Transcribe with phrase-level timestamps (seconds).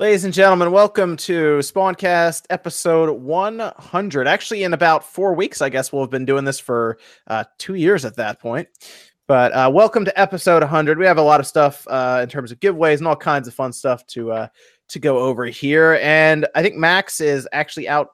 [0.00, 4.26] Ladies and gentlemen, welcome to Spawncast episode 100.
[4.26, 7.74] Actually, in about four weeks, I guess we'll have been doing this for uh, two
[7.74, 8.66] years at that point.
[9.28, 10.98] But uh, welcome to episode 100.
[10.98, 13.54] We have a lot of stuff uh, in terms of giveaways and all kinds of
[13.54, 14.48] fun stuff to uh,
[14.88, 16.00] to go over here.
[16.02, 18.08] And I think Max is actually out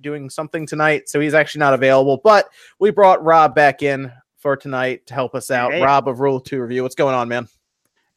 [0.00, 2.20] doing something tonight, so he's actually not available.
[2.22, 2.48] But
[2.78, 5.72] we brought Rob back in for tonight to help us out.
[5.72, 5.82] Hey.
[5.82, 6.84] Rob of Rule Two Review.
[6.84, 7.48] What's going on, man?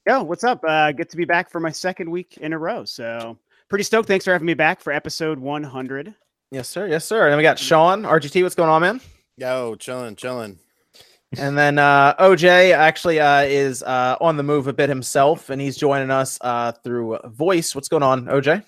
[0.08, 0.64] Yo, what's up?
[0.66, 2.86] Uh, good to be back for my second week in a row.
[2.86, 3.38] So
[3.68, 4.07] pretty stoked.
[4.07, 6.15] Thanks for having me back for episode 100.
[6.50, 6.88] Yes, sir.
[6.88, 7.24] Yes, sir.
[7.24, 8.42] And then we got Sean RGT.
[8.42, 9.01] What's going on, man?
[9.36, 10.60] Yo, chilling, chilling.
[11.38, 15.62] And then uh, OJ actually uh, is uh, on the move a bit himself, and
[15.62, 17.76] he's joining us uh, through voice.
[17.76, 18.64] What's going on, OJ?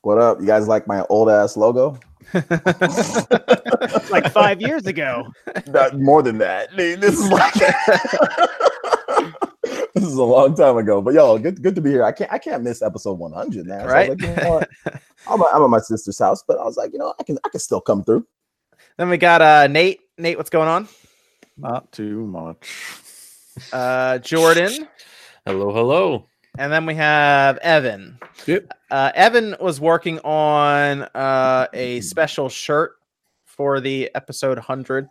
[0.00, 0.40] What up?
[0.40, 2.00] You guys like my old ass logo?
[4.10, 5.26] Like five years ago.
[5.66, 6.74] Not more than that.
[6.74, 7.52] Dude, this is like
[10.00, 11.00] this is a long time ago.
[11.02, 12.04] But yo, good good to be here.
[12.04, 13.78] I can't I can't miss episode 100 now.
[13.78, 14.10] So I was Right?
[14.10, 14.68] like, you know what?
[15.28, 17.38] I'm, at, I'm at my sister's house, but I was like, you know, I can
[17.44, 18.26] I can still come through.
[18.98, 20.00] then we got uh, Nate.
[20.18, 20.88] Nate, what's going on?
[21.56, 22.68] Not too much.
[23.72, 24.86] Uh, Jordan,
[25.46, 26.26] Hello, hello.
[26.58, 28.18] and then we have Evan.
[28.46, 28.68] Yep.
[28.90, 32.96] Uh, Evan was working on uh, a special shirt
[33.44, 35.08] for the episode 100.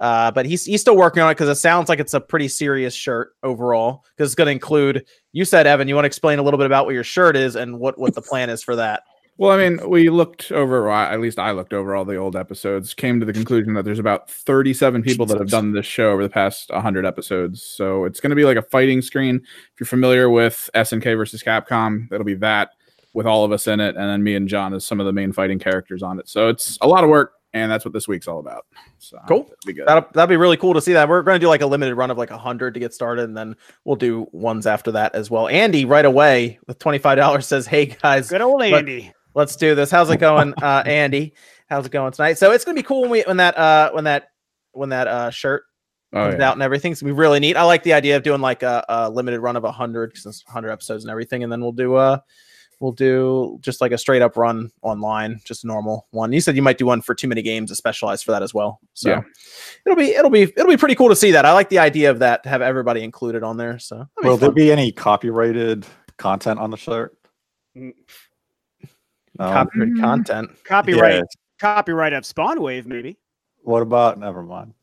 [0.00, 2.48] Uh, but he's he's still working on it because it sounds like it's a pretty
[2.48, 4.04] serious shirt overall.
[4.16, 5.06] Because it's going to include.
[5.32, 7.56] You said Evan, you want to explain a little bit about what your shirt is
[7.56, 9.02] and what what the plan is for that.
[9.38, 12.34] Well, I mean, we looked over, well, at least I looked over all the old
[12.34, 16.10] episodes, came to the conclusion that there's about 37 people that have done this show
[16.10, 17.62] over the past 100 episodes.
[17.62, 19.36] So it's going to be like a fighting screen.
[19.36, 22.70] If you're familiar with SNK versus Capcom, it'll be that
[23.14, 23.94] with all of us in it.
[23.94, 26.28] And then me and John as some of the main fighting characters on it.
[26.28, 27.34] So it's a lot of work.
[27.62, 28.66] And that's what this week's all about.
[28.98, 29.40] So Cool.
[29.42, 29.86] it'll Be good.
[29.86, 31.08] That'll, that'd be really cool to see that.
[31.08, 33.24] We're going to do like a limited run of like a hundred to get started,
[33.24, 35.48] and then we'll do ones after that as well.
[35.48, 39.12] Andy, right away with twenty five dollars, says, "Hey guys, Good old Andy.
[39.34, 39.90] let's do this.
[39.90, 41.34] How's it going, uh, Andy?
[41.68, 42.38] How's it going tonight?
[42.38, 44.30] So it's going to be cool when we when that uh when that
[44.72, 45.64] when that uh shirt
[46.14, 46.48] Oh, comes yeah.
[46.48, 46.92] out and everything.
[46.92, 47.54] It's gonna be really neat.
[47.58, 50.24] I like the idea of doing like a, a limited run of a hundred because
[50.24, 52.18] it's hundred episodes and everything, and then we'll do uh
[52.80, 56.32] we'll do just like a straight up run online, just a normal one.
[56.32, 58.54] You said you might do one for too many games, a specialized for that as
[58.54, 58.80] well.
[58.94, 59.22] So Yeah.
[59.84, 61.44] it'll be it'll be it'll be pretty cool to see that.
[61.44, 63.78] I like the idea of that to have everybody included on there.
[63.78, 65.86] So that'd be Will there be any copyrighted
[66.16, 67.16] content on the shirt?
[67.76, 67.92] Mm.
[69.38, 69.52] No?
[69.52, 70.50] copyrighted content.
[70.64, 71.14] Copyright.
[71.14, 71.22] Yeah.
[71.60, 73.18] Copyright of Spawn Wave, maybe.
[73.62, 74.18] What about?
[74.18, 74.74] Never mind.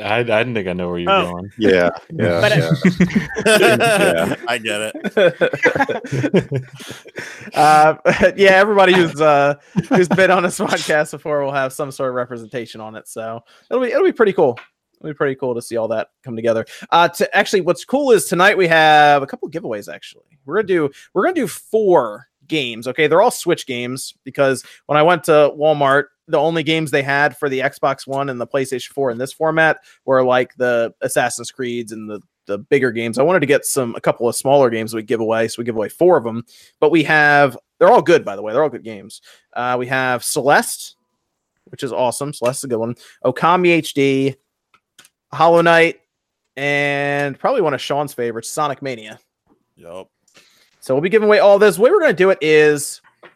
[0.00, 1.30] I, I didn't think I know where you're Oh.
[1.32, 1.50] going.
[1.58, 2.56] Yeah, yeah, But-
[3.46, 4.36] yeah.
[4.48, 6.64] I get it.
[7.54, 7.96] uh,
[8.36, 9.54] yeah, everybody who's uh,
[9.88, 13.08] who's been on this podcast before will have some sort of representation on it.
[13.08, 14.58] So it'll be it'll be pretty cool.
[15.00, 16.64] It'll be pretty cool to see all that come together.
[16.90, 19.92] Uh, to actually, what's cool is tonight we have a couple giveaways.
[19.92, 22.86] Actually, we're gonna do we're gonna do four games.
[22.88, 27.02] Okay, they're all Switch games because when I went to Walmart, the only games they
[27.02, 30.92] had for the Xbox One and the PlayStation 4 in this format were like the
[31.00, 33.18] Assassin's Creeds and the the bigger games.
[33.18, 35.64] I wanted to get some a couple of smaller games we give away, so we
[35.64, 36.44] give away four of them.
[36.80, 38.52] But we have they're all good, by the way.
[38.52, 39.20] They're all good games.
[39.52, 40.96] Uh, we have Celeste,
[41.66, 42.32] which is awesome.
[42.32, 42.94] Celeste's a good one.
[43.24, 44.36] Okami HD,
[45.32, 46.00] Hollow Knight,
[46.56, 49.18] and probably one of Sean's favorites, Sonic Mania.
[49.76, 50.08] Yup.
[50.86, 51.74] So we'll be giving away all this.
[51.74, 53.28] The way we're going to do it is, the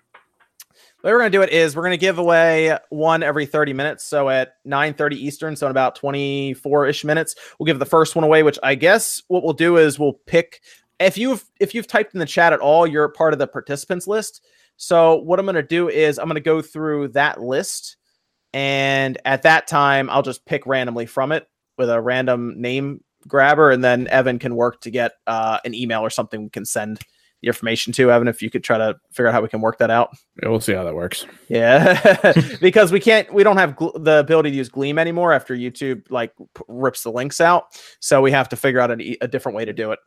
[1.02, 3.72] way we're going to do it is we're going to give away one every 30
[3.72, 4.06] minutes.
[4.06, 8.44] So at 9:30 Eastern, so in about 24-ish minutes, we'll give the first one away.
[8.44, 10.60] Which I guess what we'll do is we'll pick
[11.00, 14.06] if you've if you've typed in the chat at all, you're part of the participants
[14.06, 14.46] list.
[14.76, 17.96] So what I'm going to do is I'm going to go through that list,
[18.52, 23.72] and at that time I'll just pick randomly from it with a random name grabber,
[23.72, 27.00] and then Evan can work to get uh, an email or something we can send
[27.42, 28.28] the information to Evan.
[28.28, 30.10] If you could try to figure out how we can work that out.
[30.42, 31.26] Yeah, we'll see how that works.
[31.48, 35.56] Yeah, because we can't, we don't have gl- the ability to use Gleam anymore after
[35.56, 37.80] YouTube like p- rips the links out.
[38.00, 39.98] So we have to figure out an a different way to do it.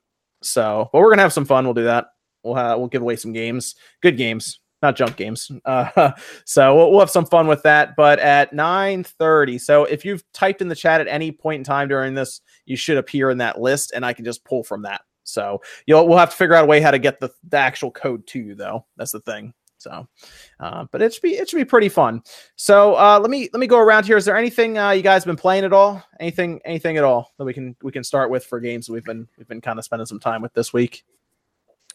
[0.41, 1.65] So, but we're gonna have some fun.
[1.65, 2.07] We'll do that.
[2.43, 5.49] We'll we'll give away some games, good games, not junk games.
[5.65, 6.11] Uh,
[6.45, 7.95] so we'll, we'll have some fun with that.
[7.95, 11.63] But at nine thirty, so if you've typed in the chat at any point in
[11.63, 14.83] time during this, you should appear in that list, and I can just pull from
[14.83, 15.01] that.
[15.23, 17.91] So you'll we'll have to figure out a way how to get the the actual
[17.91, 18.85] code to you though.
[18.97, 19.53] That's the thing.
[19.77, 20.07] So,
[20.61, 22.21] uh, but it should be it should be pretty fun.
[22.55, 24.15] So uh, let me let me go around here.
[24.15, 26.01] Is there anything uh, you guys been playing at all?
[26.19, 29.27] Anything anything at all that we can we can start with for games we've been
[29.37, 31.03] we've been kind of spending some time with this week?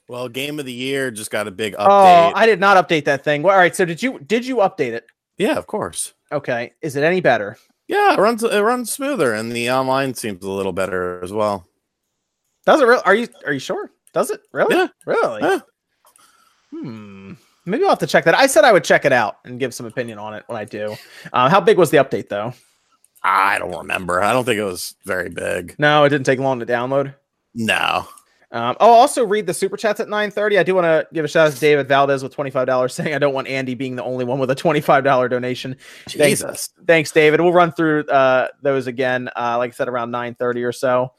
[0.09, 1.87] Well, game of the year just got a big update.
[1.89, 2.33] Oh.
[2.35, 3.43] I did not update that thing.
[3.43, 3.77] Well, all right.
[3.77, 5.07] So did you did you update it?
[5.37, 6.15] yeah, of course.
[6.33, 6.73] Okay.
[6.83, 7.57] Is it any better?
[7.87, 11.68] Yeah, it runs it runs smoother, and the online seems a little better as well.
[12.69, 13.03] Does it really?
[13.07, 13.91] Are you are you sure?
[14.13, 14.77] Does it really?
[14.77, 14.89] Yeah.
[15.07, 15.41] Really?
[15.41, 15.61] Yeah.
[16.71, 17.33] Hmm.
[17.65, 18.35] Maybe I'll have to check that.
[18.35, 20.67] I said I would check it out and give some opinion on it when I
[20.67, 20.95] do.
[21.33, 22.53] Uh, how big was the update though?
[23.23, 24.23] I don't remember.
[24.23, 25.77] I don't think it was very big.
[25.79, 27.15] No, it didn't take long to download.
[27.55, 28.07] No.
[28.53, 30.59] Um, I'll also read the super chats at 9:30.
[30.59, 33.19] I do want to give a shout out to David Valdez with $25 saying I
[33.19, 35.75] don't want Andy being the only one with a $25 donation.
[36.05, 36.13] Thanks.
[36.13, 36.69] Jesus.
[36.87, 37.41] Thanks, David.
[37.41, 41.15] We'll run through uh, those again, uh, like I said, around 9:30 or so.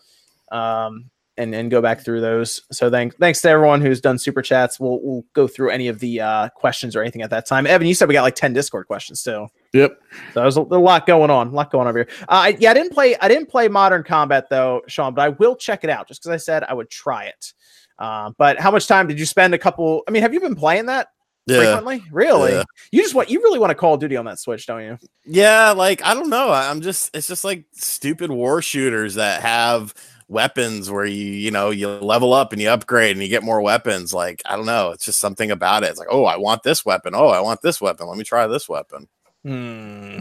[0.51, 2.61] Um, and, and go back through those.
[2.71, 4.79] So thanks thanks to everyone who's done super chats.
[4.79, 7.65] We'll we'll go through any of the uh, questions or anything at that time.
[7.65, 9.47] Evan, you said we got like 10 Discord questions too.
[9.73, 9.99] Yep.
[10.33, 12.07] So there's a, a lot going on, a lot going on over here.
[12.23, 13.15] Uh, I, yeah, I didn't play.
[13.17, 16.33] I didn't play Modern Combat though, Sean, but I will check it out just because
[16.33, 17.53] I said I would try it.
[17.97, 19.53] Uh, but how much time did you spend?
[19.53, 20.03] A couple.
[20.07, 21.09] I mean, have you been playing that
[21.45, 21.57] Yeah.
[21.57, 22.03] frequently?
[22.11, 22.51] Really?
[22.53, 22.63] Yeah.
[22.91, 24.97] You just want you really want to Call of Duty on that Switch, don't you?
[25.25, 26.49] Yeah, like I don't know.
[26.51, 29.93] I'm just it's just like stupid war shooters that have
[30.29, 33.61] weapons where you you know you level up and you upgrade and you get more
[33.61, 34.13] weapons.
[34.13, 34.91] Like I don't know.
[34.91, 35.87] It's just something about it.
[35.89, 37.13] It's like oh I want this weapon.
[37.15, 38.07] Oh I want this weapon.
[38.07, 39.07] Let me try this weapon.
[39.43, 40.19] Hmm.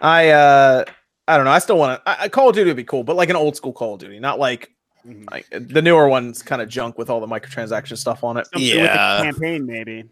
[0.00, 0.84] I uh,
[1.28, 1.52] I don't know.
[1.52, 2.08] I still want to.
[2.10, 4.00] I, I- Call of Duty would be cool, but like an old school Call of
[4.00, 4.70] Duty, not like
[5.06, 5.28] Mhm.
[5.32, 8.46] like the newer one's kind of junk with all the microtransaction stuff on it.
[8.52, 9.20] Something Yeah.
[9.22, 10.04] campaign maybe.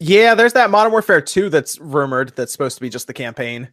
[0.00, 3.68] Yeah, there's that Modern Warfare 2 that's rumored that's supposed to be just the campaign.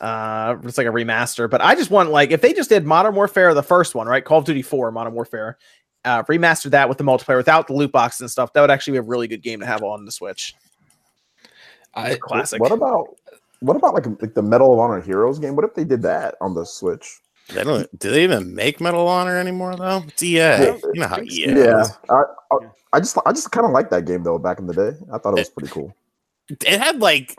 [0.00, 3.14] Uh it's like a remaster, but I just want like if they just did Modern
[3.14, 4.24] Warfare the first one, right?
[4.24, 5.58] Call of Duty 4 Modern Warfare.
[6.04, 8.52] Uh remastered that with the multiplayer without the loot box and stuff.
[8.52, 10.54] That would actually be a really good game to have on the Switch.
[11.94, 12.60] I, Classic.
[12.60, 13.16] What about
[13.60, 15.56] what about like like the Medal of Honor Heroes game?
[15.56, 17.20] What if they did that on the Switch?
[17.52, 17.98] They don't.
[17.98, 20.04] Do they even make Medal of Honor anymore though?
[20.06, 20.36] It's EA.
[20.36, 20.78] Yeah.
[20.94, 21.46] you know how EA.
[21.48, 21.84] Yeah.
[22.08, 22.22] I, I,
[22.60, 22.68] Yeah.
[22.92, 24.92] I just I just kind of like that game though back in the day.
[25.12, 25.94] I thought it was pretty cool.
[26.48, 27.36] It had like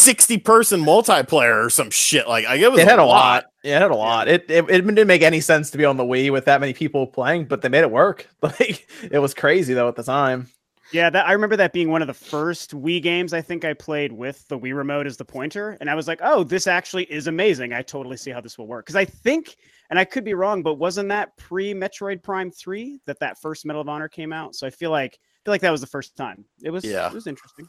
[0.00, 2.26] sixty person multiplayer or some shit.
[2.28, 3.46] Like I it was It had a lot.
[3.62, 4.28] Yeah, it had a lot.
[4.28, 6.72] It, it it didn't make any sense to be on the Wii with that many
[6.72, 8.26] people playing, but they made it work.
[8.42, 10.48] Like it was crazy though at the time.
[10.92, 13.74] Yeah, that I remember that being one of the first Wii games I think I
[13.74, 17.04] played with the Wii remote as the pointer, and I was like, "Oh, this actually
[17.04, 17.72] is amazing.
[17.72, 19.54] I totally see how this will work." Because I think,
[19.90, 23.64] and I could be wrong, but wasn't that pre Metroid Prime Three that that first
[23.66, 24.56] Medal of Honor came out?
[24.56, 26.44] So I feel like I feel like that was the first time.
[26.64, 27.06] It was Yeah.
[27.06, 27.68] it was interesting.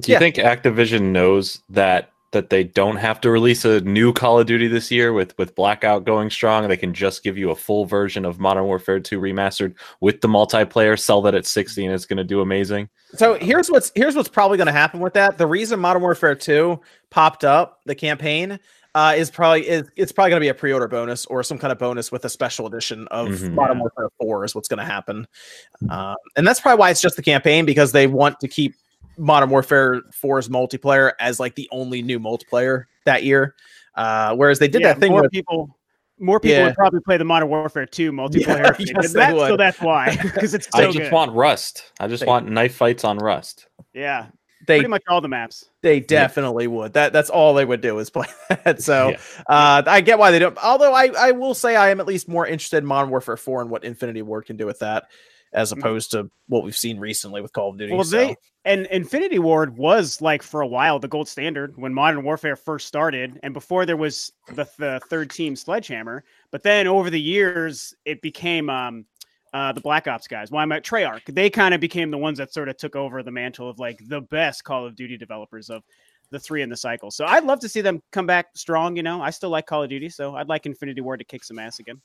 [0.00, 0.18] Do you Yeah.
[0.18, 4.66] think Activision knows that that they don't have to release a new Call of Duty
[4.66, 6.66] this year with with Blackout going strong?
[6.66, 10.26] They can just give you a full version of Modern Warfare 2 remastered with the
[10.26, 12.88] multiplayer, sell that at 60 and it's going to do amazing.
[13.14, 15.38] So here's what's here's what's probably going to happen with that.
[15.38, 16.80] The reason Modern Warfare 2
[17.10, 18.58] popped up, the campaign,
[18.96, 21.70] uh, is probably is it's probably going to be a pre-order bonus or some kind
[21.70, 23.52] of bonus with a special edition of Mhm.
[23.54, 25.28] Modern Warfare 4 is what's going to happen.
[25.88, 28.74] Um, and that's probably why it's just the campaign because they want to keep
[29.16, 33.54] Modern Warfare 4's multiplayer as like the only new multiplayer that year.
[33.94, 35.76] Uh, whereas they did Yeah, that thing more with people.
[36.20, 36.66] More people Yeah.
[36.66, 39.56] would probably play the Modern Warfare 2 multiplayer if they yes, did they that, so
[39.56, 40.16] that's why.
[40.22, 41.12] Because it's I just good.
[41.12, 41.92] want Rust.
[42.00, 43.66] I just They- want knife fights on Rust.
[43.92, 44.26] yeah,
[44.66, 45.68] they pretty much all the maps.
[45.82, 46.92] They definitely would.
[46.94, 48.26] That that's all they would do is play
[48.64, 48.80] that.
[48.80, 49.16] So Yeah.
[49.48, 50.56] uh, I get why they don't.
[50.62, 53.60] Although I I will say I am at least more interested in Modern Warfare Four
[53.60, 55.04] and what Infinity Ward can do with that,
[55.54, 55.78] as Mhm.
[55.78, 57.94] opposed to what we've seen recently with Call of Duty.
[57.94, 58.18] Well, so.
[58.18, 58.36] they
[58.66, 62.86] and Infinity Ward was like for a while the gold standard when Modern Warfare first
[62.86, 66.24] started, and before there was the, the third team Sledgehammer.
[66.50, 69.04] But then over the years, it became um,
[69.52, 70.50] uh, the Black Ops guys.
[70.50, 71.22] Why am I Treyarch?
[71.26, 74.00] They kind of became the ones that sort of took over the mantle of like
[74.08, 75.82] the best Call of Duty developers of
[76.30, 77.10] the three in the cycle.
[77.10, 78.96] So I'd love to see them come back strong.
[78.96, 81.44] You know, I still like Call of Duty, so I'd like Infinity Ward to kick
[81.44, 82.00] some ass again.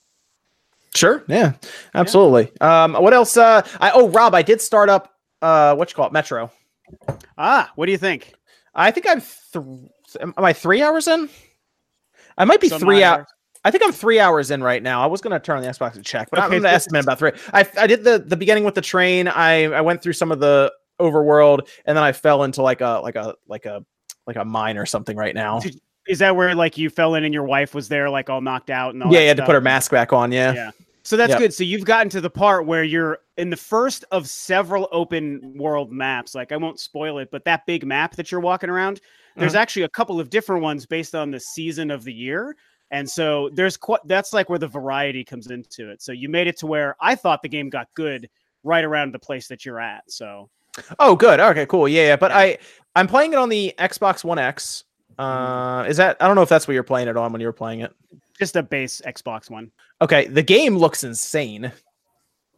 [0.94, 1.22] Sure.
[1.28, 1.52] Yeah.
[1.94, 2.52] Absolutely.
[2.60, 2.94] Um.
[2.94, 3.36] What else?
[3.36, 3.62] Uh.
[3.80, 5.12] I oh Rob, I did start up.
[5.40, 5.74] Uh.
[5.74, 6.12] What you call it?
[6.12, 6.50] Metro.
[7.38, 8.34] Ah, what do you think?
[8.74, 9.20] I think I'm.
[9.52, 9.64] Th-
[10.20, 11.28] am I three hours in?
[12.36, 13.26] I might be Some three odd out.
[13.64, 15.02] I think I'm three hours in right now.
[15.02, 17.04] I was gonna turn on the Xbox and check, but I'm Okay, gonna so- estimate
[17.04, 17.32] about three.
[17.52, 19.28] I I did the the beginning with the train.
[19.28, 23.00] I I went through some of the overworld, and then I fell into like a
[23.02, 23.84] like a like a
[24.26, 25.60] like a mine or something right now.
[25.60, 25.80] Did-
[26.10, 28.68] Is that where like you fell in and your wife was there like all knocked
[28.68, 30.32] out and all Yeah, you had to put her mask back on.
[30.32, 30.52] Yeah.
[30.52, 30.70] Yeah.
[31.02, 31.38] So that's Yep.
[31.38, 31.54] good.
[31.54, 35.92] So you've gotten to the part where you're in the first of several open world
[35.92, 36.34] maps.
[36.34, 39.00] Like I won't spoil it, but that big map that you're walking around,
[39.36, 39.60] there's mm-hmm.
[39.60, 42.56] actually a couple of different ones based on the season of the year.
[42.90, 46.02] And so there's quite that's like where the variety comes into it.
[46.02, 48.28] So you made it to where I thought the game got good
[48.64, 50.10] right around the place that you're at.
[50.10, 50.50] So
[50.98, 51.40] Oh, good.
[51.40, 51.88] Okay, cool.
[51.88, 52.16] Yeah, yeah.
[52.16, 52.38] But Yeah.
[52.38, 52.58] I
[52.96, 54.84] I'm playing it on the Xbox One X.
[55.18, 57.46] Uh, is that I don't know if that's what you're playing it on when you
[57.46, 57.92] were playing it.
[58.38, 59.70] just a base Xbox one.
[60.00, 61.70] Okay, the game looks insane.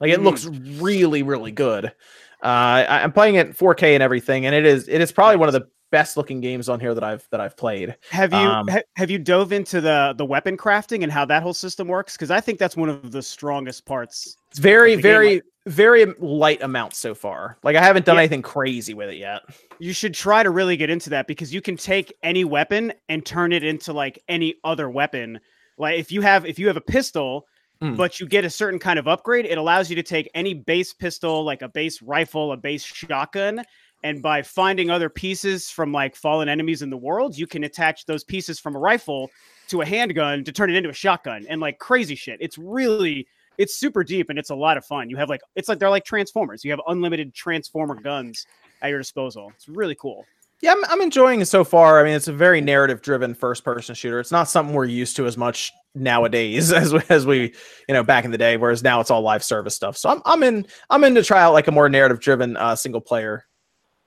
[0.01, 0.25] Like it Mm.
[0.25, 0.47] looks
[0.81, 1.87] really, really good.
[1.87, 5.49] Uh, I, I'm playing it 4K and everything, and it is it is probably one
[5.49, 7.97] of the best looking games on here that I've that I've played.
[8.11, 11.43] Have you Um, ha- have you dove into the the weapon crafting and how that
[11.43, 12.15] whole system works?
[12.17, 16.99] Because I think that's one of the strongest parts It's very, very, very light amounts
[16.99, 17.57] so far.
[17.63, 18.23] Like I haven't done Yeah.
[18.23, 19.41] anything crazy with it yet.
[19.79, 23.25] You should try to really get into that because you can take any weapon and
[23.25, 25.41] turn it into like any other weapon.
[25.79, 27.47] Like if you have if you have a pistol,
[27.81, 27.97] Mm.
[27.97, 30.93] but you get a certain kind of upgrade, it allows you to take any base
[30.93, 33.65] pistol, like a base rifle, a base shotgun,
[34.05, 38.05] and by finding other pieces from like fallen enemies in the world, you can attach
[38.07, 39.31] those pieces from a rifle
[39.69, 42.37] to a handgun to turn it into a shotgun and like crazy shit.
[42.41, 43.27] It's really
[43.63, 45.09] it's super deep and it's a lot of fun.
[45.09, 46.65] You have like it's like they're like transformers.
[46.65, 48.47] You have unlimited transformer guns
[48.83, 49.53] at your disposal.
[49.55, 50.25] It's really cool.
[50.61, 52.01] Yeah, I'm, I'm enjoying it so far.
[52.01, 54.21] I mean, it's a very narrative driven first person shooter.
[54.21, 57.53] It's not something we're used to as much nowadays as we, as we,
[57.89, 58.57] you know, back in the day.
[58.57, 59.97] Whereas now it's all live service stuff.
[59.97, 62.77] So I'm I'm in I'm in to try out like a more narrative driven uh,
[62.77, 63.45] single player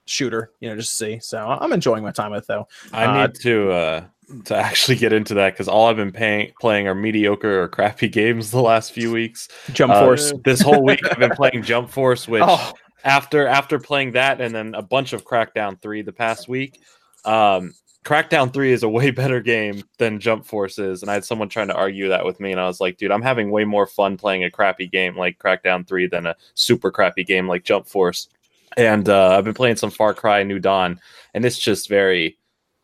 [0.06, 0.52] shooter.
[0.60, 1.20] You know, just to see.
[1.20, 2.68] So I'm enjoying my time with it, though.
[2.94, 4.06] I Uh, need to uh
[4.46, 8.08] to actually get into that because all I've been paying, playing are mediocre or crappy
[8.12, 9.48] games the last few weeks.
[9.74, 10.34] Jump Uh, Force.
[10.44, 14.54] this whole week I've been playing Jump Force, which Oh, after after playing that and
[14.54, 16.80] then a bunch of Crackdown 3 the past week,
[17.24, 21.02] um Crackdown 3 is a way better game than Jump Force is.
[21.02, 22.52] And I had someone trying to argue that with me.
[22.52, 25.40] And I was like, dude, I'm having way more fun playing a crappy game like
[25.40, 28.30] Crackdown 3 than a super crappy game like Jump Force.
[28.78, 31.00] And uh, I've been playing some Far Cry New Dawn,
[31.34, 32.38] and it's just very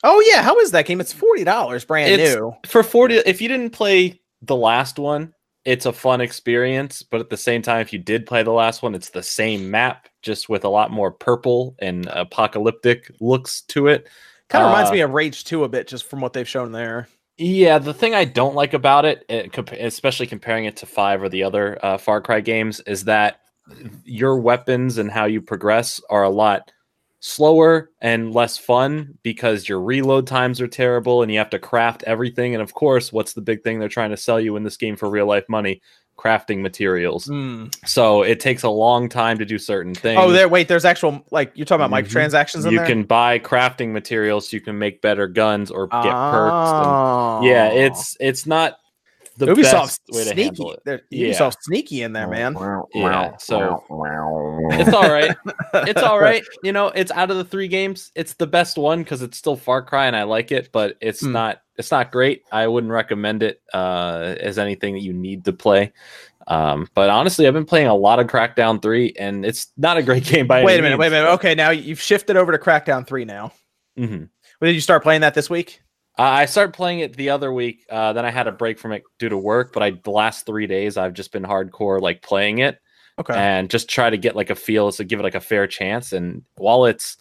[0.04, 0.42] oh yeah.
[0.42, 1.02] How is that game?
[1.02, 2.54] It's forty dollars, brand It's- new.
[2.66, 7.30] for 40 if you didn't play the last one it's a fun experience but at
[7.30, 10.50] the same time if you did play the last one it's the same map just
[10.50, 14.08] with a lot more purple and apocalyptic looks to it
[14.50, 16.72] Kind of reminds Uh, me of Rage Two a bit, just from what they've shown
[16.72, 17.08] there.
[17.38, 21.30] yeah the thing i don't like about it, compa- especially comparing it to five or
[21.30, 23.42] the other uh, far cry games is that
[24.04, 26.72] your weapons and how you progress are a lot
[27.22, 32.04] slower and less fun because your reload times are terrible and you have to craft
[32.08, 32.54] everything.
[32.56, 34.96] And of course, what's the big thing they're trying to sell you in this game
[34.96, 35.82] for real life money?
[36.18, 37.28] Crafting materials.
[37.28, 37.74] Mm.
[37.88, 40.20] So it takes a long time to do certain things.
[40.22, 40.50] Oh, there.
[40.50, 42.06] Wait, there's actual like you're talking about Mhm.
[42.08, 42.88] microtransactions in you there.
[42.88, 46.72] can buy crafting materials so you can make better guns or get perks.
[46.74, 47.40] And, Oh.
[47.44, 48.78] yeah, it's it's not
[49.38, 50.44] the Ubisoft's best way to sneaky.
[50.44, 50.80] handle it.
[50.86, 51.28] They're- Yeah.
[51.30, 52.56] Ubisoft's sneaky in there, man.
[52.94, 53.84] Yeah, so
[54.72, 55.36] it's all right.
[55.74, 56.44] it's all right.
[56.64, 59.56] You know, it's out of the three games, it's the best one because it's still
[59.56, 61.32] Far Cry and I like it, but it's Hmm.
[61.32, 62.44] not it's not great.
[62.52, 65.94] I wouldn't recommend it uh, as anything that you need to play.
[66.48, 70.04] Um, but honestly, I've been playing a lot of Crackdown 3, and it's not a
[70.04, 71.00] great game by Wait a any minute.
[71.00, 71.30] Wait a minute.
[71.32, 73.26] Okay, now you've shifted over to Crackdown Three.
[73.26, 73.54] Now,
[73.98, 74.30] Mhm.
[74.60, 75.82] When did you start playing that this week?
[76.22, 77.84] Uh, I started playing it the other week.
[77.90, 80.46] Uh, then I had a break from it due to work, but I the last
[80.46, 82.80] three days I've just been hardcore like playing it.
[83.20, 83.34] Okay.
[83.34, 86.14] and just try to get like a feel to give it like a fair chance.
[86.14, 87.18] And while it's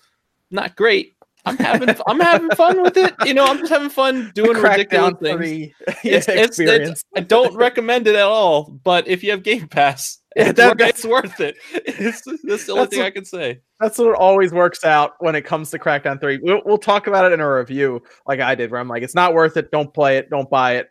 [0.51, 1.15] not great,
[1.47, 3.15] I'm having I'm having fun with it.
[3.25, 5.37] You know, I'm just having fun doing ridiculous things.
[5.37, 8.65] Three It's, it's, it's I don't recommend it at all.
[8.85, 11.57] But if you have Game Pass, Yeah, it's, that- wor- it's worth it.
[11.73, 13.61] It's that's the only That's thing what- I can say.
[13.81, 16.39] That's what always works out when it comes to Crackdown 3.
[16.43, 19.15] We'll, we'll talk about it in a review, like I did, where I'm like, it's
[19.15, 19.71] not worth it.
[19.71, 20.29] Don't play it.
[20.31, 20.89] Don't buy it.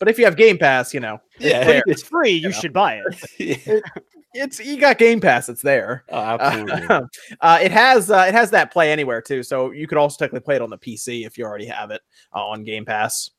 [0.00, 1.64] But if you have Game Pass, you know, it's Yeah.
[1.64, 1.82] there.
[1.86, 2.32] It's free.
[2.32, 2.50] You know.
[2.50, 3.02] should buy
[3.38, 3.82] it.
[4.36, 5.48] It's you got Game Pass.
[5.48, 6.02] It's there.
[6.08, 6.88] Oh, absolutely.
[7.40, 10.44] uh, it has uh, it has that play anywhere too, so you could also technically
[10.44, 12.02] play it on the PC if you already have it
[12.34, 13.30] uh, on Game Pass.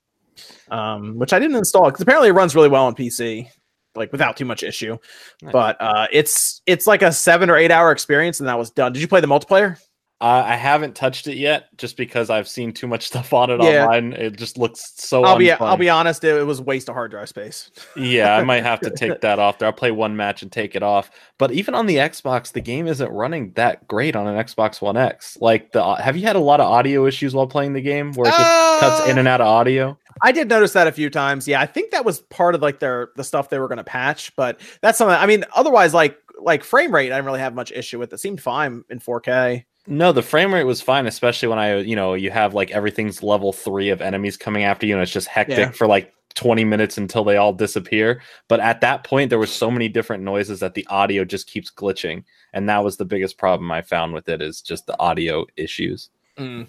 [0.72, 3.50] Um, which I didn't install because apparently it runs really well on PC,
[3.96, 4.98] like without too much issue.
[5.42, 5.52] Nice.
[5.52, 8.94] But uh, it's it's like a seven or eight hour experience, and that was done.
[8.94, 9.78] Did you play the multiplayer?
[10.22, 13.62] Uh, I haven't touched it yet, just because I've seen too much stuff on it
[13.62, 13.84] Yeah.
[13.84, 14.14] online.
[14.14, 15.25] It just looks so.
[15.25, 17.70] I'll be I'll be honest, it, it was a waste of hard drive space.
[17.98, 19.68] Yeah, I might have to take that off there.
[19.68, 21.12] I'll play one match and take it off.
[21.38, 24.96] But even on the Xbox, the game isn't running that great on an Xbox One
[24.96, 25.38] X.
[25.42, 28.28] Like the have you had a lot of audio issues while playing the game where
[28.30, 29.98] it just cuts in Uh, and out of audio?
[30.22, 31.48] I did notice that a few times.
[31.48, 33.84] Yeah, I think that was part of like their the stuff they were going to
[33.84, 35.15] patch, but that's something.
[35.15, 38.12] I mean, otherwise, like like frame rate, I didn't really have much issue with.
[38.13, 39.65] It seemed fine in 4K.
[39.88, 43.22] No, the frame rate was fine, especially when I, you know, you have like everything's
[43.22, 45.72] level three of enemies coming after you, and it's just hectic Yeah.
[45.72, 48.22] for like 20 minutes until they all disappear.
[48.48, 51.72] But at that point, there was so many different noises that the audio just keeps
[51.72, 52.24] glitching.
[52.51, 56.10] And that was the biggest problem I found with it is just the audio issues.
[56.38, 56.67] Mm.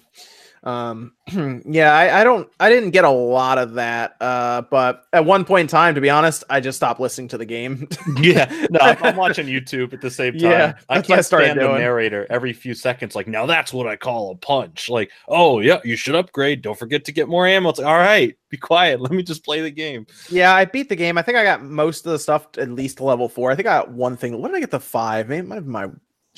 [0.67, 1.13] Um,
[1.65, 4.17] yeah, I, I don't, I didn't get a lot of that.
[4.21, 7.39] Uh, but at one point in time, to be honest, I just stopped listening to
[7.39, 7.89] the game.
[8.21, 10.51] Yeah, no, I'm, I'm watching YouTube at the same time.
[10.51, 13.15] Yeah, I I can't started stand the narrator every few seconds.
[13.15, 14.89] Like, now that's what I call a punch.
[14.89, 16.63] Like, oh yeah, you should upgrade.
[16.63, 17.69] Don't forget to get more ammo.
[17.69, 19.01] It's like, all right, be quiet.
[19.01, 20.07] Let me just play the game.
[20.31, 21.19] yeah, I beat the game.
[21.19, 23.51] I think I got most of the stuff at least level four.
[23.51, 24.41] I think I got one thing.
[24.41, 25.29] What did I get to five?
[25.29, 25.89] Maybe it might have my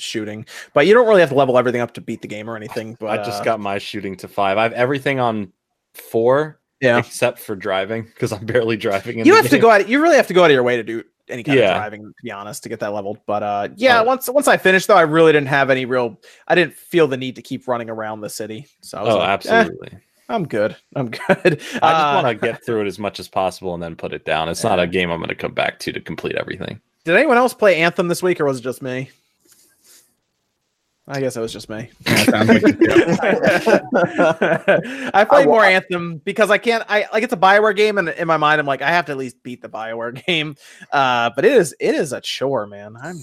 [0.01, 2.55] shooting, but you don't really have to level everything up to beat the game or
[2.55, 2.95] anything.
[2.99, 4.57] But I just uh, got my shooting to five.
[4.57, 5.51] I have everything on
[5.93, 6.97] four yeah.
[6.97, 9.19] except for driving because I'm barely driving.
[9.19, 9.87] In You have to go out.
[9.87, 11.71] You really have to go out of your way to do any kind Yeah.
[11.75, 13.19] of driving, to be honest, to get that leveled.
[13.27, 14.03] But uh, yeah, Oh.
[14.03, 16.19] once once I finished though, I really didn't have any real.
[16.47, 18.67] I didn't feel the need to keep running around the city.
[18.81, 19.97] So I was Oh, like, eh, absolutely.
[20.29, 20.75] I'm good.
[20.95, 21.21] I'm good.
[21.29, 24.13] I just Uh, want to get through it as much as possible and then put
[24.13, 24.47] it down.
[24.47, 26.79] It's not a game I'm going to come back to to complete everything.
[27.03, 29.09] Did anyone else play Anthem this week, or was it just me?
[31.11, 31.89] I guess it was just me.
[32.05, 32.63] Yeah, like.
[35.13, 36.83] I play I- more Anthem because I can't.
[36.87, 39.13] I like it's a Bioware game, and in my mind, I'm like, I have to
[39.13, 40.55] at least beat the Bioware game.
[40.91, 42.95] Uh, but it is it is a chore, man.
[43.01, 43.17] I'm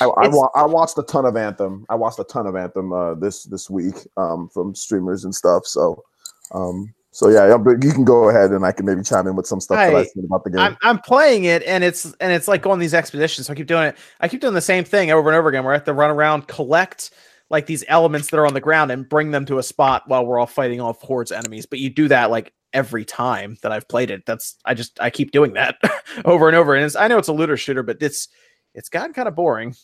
[0.00, 1.84] I, I, wa- I watched a ton of Anthem.
[1.88, 5.66] I watched a ton of Anthem uh, this this week um, from streamers and stuff.
[5.66, 6.04] So,
[6.52, 9.46] um, so yeah, but you can go ahead and I can maybe chime in with
[9.46, 10.60] some stuff that I- I've seen about the game.
[10.60, 13.46] I'm I'm playing it, and it's and it's like going these expeditions.
[13.46, 13.96] So I keep doing it.
[14.20, 15.64] I keep doing the same thing over and over again.
[15.64, 17.12] Where I have to run around, collect
[17.48, 20.26] like these elements that are on the ground, and bring them to a spot while
[20.26, 21.64] we're all fighting off hordes enemies.
[21.64, 24.26] But you do that like every time that I've played it.
[24.26, 25.76] That's I just I keep doing that
[26.26, 26.74] over and over.
[26.74, 28.28] And it's, I know it's a looter shooter, but it's
[28.74, 29.74] it's gotten kind of boring.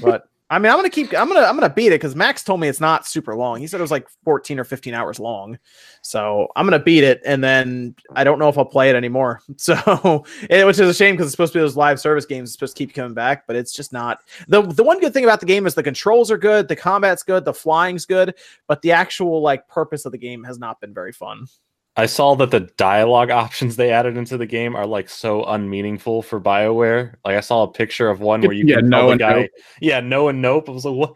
[0.00, 1.14] But I mean, I'm gonna keep.
[1.14, 1.46] I'm gonna.
[1.46, 3.58] I'm gonna beat it because Max told me it's not super long.
[3.58, 5.58] He said it was like 14 or 15 hours long.
[6.02, 9.40] So I'm gonna beat it, and then I don't know if I'll play it anymore.
[9.56, 12.48] So, it, which is a shame because it's supposed to be those live service games.
[12.48, 14.18] It's supposed to keep coming back, but it's just not.
[14.48, 17.22] the The one good thing about the game is the controls are good, the combat's
[17.22, 18.34] good, the flying's good,
[18.66, 21.46] but the actual like purpose of the game has not been very fun.
[21.96, 26.22] I saw that the dialogue options they added into the game are like so unmeaningful
[26.22, 27.14] for BioWare.
[27.24, 29.50] Like I saw a picture of one where you Yeah, can no the guy, nope.
[29.80, 30.68] yeah, no and nope.
[30.68, 31.14] I was like, what?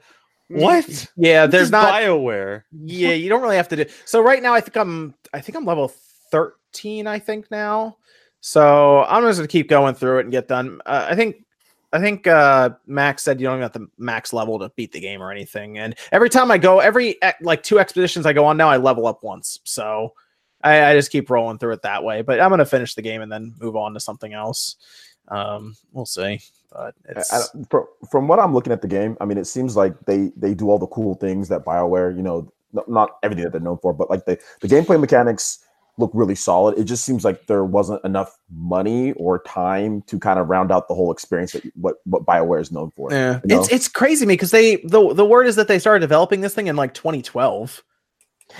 [0.48, 1.06] What?
[1.16, 1.92] Yeah, there's not.
[1.94, 2.62] BioWare.
[2.72, 3.84] yeah, you don't really have to do.
[4.04, 5.14] So right now, I think I'm.
[5.32, 5.88] I think I'm level
[6.30, 7.06] 13.
[7.06, 7.96] I think now.
[8.40, 10.80] So I'm just gonna keep going through it and get done.
[10.86, 11.42] Uh, I think.
[11.92, 15.00] I think uh, Max said you don't even have the max level to beat the
[15.00, 15.78] game or anything.
[15.78, 19.06] And every time I go, every like two expeditions I go on now, I level
[19.06, 19.60] up once.
[19.64, 20.12] So
[20.66, 22.22] I, I just keep rolling through it that way.
[22.22, 24.76] But I'm gonna finish the game and then move on to something else.
[25.28, 26.40] Um, we'll see.
[26.72, 29.46] But it's I, I- from, from what I'm looking at the game, I mean, it
[29.46, 32.52] seems like they they do all the cool things that Bioware, you know,
[32.86, 35.60] not everything that they're known for, but like the the gameplay mechanics
[35.98, 36.78] look really solid.
[36.78, 40.88] It just seems like there wasn't enough money or time to kind of round out
[40.88, 43.10] the whole experience that what what Bioware is known for.
[43.10, 43.60] Yeah, you know?
[43.60, 46.54] it's it's crazy me because they the the word is that they started developing this
[46.54, 47.82] thing in like 2012,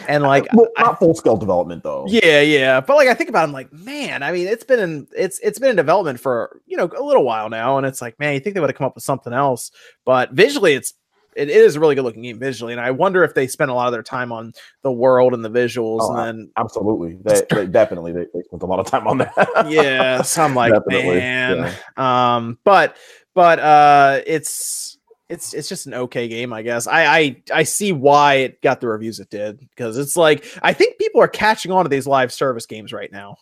[0.09, 2.07] and like Well, not full scale development though.
[2.09, 4.81] yeah, yeah, but like I think about, it, I'm like, man, I mean, it's been
[4.81, 8.03] in it's it's been in development for you know a little while now, and it's
[8.03, 9.70] like, man, you think they would have come up with something else,
[10.05, 10.94] but visually, it's
[11.37, 13.75] it is a really good looking game visually, and I wonder if they spent a
[13.75, 17.42] lot of their time on the world and the visuals, Oh, and then Absolutely, they,
[17.51, 19.66] they definitely they, they spent a lot of time on that.
[19.68, 22.96] yeah, so I'm like, Definitely, man, um, but
[23.35, 24.95] but uh, it's
[25.28, 26.86] it's it's just an okay game, I guess.
[26.86, 30.72] I I I see why it got the reviews it did because it's like I
[30.72, 33.36] think people are catching on to these live service games right now.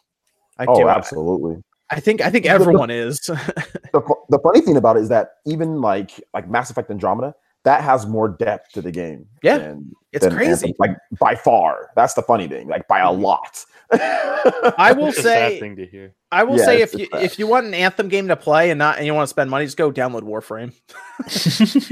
[0.58, 0.88] I oh, do.
[0.88, 1.62] Absolutely.
[1.90, 3.20] I think I think everyone is.
[3.26, 7.82] the, the funny thing about it is that even like like Mass Effect Andromeda, that
[7.82, 9.26] has more depth to the game.
[9.42, 9.74] Yeah,
[10.14, 10.50] it's than crazy.
[10.68, 11.90] Anthem, like by far.
[11.96, 13.22] That's the funny thing, like by a mm-hmm.
[13.22, 13.64] lot.
[13.92, 16.14] I will It's a sad say thing to hear.
[16.32, 17.22] I will Yeah, say if you just bad.
[17.22, 19.50] if you want an Anthem game to play and not and you want to spend
[19.50, 20.72] money, just go download Warframe.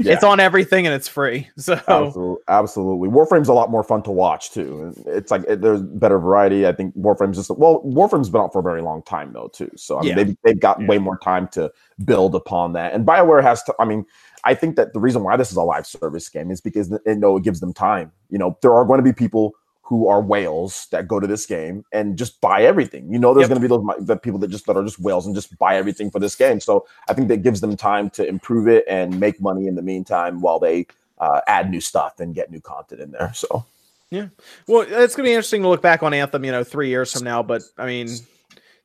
[0.03, 0.13] Yeah.
[0.13, 1.49] It's on everything and it's free.
[1.57, 3.07] So Absolutely, absolutely.
[3.09, 4.93] Warframe's a lot more fun to watch too.
[5.05, 6.67] It's like it, there's better variety.
[6.67, 9.71] I think Warframe's just well, Warframe's been out for a very long time though too.
[9.77, 10.15] So I mean, Yeah.
[10.23, 10.87] they've they've got Yeah.
[10.87, 11.71] way more time to
[12.03, 12.93] build upon that.
[12.93, 13.75] And Bioware has to.
[13.79, 14.05] I mean,
[14.43, 17.15] I think that the reason why this is a live service game is because they
[17.15, 18.11] know it gives them time.
[18.29, 19.53] You know, there are going to be people
[19.85, 23.11] who are whales that go to this game and just buy everything.
[23.11, 23.59] You know, there's Yep.
[23.59, 25.75] going to be those the people that just that are just whales and just buy
[25.75, 26.59] everything for this game.
[26.59, 29.81] So I think that gives them time to improve it and make money in the
[29.81, 30.87] meantime while they
[31.19, 33.31] uh, add new stuff and get new content in there.
[33.33, 33.65] So
[34.09, 34.27] Yeah.
[34.67, 37.23] Well, it's gonna be interesting to look back on Anthem, you know, three years from
[37.23, 37.43] now.
[37.43, 38.07] But I mean,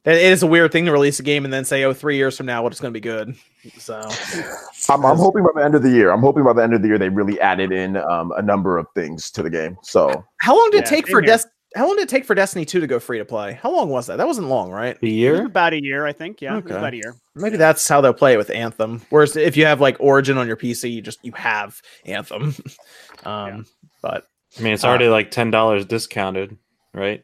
[0.05, 2.37] it is a weird thing to release a game and then say, "Oh, three years
[2.37, 3.35] from now, what it's gonna be good."
[3.79, 4.01] So
[4.89, 6.83] I'm, I'm hoping by the end of the year, I'm hoping by the end of
[6.83, 9.77] the year they really added in um, a number of things to the game.
[9.83, 11.37] So how long did it take for here.
[11.37, 11.45] Des?
[11.77, 13.53] How long did it take for Destiny two to go free to play?
[13.53, 14.17] How long was that?
[14.17, 14.99] That wasn't long, right?
[15.03, 15.47] The It was year?
[15.47, 16.41] about a year, I think.
[16.41, 16.75] Yeah, Okay.
[16.75, 17.15] about a year.
[17.35, 19.03] Maybe that's how they'll play it with Anthem.
[19.11, 22.55] Whereas if you have like Origin on your PC, you just you have Anthem.
[23.25, 23.67] um,
[24.01, 24.25] but
[24.59, 26.57] I mean, it's Uh, already like ten dollars discounted,
[26.95, 27.23] right?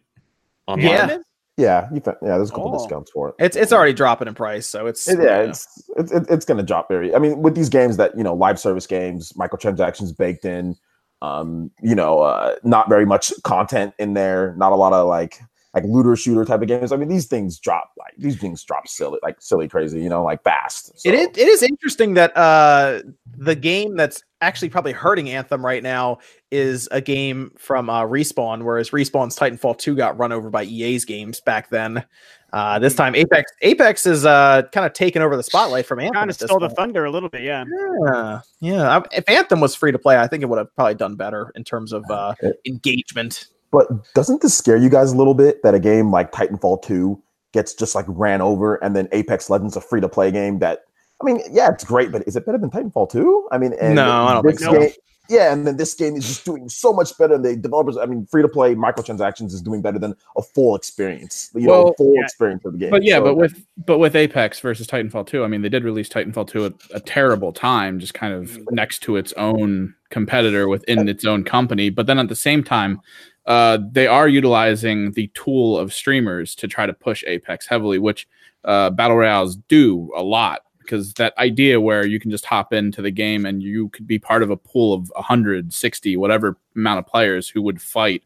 [0.67, 0.87] Online.
[0.87, 1.19] Yeah.
[1.57, 2.79] Yeah, you fa- yeah, there's a couple Oh.
[2.79, 3.35] discounts for it.
[3.39, 6.59] it's it's already dropping in price, so it's It- yeah, it's it's it- it's going
[6.59, 7.15] to drop very.
[7.15, 10.77] I mean, with these games that you know, live service games, microtransactions baked in,
[11.23, 15.39] um, you know, uh, not very much content in there, not a lot of like
[15.75, 16.93] like looter shooter type of games.
[16.93, 20.23] I mean, these things drop like these things drop silly, like silly crazy, you know,
[20.23, 20.93] like fast.
[21.01, 23.03] So, It is, it is interesting that uh,
[23.37, 26.19] the game that's actually probably hurting Anthem right now
[26.55, 31.05] is a game from uh, Respawn, whereas Respawn's Titanfall 2 got run over by EA's
[31.05, 32.05] games back then.
[32.53, 36.15] Uh, this time, Apex Apex is uh, kind of taking over the spotlight from Anthem.
[36.15, 37.65] Kind at of this stole the thunder a little bit, yeah.
[38.07, 38.99] Yeah, yeah.
[38.99, 41.51] I- If Anthem was free to play, I think it would have probably done better
[41.57, 42.53] in terms of uh, Okay.
[42.67, 43.47] engagement.
[43.73, 47.21] But doesn't this scare you guys a little bit that a game like Titanfall 2
[47.53, 50.81] gets just like ran over and then Apex Legends a free to play game that
[51.21, 53.49] I mean, yeah, it's great, but is it better than Titanfall 2?
[53.51, 54.81] I mean, and No, I don't this think so.
[54.81, 54.91] game-
[55.29, 57.35] Yeah, and then this game is just doing so much better.
[57.39, 60.77] Than the developers, I mean, free to play microtransactions is doing better than a full
[60.77, 61.51] experience.
[61.55, 62.23] You know, Well, full yeah.
[62.23, 62.91] experience of the game.
[62.91, 65.83] But yeah, So- but with but with Apex versus Titanfall 2, I mean, they did
[65.85, 70.69] release Titanfall 2 at a terrible time, just kind of next to its own competitor
[70.69, 71.91] within its own company.
[71.91, 73.01] But then at the same time,
[73.47, 78.27] uh, they are utilizing the tool of streamers to try to push Apex heavily, which
[78.65, 83.03] uh, battle royales do a lot because that idea where you can just hop into
[83.03, 87.07] the game and you could be part of a pool of 160 whatever amount of
[87.07, 88.23] players who would fight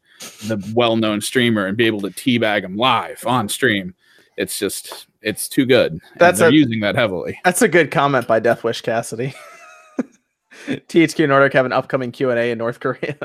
[0.47, 3.95] the well-known streamer and be able to teabag them live on stream
[4.37, 8.27] it's just it's too good That's they're a- using that heavily That's a good comment
[8.27, 9.35] by Deathwish Cassidy.
[10.67, 13.17] THQ Nordic have an upcoming Q and A in North Korea.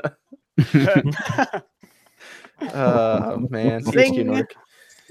[2.61, 4.27] Oh man, THQ Zing.
[4.27, 4.55] Nordic.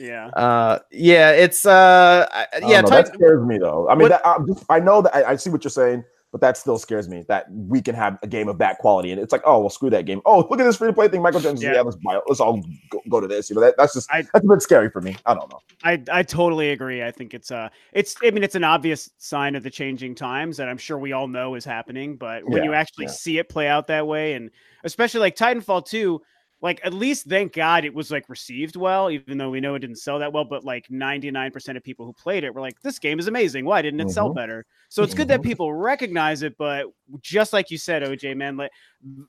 [0.02, 0.26] Yeah.
[0.28, 2.80] Uh, yeah, it's uh, I- I yeah.
[2.80, 3.88] know, Titan- that scares me though.
[3.88, 6.04] I mean, What- that, I, just, I know that I, I see what you're saying,
[6.32, 9.20] but that still scares me that we can have a game of that quality and
[9.20, 10.22] it's like, oh, well, screw that game.
[10.24, 11.20] Oh, look at this free to play thing.
[11.22, 11.74] Michael Jones, yeah.
[11.74, 11.82] Yeah.
[11.82, 12.22] let's buy it.
[12.26, 13.50] Let's all go, go to this.
[13.50, 15.14] You know, that, that's just I- that's a bit scary for me.
[15.26, 15.60] I don't know.
[15.84, 17.02] I I totally agree.
[17.02, 20.56] I think it's uh it's I mean it's an obvious sign of the changing times
[20.56, 23.10] that I'm sure we all know is happening, but when Yeah, you actually yeah.
[23.12, 24.50] see it play out that way and
[24.84, 26.20] especially like Titanfall 2,
[26.62, 29.80] like at least thank God it was like received well, even though we know it
[29.80, 32.98] didn't sell that well, but like 99% of people who played it were like, this
[33.00, 33.64] game is amazing.
[33.64, 34.36] Why didn't it sell Mhm.
[34.36, 34.64] better?
[34.88, 35.44] So it's good that Mhm.
[35.44, 36.86] people recognize it, but
[37.20, 38.70] just like you said, OJ, man, like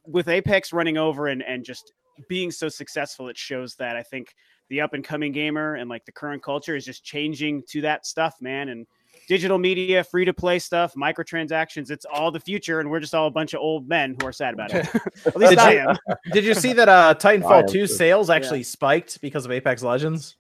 [0.06, 1.94] with Apex running over and and just
[2.28, 4.36] being so successful, it shows that I think
[4.70, 8.06] the up and coming gamer and like the current culture is just changing to that
[8.06, 8.70] stuff, man.
[8.70, 8.86] And
[9.28, 12.80] digital media, free to play stuff, microtransactions, it's all the future.
[12.80, 14.86] And we're just all a bunch of old men who are sad about it.
[15.26, 15.98] At least Did I you- am.
[16.32, 20.36] Did you see that uh, Titanfall 2 sales actually spiked because of Apex Legends?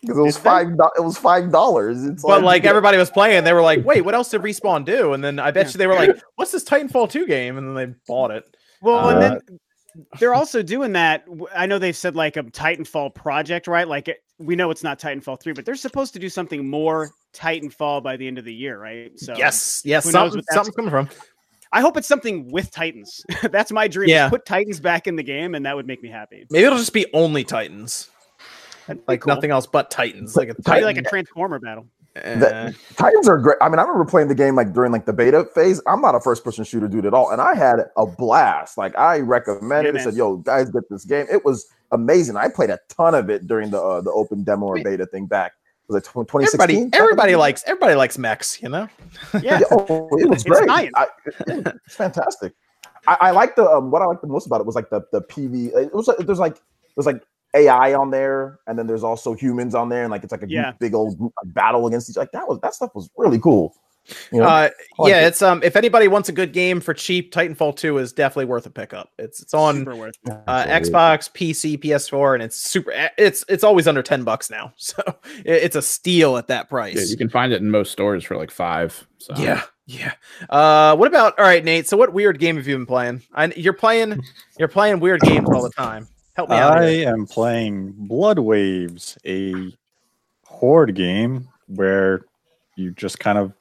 [0.00, 0.76] Because it was five.
[0.76, 2.04] do- It was five dollars.
[2.04, 5.14] It's But like everybody was playing, they were like, "Wait, what else did Respawn do?"
[5.14, 5.72] And then I bet Yeah.
[5.72, 8.44] you they were like, "What's this Titanfall 2 game?" And then they bought it.
[8.82, 9.58] Well, Uh, and then
[10.18, 11.24] they're also doing that.
[11.54, 13.86] I know they've said like a Titanfall project, right?
[13.86, 17.10] Like it, we know it's not Titanfall 3, but they're supposed to do something more
[17.32, 19.18] Titanfall by the end of the year, right?
[19.18, 21.08] So yes, yes, something, something's coming from.
[21.72, 23.24] I hope it's something with Titans.
[23.50, 24.08] That's my dream.
[24.08, 24.28] Yeah.
[24.28, 26.46] Put Titans back in the game, and that would make me happy.
[26.50, 28.10] Maybe it'll just be only Titans,
[28.86, 29.34] That'd be like cool.
[29.34, 30.36] nothing else but Titans.
[30.36, 30.84] Like a Titan.
[30.84, 31.86] like a Transformer battle.
[32.16, 32.38] Eh.
[32.38, 33.56] That- Titans are great.
[33.60, 35.80] I mean, I remember playing the game like during like the beta phase.
[35.86, 38.78] I'm not a first person shooter dude at all, and I had a blast.
[38.78, 40.04] Like I recommended Yeah, it.
[40.04, 42.36] Said, "Yo, guys, get this game." It was amazing.
[42.36, 45.26] I played a ton of it during the uh, the open demo or beta thing
[45.26, 45.52] back.
[45.88, 46.60] Was it 2016?
[46.70, 48.88] everybody, everybody likes everybody likes mechs, you know.
[49.42, 49.60] Yeah.
[49.70, 50.66] Oh, it was It's great.
[50.66, 50.92] science.
[50.96, 51.06] I,
[51.46, 52.54] it's fantastic.
[53.06, 55.02] I, I like the um, what I like the most about it was like the
[55.12, 55.76] the PV.
[55.76, 56.56] It was like, there's like
[56.96, 57.22] there's like
[57.54, 60.48] AI on there, and then there's also humans on there, and like it's like a
[60.48, 60.72] Yeah.
[60.80, 62.16] big old group battle against each.
[62.16, 63.74] Like that was that stuff was really cool.
[64.32, 65.28] You know, Uh, like yeah, it.
[65.28, 65.62] it's um.
[65.62, 69.08] If anybody wants a good game for cheap, Titanfall 2 is definitely worth a pickup.
[69.18, 70.16] It's it's on Super worth.
[70.26, 70.32] it.
[70.46, 72.92] uh, Xbox, PC, PS4, and it's super.
[72.92, 75.02] eh, It's it's always under ten bucks now, so
[75.44, 76.96] it- it's a steal at that price.
[76.96, 80.12] yeah, you can find it in most stores for like five so Yeah, yeah.
[80.50, 81.88] Uh, what about all right, Nate?
[81.88, 83.22] So, what weird game have you been playing?
[83.34, 84.20] I, you're playing,
[84.58, 86.08] you're playing weird games all the time.
[86.34, 86.78] Help me out.
[86.78, 87.08] I here.
[87.10, 89.72] am playing Blood Waves, a
[90.44, 92.24] horde game where
[92.76, 93.52] you just kind of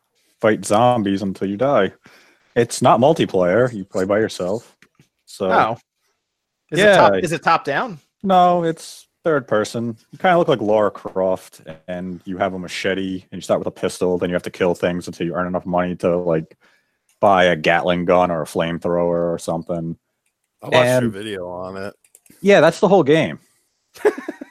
[0.42, 1.94] fight zombies until you die.
[2.56, 4.76] It's not multiplayer; you play by yourself.
[5.26, 5.78] So Oh,
[6.72, 6.96] is it yeah.
[6.98, 7.14] top?
[7.16, 8.00] Is it top down?
[8.24, 9.96] no, it's third person.
[10.12, 13.60] You kind of look like Laura Croft, and you have a machete, and you start
[13.60, 14.18] with a pistol.
[14.18, 16.58] Then you have to kill things until you earn enough money to like
[17.20, 19.98] buy a Gatling gun or a flamethrower or something.
[20.62, 21.94] I watched your video on it.
[22.44, 23.40] Yeah, that's the whole game.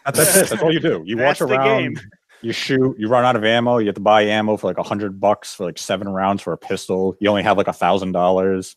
[0.05, 0.51] That's, that's it.
[0.51, 1.05] That's all you do.
[1.07, 1.95] You That's watch the around.
[1.95, 2.01] game.
[2.41, 2.99] You shoot.
[2.99, 3.79] You run out of ammo.
[3.79, 6.53] You have to buy ammo for like a hundred bucks for like seven rounds for
[6.53, 7.15] a pistol.
[7.21, 8.75] You only have like a thousand dollars,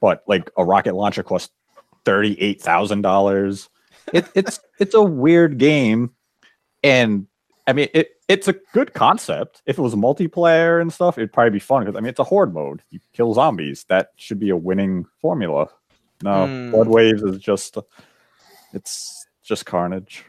[0.00, 1.50] but like a rocket launcher costs
[2.04, 3.68] thirty eight thousand dollars.
[4.12, 6.12] It, it's it's a weird game,
[6.84, 7.26] and
[7.66, 8.12] I mean it.
[8.28, 9.62] It's a good concept.
[9.66, 12.24] If it was multiplayer and stuff, it'd probably be fun because I mean it's a
[12.24, 12.80] horde mode.
[12.90, 13.84] You kill zombies.
[13.88, 15.68] That should be a winning formula.
[16.22, 16.70] No, Hmm.
[16.70, 17.76] Blood Waves is just
[18.72, 20.24] it's just carnage.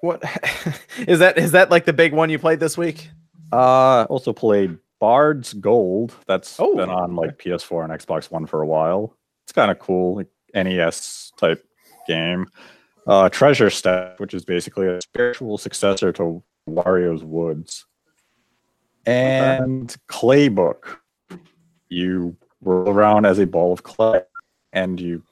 [0.00, 0.22] What
[1.06, 1.38] is that?
[1.38, 3.10] Is that like the big one you played this week?
[3.52, 6.14] Uh, also played Bard's Gold.
[6.26, 9.16] That's Oh, been on like PS4 and Xbox One for a while.
[9.44, 11.64] It's kind of cool, like NES type
[12.06, 12.46] game.
[13.06, 17.86] Uh, Treasure Stack, which is basically a spiritual successor to Wario's Woods,
[19.06, 20.98] and Claybook.
[21.88, 24.20] You roll around as a ball of clay,
[24.72, 25.22] and you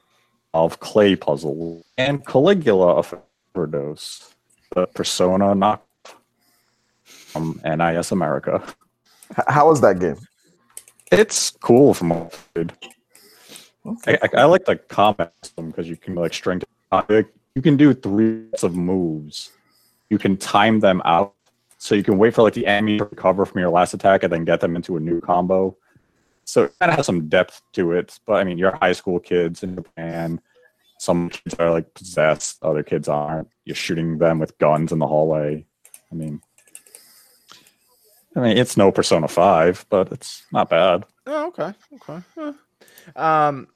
[0.54, 1.84] solve clay puzzles.
[1.98, 3.14] And Caligula of
[3.54, 4.34] Overdose,
[4.74, 5.86] the Persona knock
[7.04, 8.62] from um, NIS America.
[9.32, 10.18] H- how is that game?
[11.12, 12.70] It's cool from what I've.
[14.06, 16.62] I, I, I like the combat system because you can like string.
[16.90, 19.50] Like, you can do three sets of moves.
[20.10, 21.34] You can time them out,
[21.78, 24.32] so you can wait for like the enemy to recover from your last attack and
[24.32, 25.76] then get them into a new combo.
[26.46, 28.18] So it kind of has some depth to it.
[28.24, 30.40] But I mean, you're high school kids in Japan.
[30.98, 33.48] Some kids are like possessed, other kids aren't.
[33.64, 35.66] You're shooting them with guns in the hallway.
[36.10, 36.40] I mean,
[38.34, 41.04] I mean, it's no Persona Five, but it's not bad.
[41.26, 42.22] Oh, okay, okay.
[42.34, 42.52] Huh.
[43.16, 43.68] Um,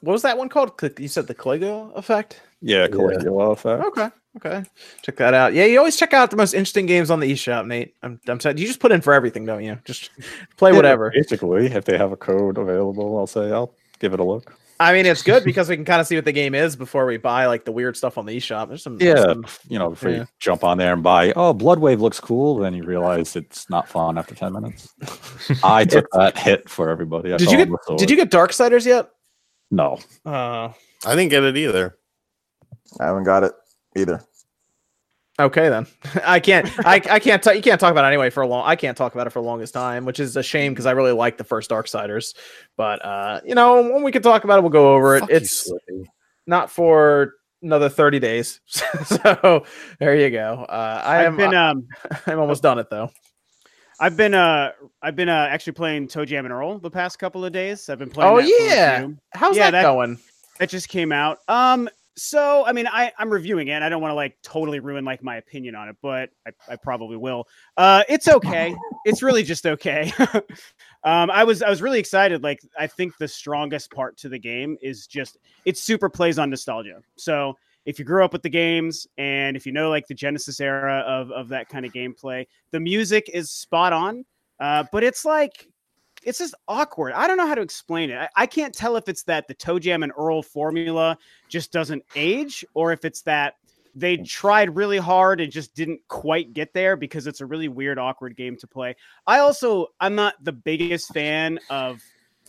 [0.00, 0.72] what was that one called?
[0.98, 2.40] You said the Caligula effect.
[2.60, 3.84] Yeah, Caligula effect.
[3.84, 4.64] Okay, okay.
[5.02, 5.54] Check that out.
[5.54, 7.94] Yeah, you always check out the most interesting games on the eShop, Nate.
[8.02, 8.58] I'm, I'm sad.
[8.58, 9.78] you just put in for everything, don't you?
[9.84, 10.10] Just
[10.56, 11.10] play Yeah, whatever.
[11.14, 14.54] Basically, if they have a code available, I'll say I'll give it a look.
[14.80, 17.06] I mean, it's good because we can kind of see what the game is before
[17.06, 18.66] we buy like the weird stuff on the eShop.
[18.68, 20.16] There's some, Yeah, some- you know, before Yeah.
[20.18, 23.88] you jump on there and buy, oh, Bloodwave looks cool, then you realize it's not
[23.88, 24.92] fun after ten minutes.
[25.62, 27.32] I took that hit for everybody.
[27.32, 27.98] I Did you get sword.
[28.00, 29.10] Did you get Darksiders yet?
[29.70, 30.70] No, Uh,
[31.06, 31.96] I didn't get it either.
[33.00, 33.52] I haven't got it
[33.96, 34.20] either.
[35.38, 35.86] okay then.
[36.24, 36.68] I can't.
[36.86, 37.42] I, I can't.
[37.42, 38.66] ta- you can't talk about it anyway for a long.
[38.66, 40.92] I can't talk about it for the longest time, which is a shame because I
[40.92, 42.34] really like the first Dark Darksiders.
[42.76, 45.20] But uh, you know, when we can talk about it, we'll go over it.
[45.20, 46.08] Fuck it's Slippy.
[46.46, 48.60] not for another 30 days.
[48.66, 49.64] so
[49.98, 50.66] there you go.
[50.68, 51.88] Uh, I I've am been um
[52.26, 53.10] I'm almost done it though.
[54.00, 57.52] I've been uh I've been uh actually playing ToeJam and Earl the past couple of
[57.52, 57.88] days.
[57.88, 58.32] I've been playing.
[58.32, 59.06] Oh, that yeah.
[59.32, 60.18] How's Yeah, that, that- going?
[60.58, 61.38] That just came out.
[61.48, 63.82] Um so I mean I I'm reviewing it.
[63.82, 66.76] I don't want to like totally ruin like my opinion on it, but I, I
[66.76, 67.46] probably will.
[67.76, 68.74] Uh it's okay.
[69.04, 70.12] it's really just okay.
[71.04, 72.42] um I was I was really excited.
[72.42, 76.50] Like I think the strongest part to the game is just it super plays on
[76.50, 77.00] nostalgia.
[77.16, 77.54] So
[77.86, 81.00] if you grew up with the games and if you know like the Genesis era
[81.06, 84.24] of of that kind of gameplay, the music is spot on.
[84.60, 85.68] Uh, but it's like
[86.24, 87.12] it's just awkward.
[87.12, 88.16] I don't know how to explain it.
[88.18, 92.64] I, I can't tell if it's that the ToeJam and Earl formula just doesn't age,
[92.74, 93.54] or if it's that
[93.94, 94.28] they mm.
[94.28, 98.36] tried really hard and just didn't quite get there because it's a really weird, awkward
[98.36, 98.96] game to play.
[99.26, 102.02] I also I'm not the biggest fan of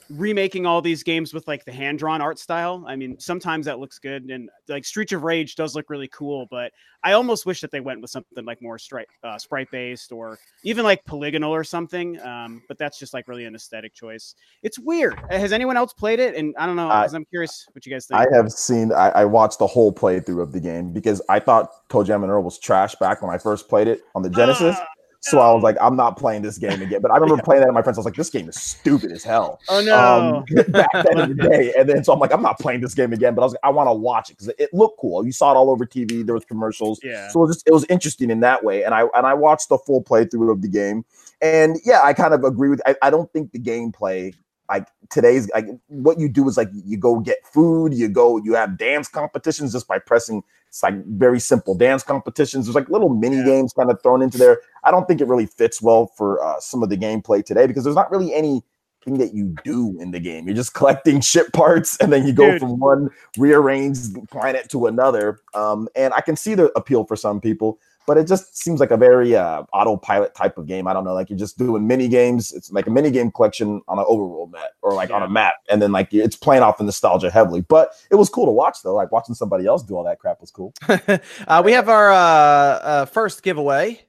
[0.09, 2.83] remaking all these games with like the hand drawn art style.
[2.87, 6.47] I mean, sometimes that looks good, and like Streets of Rage does look really cool,
[6.49, 6.71] but
[7.03, 10.39] I almost wish that they went with something like more sprite uh, sprite based or
[10.63, 12.19] even like polygonal or something.
[12.21, 14.35] Um, but that's just like really an aesthetic choice.
[14.63, 15.19] It's weird.
[15.29, 16.35] Has anyone else played it?
[16.35, 16.89] And I don't know.
[16.89, 18.19] I, I'm curious what you guys think.
[18.19, 18.91] I have seen.
[18.91, 22.43] I, I watched the whole playthrough of the game because I thought ToeJam and Earl
[22.43, 24.75] was trash back when I first played it on the Genesis.
[24.79, 24.87] Ah,
[25.25, 27.01] so I was like, I'm not playing this game again.
[27.01, 29.11] But I remember playing that, and my friends I was like, this game is stupid
[29.11, 29.59] as hell.
[29.69, 30.45] oh no.
[30.45, 32.93] Um, back then in the day, and then so I'm like, I'm not playing this
[32.93, 33.33] game again.
[33.33, 35.25] But I was like, I want to watch it because it, it looked cool.
[35.25, 36.23] You saw it all over TV.
[36.23, 36.99] There was commercials.
[37.03, 37.29] yeah.
[37.29, 38.83] So it was just it was interesting in that way.
[38.83, 41.05] And I and I watched the full playthrough of the game.
[41.41, 44.35] And yeah, I kind of agree with I, I don't think the gameplay
[44.69, 48.53] like today's like what you do is like you go get food, you go, you
[48.53, 50.43] have dance competitions just by pressing
[50.75, 52.65] it's like very simple dance competitions.
[52.65, 54.59] There's like little mini games kind of thrown into there.
[54.83, 57.85] I don't think it really fits well for uh, some of the gameplay today because
[57.85, 58.61] there's not really anything
[59.05, 60.47] that you do in the game.
[60.47, 62.59] You're just collecting ship parts and then you go Dude.
[62.59, 65.39] from one rearranged planet to another.
[65.53, 68.91] Um, and I can see the appeal for some people, but it just seems like
[68.91, 70.87] a very uh, autopilot type of game.
[70.87, 72.53] I don't know, like you're just doing mini games.
[72.53, 75.55] It's like a mini game collection on an overworld map or like on a map,
[75.69, 77.61] and then like it's playing off the nostalgia heavily.
[77.61, 78.95] But it was cool to watch though.
[78.95, 80.73] Like watching somebody else do all that crap was cool.
[80.87, 84.01] uh, we have our uh, uh, first giveaway.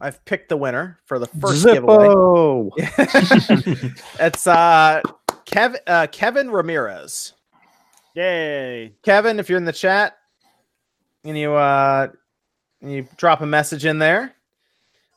[0.00, 2.06] I've picked the winner for the first giveaway.
[2.06, 2.70] Zippo.
[4.20, 5.02] It's uh,
[5.44, 7.32] Kevin uh, Kevin Ramirez.
[8.14, 8.94] Yay.
[9.02, 10.18] Kevin, if you're in the chat
[11.24, 12.17] and you uh and
[12.80, 14.34] you drop a message in there,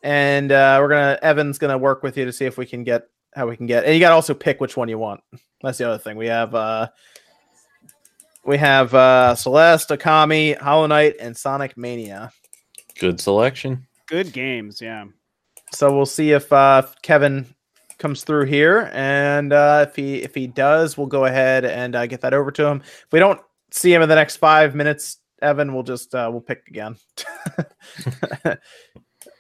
[0.04, 3.08] and uh, we're gonna Evan's gonna work with you to see if we can get
[3.34, 5.22] how we can get, and you gotta also pick which one you want.
[5.62, 6.18] That's the other thing.
[6.18, 6.88] We have uh
[8.46, 12.32] we have uh Celeste, Okami, Hollow Knight, and Sonic Mania.
[13.00, 13.88] Good selection.
[14.08, 14.82] Good games.
[14.82, 15.06] Yeah.
[15.74, 17.54] So we'll see if uh Kevin
[18.02, 22.08] comes through here, and uh, if he if he does, we'll go ahead and uh,
[22.08, 22.82] get that over to him.
[22.82, 26.42] If we don't see him in the next five minutes, Evan, we'll just uh, we'll
[26.42, 26.98] pick again.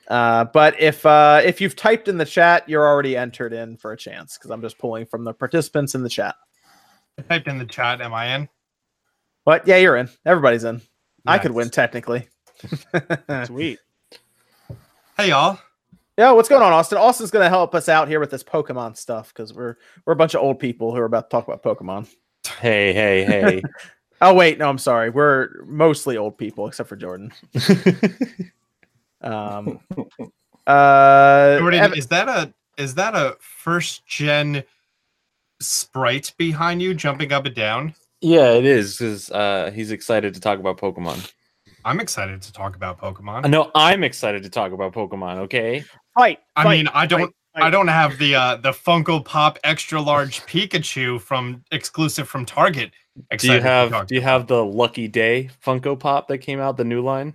[0.07, 3.91] uh, but if uh, if you've typed in the chat, you're already entered in for
[3.91, 6.35] a chance because I'm just pulling from the participants in the chat.
[7.17, 8.01] I typed in the chat.
[8.01, 8.49] Am I in?
[9.45, 10.09] But yeah, you're in.
[10.25, 10.81] Everybody's in.
[11.25, 12.27] I could win technically.
[13.45, 13.79] Sweet.
[15.17, 15.59] Hey y'all.
[16.17, 16.97] Yeah, what's going on, Austin?
[16.97, 20.15] Austin's going to help us out here with this Pokemon stuff because we're we're a
[20.15, 22.07] bunch of old people who are about to talk about Pokemon.
[22.59, 23.61] Hey, hey, hey.
[24.21, 25.09] Oh wait, no, I'm sorry.
[25.09, 27.33] We're mostly old people except for Jordan.
[29.23, 29.79] Um,
[30.67, 34.63] uh, Jordan, Evan- is that a is that a first gen
[35.59, 37.93] sprite behind you jumping up and down?
[38.21, 41.31] yeah, it is because uh, he's excited to talk about Pokemon.
[41.83, 43.49] I'm excited to talk about Pokemon.
[43.49, 45.37] No, I'm excited to talk about Pokemon.
[45.37, 45.83] Okay.
[46.13, 46.39] Fight.
[46.55, 50.01] I fight, mean, I don't fight, I don't have the uh the Funko Pop extra
[50.01, 52.91] large Pikachu from exclusive from Target.
[53.37, 56.83] Do you have Do you have the Lucky Day Funko Pop that came out, the
[56.83, 57.33] new line?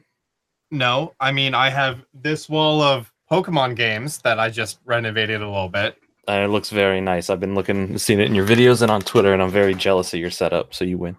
[0.70, 5.46] No, I mean I have this wall of Pokemon games that I just renovated a
[5.48, 5.96] little bit.
[6.28, 7.30] And it looks very nice.
[7.30, 10.12] I've been looking, seeing it in your videos and on Twitter, and I'm very jealous
[10.12, 10.74] of your setup.
[10.74, 11.16] So you win.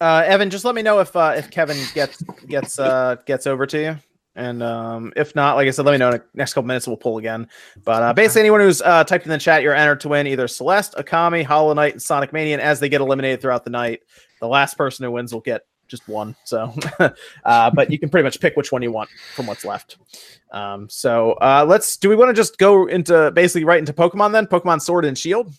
[0.00, 3.66] uh, Evan, just let me know if uh, if Kevin gets gets uh, gets over
[3.66, 3.96] to you,
[4.36, 6.86] and um, if not, like I said, let me know in the next couple minutes.
[6.86, 7.48] We'll pull again.
[7.84, 10.48] But uh, basically, anyone who's uh, typed in the chat, you're entered to win either
[10.48, 12.54] Celeste, Okami, Hollow Knight, and Sonic Mania.
[12.54, 14.02] And as they get eliminated throughout the night,
[14.40, 16.34] the last person who wins will get just one.
[16.44, 16.74] So,
[17.44, 19.98] uh, but you can pretty much pick which one you want from what's left.
[20.50, 21.96] Um, so uh, let's.
[21.96, 24.46] Do we want to just go into basically right into Pokemon then?
[24.46, 25.52] Pokemon Sword and Shield.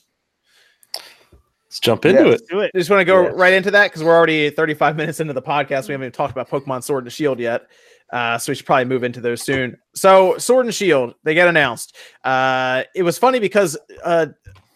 [1.65, 2.31] Let's jump into Yeah.
[2.35, 2.41] it.
[2.49, 2.71] Do it.
[2.73, 3.31] I just want to go Yeah.
[3.35, 5.87] right into that because we're already 35 minutes into the podcast.
[5.87, 7.67] We haven't even talked about Pokemon Sword and Shield yet.
[8.15, 9.77] Uh, so we should probably move into those soon.
[9.93, 11.97] So Sword and Shield, they get announced.
[12.23, 14.27] Uh, it was funny because uh,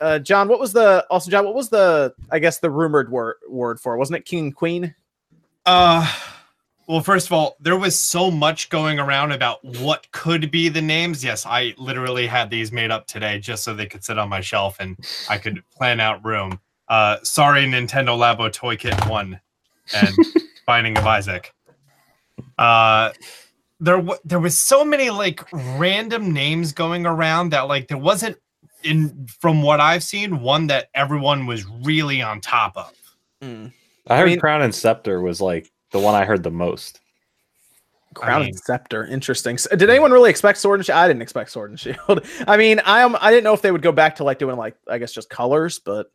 [0.02, 1.46] uh, John, what was the also John?
[1.46, 3.96] What was the I guess the rumored word word for?
[3.96, 3.98] it?
[3.98, 4.94] Wasn't it King and Queen?
[5.66, 6.14] Uh
[6.86, 10.82] well, first of all, there was so much going around about what could be the
[10.82, 11.24] names.
[11.24, 14.42] Yes, I literally had these made up today just so they could sit on my
[14.42, 14.98] shelf and
[15.30, 16.60] I could plan out room.
[16.90, 19.40] Uh sorry, Nintendo Labo Toy Kit 1
[19.96, 20.16] and
[20.66, 21.54] Binding of Isaac.
[22.58, 23.12] Uh
[23.80, 25.42] there w- there was so many like
[25.80, 28.38] random names going around that like there wasn't
[28.84, 32.92] in from what I've seen one that everyone was really on top of.
[33.42, 37.00] I heard mean- Crown and Scepter was like the one I heard the most.
[38.16, 39.06] Crown mean- and Scepter.
[39.06, 39.58] Interesting.
[39.58, 40.98] So, did anyone really expect Sword and Shield?
[40.98, 42.26] I didn't expect Sword and Shield.
[42.48, 43.16] I mean, I am.
[43.22, 45.30] I didn't know if they would go back to like doing like I guess just
[45.30, 46.12] colors, but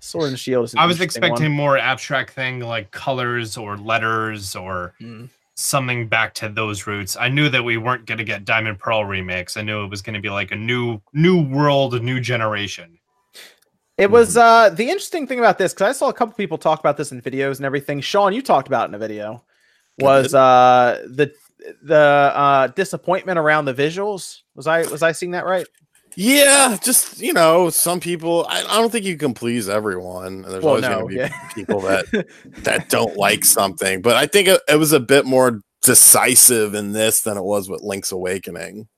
[0.00, 0.72] Sword and Shield is.
[0.74, 1.30] an I was interesting one.
[1.32, 5.30] expecting more abstract thing like colors or letters or Mm.
[5.58, 7.16] Something back to those roots.
[7.16, 9.56] I knew that we weren't going to get Diamond Pearl remakes.
[9.56, 12.98] I knew it was going to be like a new new world, a new generation.
[13.96, 16.78] It was uh the interesting thing about this because I saw a couple people talk
[16.78, 18.00] about this in videos and everything.
[18.00, 19.44] Sean, you talked about it in a video.
[19.98, 21.32] Was uh the
[21.82, 24.42] the uh disappointment around the visuals?
[24.54, 25.66] Was I was I seeing that right?
[26.16, 28.46] Yeah, just you know, some people.
[28.48, 30.26] I, I don't think you can please everyone.
[30.26, 31.48] and There's Well, always no, going to be yeah.
[31.54, 32.26] people that
[32.64, 34.02] that don't like something.
[34.02, 37.68] But I think it, it was a bit more decisive in this than it was
[37.68, 38.88] with Link's Awakening.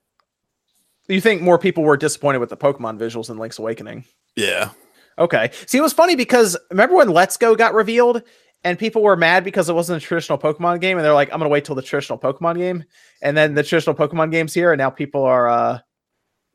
[1.08, 4.04] You think more people were disappointed with the Pokemon visuals in Link's Awakening?
[4.36, 4.70] Yeah,
[5.18, 5.50] Okay.
[5.66, 8.22] See, it was funny because remember when Let's Go got revealed
[8.64, 11.38] and people were mad because it wasn't a traditional Pokemon game, and they're like, "I'm
[11.38, 12.84] gonna wait till the traditional Pokemon game,"
[13.20, 15.78] and then the traditional Pokemon game's here, and now people are uh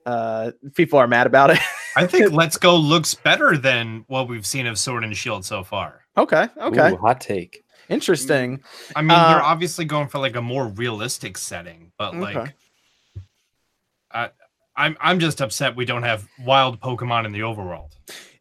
[0.05, 1.59] uh people are mad about it.
[1.95, 5.63] I think Let's Go looks better than what we've seen of Sword and Shield so
[5.63, 6.01] far.
[6.17, 6.47] okay.
[6.57, 6.91] Okay.
[6.91, 7.63] Ooh, hot take.
[7.89, 8.63] Interesting.
[8.95, 12.51] I mean, Uh, they're obviously going for like a more realistic setting, but like Okay.
[14.11, 14.29] I
[14.75, 17.91] I'm I'm just upset we don't have wild Pokemon in the overworld.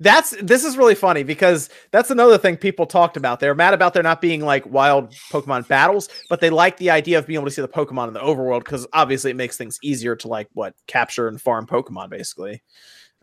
[0.05, 3.41] That's this is really funny because that's another thing people talked about.
[3.41, 7.19] They're mad about there not being like wild Pokemon battles, but they like the idea
[7.19, 9.79] of being able to see the Pokemon in the overworld because obviously it makes things
[9.83, 12.63] easier to like what capture and farm Pokemon basically.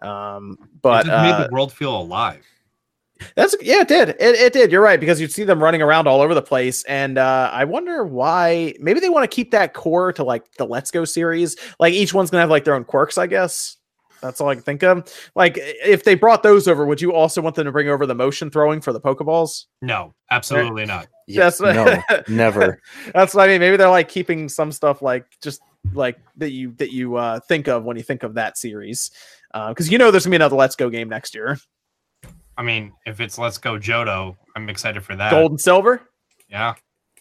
[0.02, 2.44] Um, but it made uh, the world feel alive.
[3.36, 4.10] that's yeah, it did.
[4.10, 4.72] It, it did.
[4.72, 7.66] You're right because you'd see them running around all over the place, and uh, I
[7.66, 8.74] wonder why.
[8.80, 11.58] Maybe they want to keep that core to like the Let's Go series.
[11.80, 13.78] Like each one's gonna have like their own quirks, I guess.
[14.22, 15.12] That's all I can think of.
[15.36, 18.16] Like if they brought those over, would you also want them to bring over the
[18.16, 19.66] motion throwing for the Pokeballs?
[19.82, 21.08] No, absolutely not.
[21.28, 22.82] Yes, That's- no, never.
[23.14, 23.60] That's what I mean.
[23.62, 25.62] Maybe they're like keeping some stuff like just
[25.94, 29.10] like that you that you uh, think of when you think of that series,
[29.70, 31.58] because you know there's gonna be another Let's Go game next year.
[32.58, 35.32] I mean, if it's Let's Go Johto, I'm excited for that.
[35.32, 36.02] Gold and silver.
[36.50, 36.76] Yeah.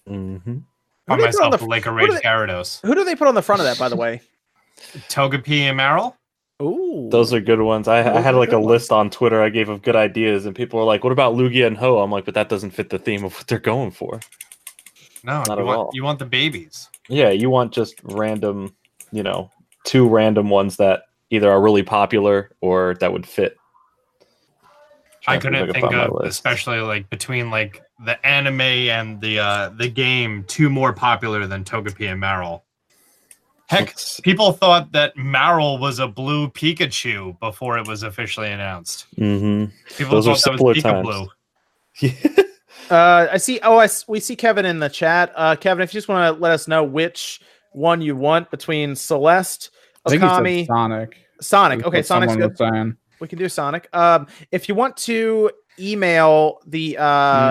[0.09, 0.59] Mm-hmm.
[1.07, 2.81] Buy Who do put on myself the- a Lake of Rage they- Gyarados.
[2.83, 4.21] Who do they put on the front of that, by the way?
[5.09, 6.15] Togepi and Marill?
[6.61, 7.89] Ooh, Those are good ones.
[7.89, 10.55] I, I had like a good list on Twitter I gave of good ideas, and
[10.55, 12.99] people were like, "What about Lugia and Ho?" I'm like, "But that doesn't fit the
[12.99, 14.21] theme of what they're going for."
[15.25, 15.91] No, Not you at want all.
[15.95, 16.89] you want the babies.
[17.09, 18.75] Yeah, you want just random,
[19.13, 19.51] you know,
[19.85, 23.57] two random ones that either are really popular or that would fit.
[25.27, 29.21] I couldn't look think up on my of, especially like between like the anime and
[29.21, 32.63] the uh the game, two more popular than Togepi and Marill.
[33.71, 39.07] Heck, It's- people thought that Marill was a blue Pikachu before it was officially announced.
[39.17, 39.71] Mhm.
[39.97, 41.07] People Those are thought that was Pika times.
[41.07, 41.29] Blue.
[42.91, 43.61] Uh, I see.
[43.63, 45.33] Oh, I s- we see Kevin in the chat.
[45.37, 47.41] Uh, Kevin, if you just want to let us know which
[47.71, 49.71] one you want between Celeste,
[50.05, 51.17] I think he Okami, said Sonic.
[51.41, 51.85] Sonic.
[51.87, 52.49] Okay, Sonic's good.
[52.51, 52.97] was saying.
[53.21, 53.89] We can do Sonic.
[53.93, 57.05] Um, if you want to email the uh,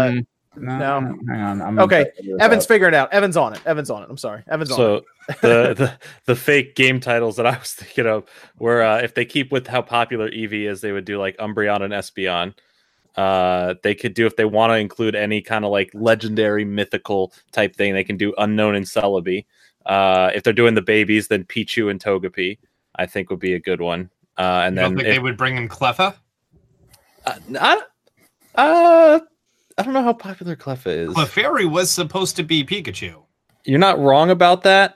[0.10, 0.26] Mm,
[0.62, 1.18] no, no.
[1.28, 1.62] hang on.
[1.62, 2.06] I'm okay,
[2.40, 2.68] Evan's out.
[2.68, 3.14] figuring it out.
[3.14, 3.62] Evan's on it.
[3.66, 4.10] Evan's on it.
[4.10, 4.44] I'm sorry.
[4.48, 5.04] Evan's on it.
[5.30, 5.94] So the, the
[6.26, 8.26] the fake game titles that I was thinking of
[8.58, 11.82] were uh, if they keep with how popular Eevee is, they would do like Umbreon
[11.82, 12.54] and Espeon.
[13.16, 17.34] Uh, they could do if they want to include any kind of like legendary mythical
[17.52, 17.94] type thing.
[17.94, 19.46] They can do Unknown and Celebi.
[19.86, 22.60] Uh, if they're doing the babies, then Pichu and Togepi,
[22.96, 24.10] I think would be a good one.
[24.38, 26.16] Uh, and You don't then think if- they would bring in Cleffa?
[27.26, 27.82] uh, I,
[28.56, 29.20] uh,
[29.80, 31.10] I don't know how popular Cleffa is.
[31.14, 33.24] Clefairy was supposed to be Pikachu.
[33.66, 34.96] You're not wrong about that,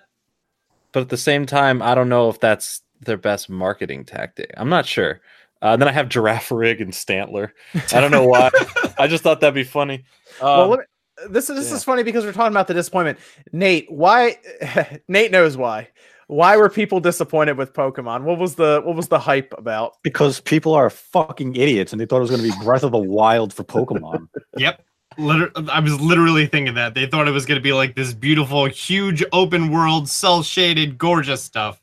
[0.91, 4.51] but at the same time, I don't know if that's their best marketing tactic.
[4.57, 5.21] I'm not sure.
[5.61, 7.51] Uh, then I have Girafarig and Stantler.
[7.93, 8.51] I don't know why.
[8.97, 10.03] I just thought that'd be funny.
[10.41, 10.85] well, Um, let me,
[11.29, 11.75] this is this yeah.
[11.77, 13.19] is funny because we're talking about the disappointment.
[13.53, 14.37] Nate, why?
[15.07, 15.87] Nate knows why.
[16.27, 18.23] Why were people disappointed with Pokemon?
[18.23, 19.97] What was the what was the hype about?
[20.03, 22.91] Because people are fucking idiots and they thought it was going to be Breath of
[22.91, 24.27] the Wild for Pokemon.
[24.57, 24.83] Yep.
[25.17, 26.95] Liter- I was literally thinking that.
[26.95, 30.97] They thought it was going to be like this beautiful, huge open world, cel shaded,
[30.97, 31.79] gorgeous stuff.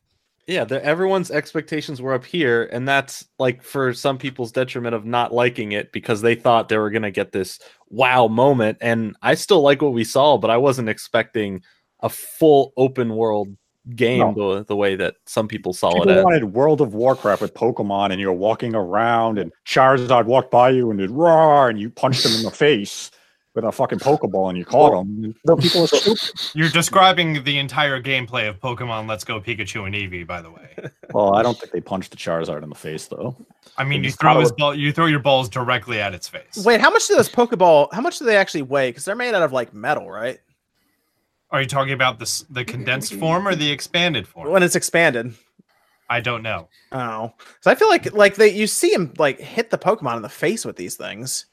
[0.48, 5.04] yeah, the, everyone's expectations were up here, and that's like for some people's detriment of
[5.04, 8.78] not liking it because they thought they were gonna get this wow moment.
[8.80, 11.62] And I still like what we saw, but I wasn't expecting
[12.00, 13.56] a full open world
[13.96, 16.24] game the, the way that some people saw People it as.
[16.24, 20.90] wanted World of Warcraft with Pokemon, and you're walking around, and Charizard walked by you,
[20.90, 23.10] and it roar, and you punched him in the face
[23.54, 25.34] with a fucking Pokeball, and you caught him.
[25.44, 26.40] The- People are stupid.
[26.54, 30.68] You're describing the entire gameplay of Pokemon Let's Go Pikachu and Eevee, by the way.
[31.12, 33.34] Well, I don't think they punched the Charizard in the face, though.
[33.76, 36.62] I mean, They you throw his ball, you throw your balls directly at its face.
[36.64, 37.92] Wait, how much do those Pokeball?
[37.92, 38.90] How much do they actually weigh?
[38.90, 40.38] Because they're made out of like metal, right?
[41.52, 44.50] Are you talking about this the condensed form or the expanded form?
[44.50, 45.34] When it's expanded.
[46.08, 46.68] I don't know.
[46.92, 50.22] Oh, so I feel like like they you see him like hit the Pokemon in
[50.22, 51.46] the face with these things.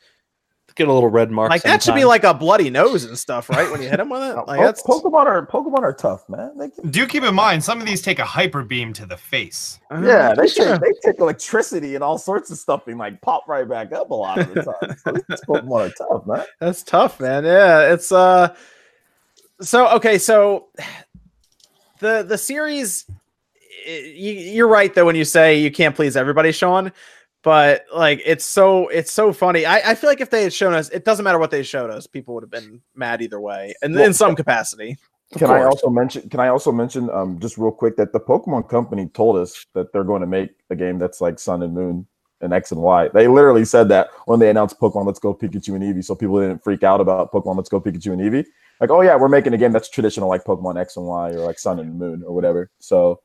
[0.76, 1.50] Get a little red mark.
[1.50, 3.72] Like that should be like a bloody nose and stuff, right?
[3.72, 6.56] When you hit him with it, like Po- that's Pokemon are Pokemon are tough, man.
[6.56, 9.18] They can, Do keep in mind some of these take a hyper beam to the
[9.18, 9.80] face.
[9.89, 10.78] uh, yeah, they sure.
[10.78, 14.12] take, they take electricity and all sorts of stuff and like pop right back up
[14.12, 14.98] a lot of the time.
[15.04, 16.45] So these Pokemon are tough, man.
[16.60, 17.43] That's tough, man.
[17.43, 18.56] Yeah, it's uh.
[19.62, 20.68] So okay, so
[21.99, 23.05] the the series,
[23.86, 26.91] you, you're right though when you say you can't please everybody, Sean.
[27.43, 29.66] But like, it's so it's so funny.
[29.66, 31.89] I, I feel like if they had shown us, it doesn't matter what they showed
[31.89, 34.97] us, people would have been mad either way, and Well, in some capacity.
[35.38, 36.30] Can I also mention?
[36.30, 39.91] Can I also mention, um, just real quick, that the Pokemon Company told us that
[39.91, 42.08] they're going to make a game that's like Sun and Moon
[42.42, 43.10] and X and Y.
[43.14, 46.40] They literally said that when they announced Pokemon Let's Go Pikachu and Eevee, so people
[46.40, 48.46] didn't freak out about Pokemon Let's Go Pikachu and Eevee.
[48.80, 51.40] Like, oh yeah, we're making a game that's traditional like Pokemon X and Y or
[51.40, 52.70] like Sun and Moon or whatever.
[52.80, 53.22] So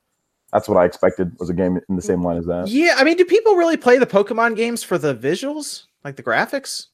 [0.52, 2.68] that's what I expected was a game in the same line as that.
[2.68, 6.22] Yeah, I mean, do people really play the Pokemon games for the visuals, like the
[6.22, 6.86] graphics?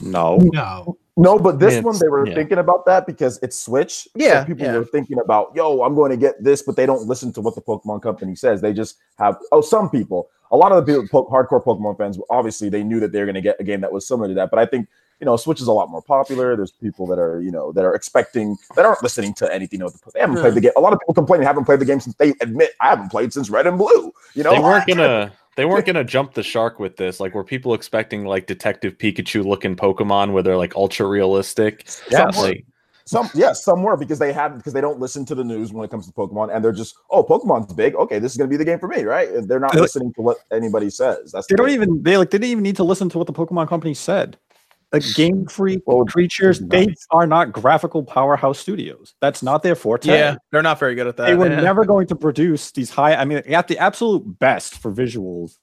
[0.00, 0.38] No.
[0.52, 0.98] No.
[1.16, 2.34] No, but this Yeah, one they were yeah.
[2.34, 4.06] thinking about that because it's Switch.
[4.14, 4.76] Yeah, so people yeah.
[4.76, 7.54] were thinking about, yo, I'm going to get this, but they don't listen to what
[7.54, 8.60] the Pokemon Company says.
[8.60, 12.18] They just have oh, some people, a lot of the people, po- hardcore Pokemon fans,
[12.28, 14.34] obviously they knew that they were going to get a game that was similar to
[14.34, 14.50] that.
[14.50, 14.88] But I think
[15.20, 16.56] you know, Switch is a lot more popular.
[16.56, 19.80] There's people that are you know that are expecting that aren't listening to anything.
[19.82, 20.64] Of the, they haven't played the hmm.
[20.64, 20.72] game.
[20.76, 23.10] A lot of people complain they haven't played the game since they admit I haven't
[23.10, 24.12] played since Red and Blue.
[24.34, 27.18] You know, they weren't gonna they weren't gonna jump the shark with this.
[27.18, 31.88] Like, were people expecting like Detective Pikachu looking Pokemon where they're like ultra realistic?
[32.10, 32.36] Yes.
[32.38, 32.64] Like,
[33.06, 35.84] Some yes, some were because they have because they don't listen to the news when
[35.84, 37.94] it comes to Pokemon, and they're just oh, Pokemon's big.
[37.94, 39.30] Okay, this is gonna be the game for me, right?
[39.30, 41.32] And they're not They- listening to what anybody says.
[41.32, 43.26] That's They the don't even they like they didn't even need to listen to what
[43.26, 44.36] the Pokemon company said.
[45.04, 46.70] Like Game Freak oh, Well, creatures, nice.
[46.70, 49.14] they are not graphical powerhouse studios.
[49.20, 50.08] That's not their forte.
[50.08, 51.26] Yeah, they're not very good at that.
[51.26, 51.60] they were yeah.
[51.60, 53.14] never going to produce these high.
[53.14, 55.58] I mean, at the absolute best for visuals,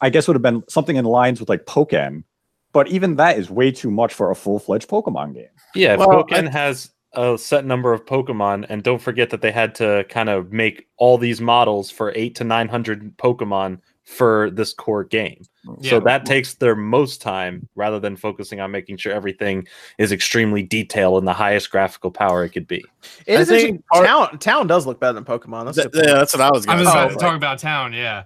[0.00, 2.24] I guess would have been something in lines with like Pokken,
[2.72, 5.46] but even that is way too much for a full fledged Pokemon game.
[5.74, 9.52] yeah, if Well, Pokemon has a set number of Pokemon, and don't forget that they
[9.52, 14.50] had to kind of make all these models for eight to nine hundred Pokemon for
[14.50, 15.42] this core game.
[15.80, 20.62] So that takes their most time rather than focusing on making sure everything is extremely
[20.62, 22.84] detailed and the highest graphical power it could be.
[23.26, 25.64] It I is think part- town town does look better than Pokemon.
[25.66, 27.94] That's a Th- yeah, that's what I was I was about to talk about town.
[27.94, 28.24] Yeah.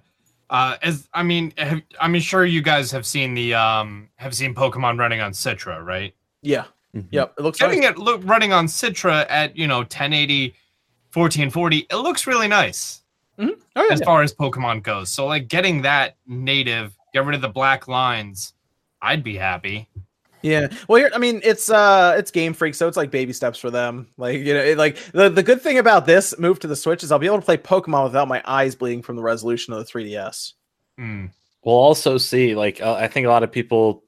[0.51, 4.55] Uh, as I mean, have, I'm sure you guys have seen the um have seen
[4.55, 6.12] Pokemon running on Citra, right?
[6.43, 6.64] Yeah.
[6.97, 7.07] Mhm.
[7.12, 7.35] Yep.
[7.39, 7.91] It looks Getting nice.
[7.91, 10.55] it look running on Citra at you know 1080,
[11.12, 13.03] 1440, it looks really nice
[13.39, 13.93] Oh, yeah.
[13.93, 15.11] as far as Pokemon goes.
[15.11, 18.55] So like getting that native, get rid of the black lines,
[19.01, 19.89] I'd be happy.
[20.43, 20.68] Yeah.
[20.89, 23.70] Well, here, I mean, it's uh, it's Game Freak, so it's like baby steps for
[23.70, 24.09] them.
[24.16, 27.03] Like you know, it, like the the good thing about this move to the Switch
[27.03, 29.80] is I'll be able to play Pokemon without my eyes bleeding from the resolution of
[29.80, 30.53] the 3DS.
[30.97, 31.26] Hmm.
[31.64, 34.08] We'll also see, like, uh, I think a lot of people w- d-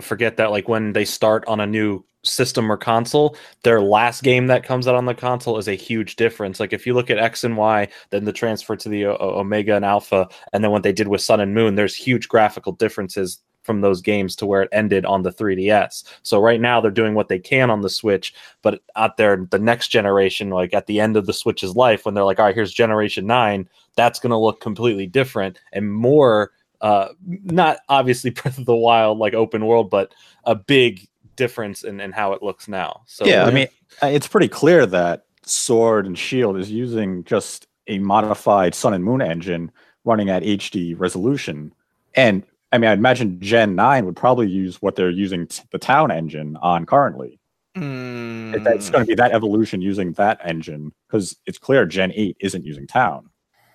[0.00, 4.46] forget that, like, when they start on a new system or console, their last game
[4.46, 6.60] that comes out on the console is a huge difference.
[6.60, 9.74] Like, if you look at X and Y, then the transfer to the o- Omega
[9.74, 13.40] and Alpha, and then what they did with Sun and Moon, there's huge graphical differences
[13.62, 16.04] from those games to where it ended on the 3DS.
[16.22, 19.58] So right now they're doing what they can on the Switch, but out there the
[19.58, 22.54] next generation, like at the end of the Switch's life, when they're like, all right,
[22.54, 26.50] here's generation nine, that's gonna look completely different and more
[26.82, 30.14] uh not obviously Breath of the Wild like open world, but
[30.44, 33.02] a big difference in, in how it looks now.
[33.06, 33.68] So yeah, I mean,
[34.02, 39.02] uh, it's pretty clear that Sword and Shield is using just a modified Sun and
[39.02, 39.72] Moon engine
[40.04, 41.72] running at HD resolution.
[42.14, 45.78] And I mean, I imagine Gen 9 would probably use what they're using t- the
[45.78, 47.38] Town engine on currently.
[47.74, 52.36] It- It's going to be that evolution using that engine because it's clear Gen 8
[52.40, 53.28] isn't using Town.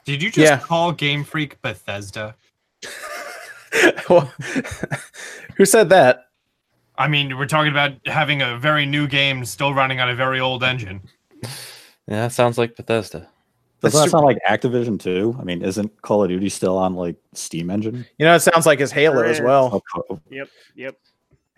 [0.06, 0.60] Did you just Yeah.
[0.60, 2.36] call Game Freak Bethesda?
[4.10, 4.32] Well,
[5.58, 6.28] Who said that?
[6.98, 10.40] I mean, we're talking about having a very new game still running on a very
[10.40, 11.02] old engine.
[11.44, 13.28] yeah, that sounds like Bethesda.
[13.82, 15.36] Doesn't that sound like Activision too?
[15.40, 18.06] I mean, isn't Call of Duty still on like Steam engine?
[18.18, 19.84] You know, it sounds like his Halo as well.
[20.10, 20.50] Oh, Yep.
[20.76, 20.96] Yep.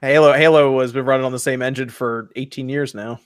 [0.02, 3.20] Halo Halo has been running on the same engine for 18 years now.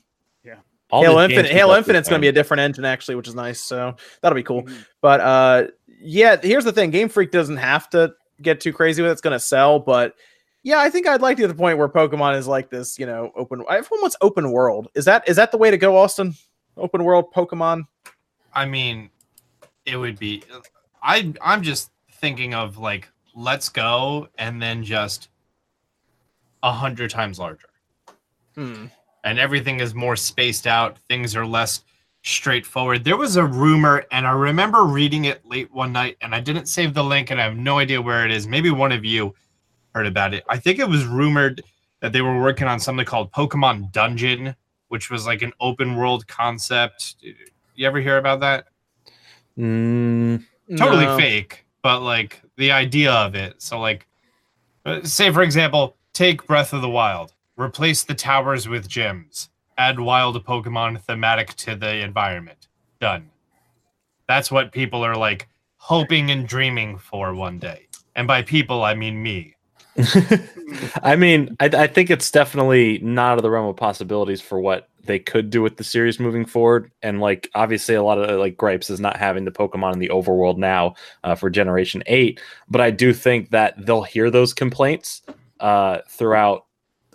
[0.91, 3.33] All Halo Infinite keep Halo Infinite's going to be a different engine actually, which is
[3.33, 3.59] nice.
[3.59, 4.61] So that'll be cool.
[4.61, 4.85] Mhm.
[5.01, 5.63] But uh,
[6.03, 9.13] yeah, here's the thing: Game Freak doesn't have to get too crazy with it.
[9.13, 10.15] It's going to sell, but
[10.63, 12.97] yeah, I think I'd like to get to the point where Pokemon is like this.
[12.99, 13.63] You know, open.
[13.69, 14.89] Everyone wants open world.
[14.95, 16.33] Is that is that the way to go, Austin?
[16.77, 17.83] Open world Pokemon.
[18.53, 19.09] I mean,
[19.85, 20.43] it would be.
[21.01, 25.29] I I'm just thinking of like let's go and then just
[26.61, 27.67] a hundred times larger,
[28.55, 28.85] Hmm.
[29.23, 30.97] and everything is more spaced out.
[31.09, 31.83] Things are less
[32.23, 33.03] straightforward.
[33.03, 36.67] There was a rumor, and I remember reading it late one night, and I didn't
[36.67, 38.47] save the link, and I have no idea where it is.
[38.47, 39.35] Maybe one of you
[39.93, 40.43] heard about it.
[40.49, 41.61] I think it was rumored
[41.99, 44.55] that they were working on something called Pokemon Dungeon,
[44.87, 47.15] which was like an open world concept.
[47.75, 48.65] You ever hear about that?
[49.57, 50.43] Mm,
[50.77, 51.17] totally No.
[51.17, 53.61] fake, but like the idea of it.
[53.61, 54.07] So, like,
[54.85, 59.99] uh, say for example, take Breath of the Wild, replace the towers with gyms, add
[59.99, 62.67] wild Pokemon thematic to the environment.
[62.99, 63.29] Done.
[64.27, 65.47] That's what people are like
[65.77, 67.87] hoping and dreaming for one day.
[68.15, 69.55] And by people, I mean me.
[71.03, 74.59] I mean, I, I think it's definitely not out of the realm of possibilities for
[74.59, 76.91] what they could do with the series moving forward.
[77.01, 80.09] And like, obviously, a lot of like gripes is not having the Pokemon in the
[80.09, 82.39] overworld now uh, for Generation Eight.
[82.69, 85.21] But I do think that they'll hear those complaints
[85.59, 86.65] uh, throughout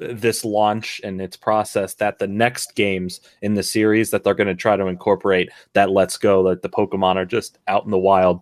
[0.01, 1.95] this launch and its process.
[1.95, 5.91] That the next games in the series that they're going to try to incorporate that
[5.91, 8.41] Let's Go that the Pokemon are just out in the wild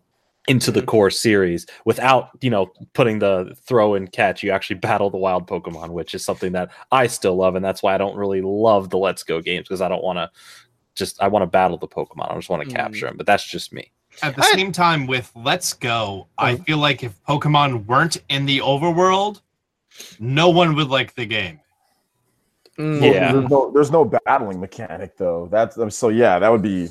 [0.48, 5.10] into the core series without you know putting the throw and catch you actually battle
[5.10, 8.14] the wild pokemon which is something that i still love and that's why i don't
[8.16, 10.30] really love the let's go games because i don't want to
[10.94, 12.76] just i want to battle the pokemon i just want to Mm.
[12.76, 13.90] capture them but that's just me
[14.22, 16.56] At the I- same time, with Let's Go, I Oh.
[16.58, 19.40] feel like if Pokemon weren't in the overworld,
[20.18, 21.60] no one would like the game.
[22.78, 23.00] Mm.
[23.00, 23.32] Well, Yeah.
[23.32, 25.48] There's no, there's no battling mechanic though.
[25.50, 26.38] That's um, so yeah.
[26.38, 26.90] That would be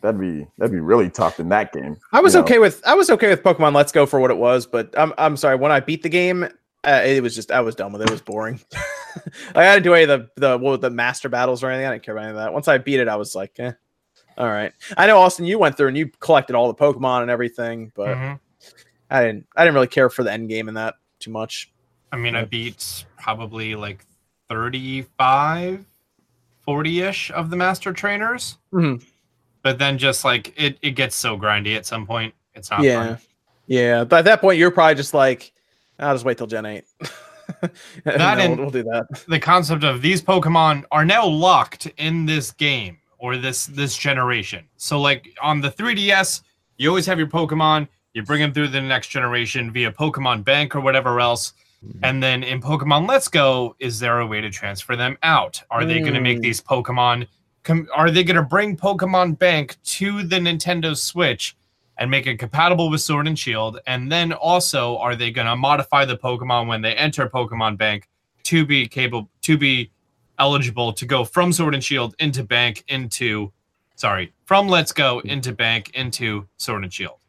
[0.00, 1.96] that'd be that'd be really tough in that game.
[2.12, 2.44] I was you know.
[2.44, 5.12] okay with I was okay with Pokemon Let's Go for what it was, but I'm
[5.18, 6.44] I'm sorry when I beat the game,
[6.84, 8.08] uh, it was just I was done with it.
[8.08, 8.58] It was boring.
[9.54, 11.86] like, I didn't do any of the the what, the master battles or anything.
[11.86, 12.52] I didn't care about any of that.
[12.52, 13.72] Once I beat it, I was like, eh,
[14.38, 14.72] all right.
[14.96, 18.16] I know Austin, you went through and you collected all the Pokemon and everything, but
[18.16, 18.40] Mhm.
[19.10, 21.69] I didn't I didn't really care for the end game in that too much.
[22.12, 24.04] I mean, I beat probably like
[24.48, 25.84] 35,
[26.60, 29.02] 40 ish of the master trainers, Mhm.
[29.62, 32.34] but then just like it, it gets so grindy at some point.
[32.54, 33.18] It's not yeah, fun.
[33.66, 34.04] yeah.
[34.04, 35.52] But at that point, you're probably just like,
[35.98, 36.84] I'll just wait till Gen Eight.
[37.60, 37.72] That
[38.04, 39.24] then and- we'll, we'll do that.
[39.28, 44.64] The concept of these Pokemon are now locked in this game or this this generation.
[44.76, 46.42] So like on the 3DS,
[46.78, 47.86] you always have your Pokemon.
[48.14, 51.52] You bring them through the next generation via Pokemon Bank or whatever else.
[52.02, 55.62] And then in Pokemon Let's Go, is there a way to transfer them out?
[55.70, 56.42] Are they going to make Hmm.
[56.42, 57.26] these Pokemon?
[57.62, 61.56] Com- are they going to bring Pokemon Bank to the Nintendo Switch
[61.98, 63.78] and make it compatible with Sword and Shield?
[63.86, 68.08] And then also, are they going to modify the Pokemon when they enter Pokemon Bank
[68.44, 69.90] to be capable to be
[70.38, 73.52] eligible to go from Sword and Shield into Bank into
[73.96, 77.19] sorry from Let's Go into Bank into Sword and Shield?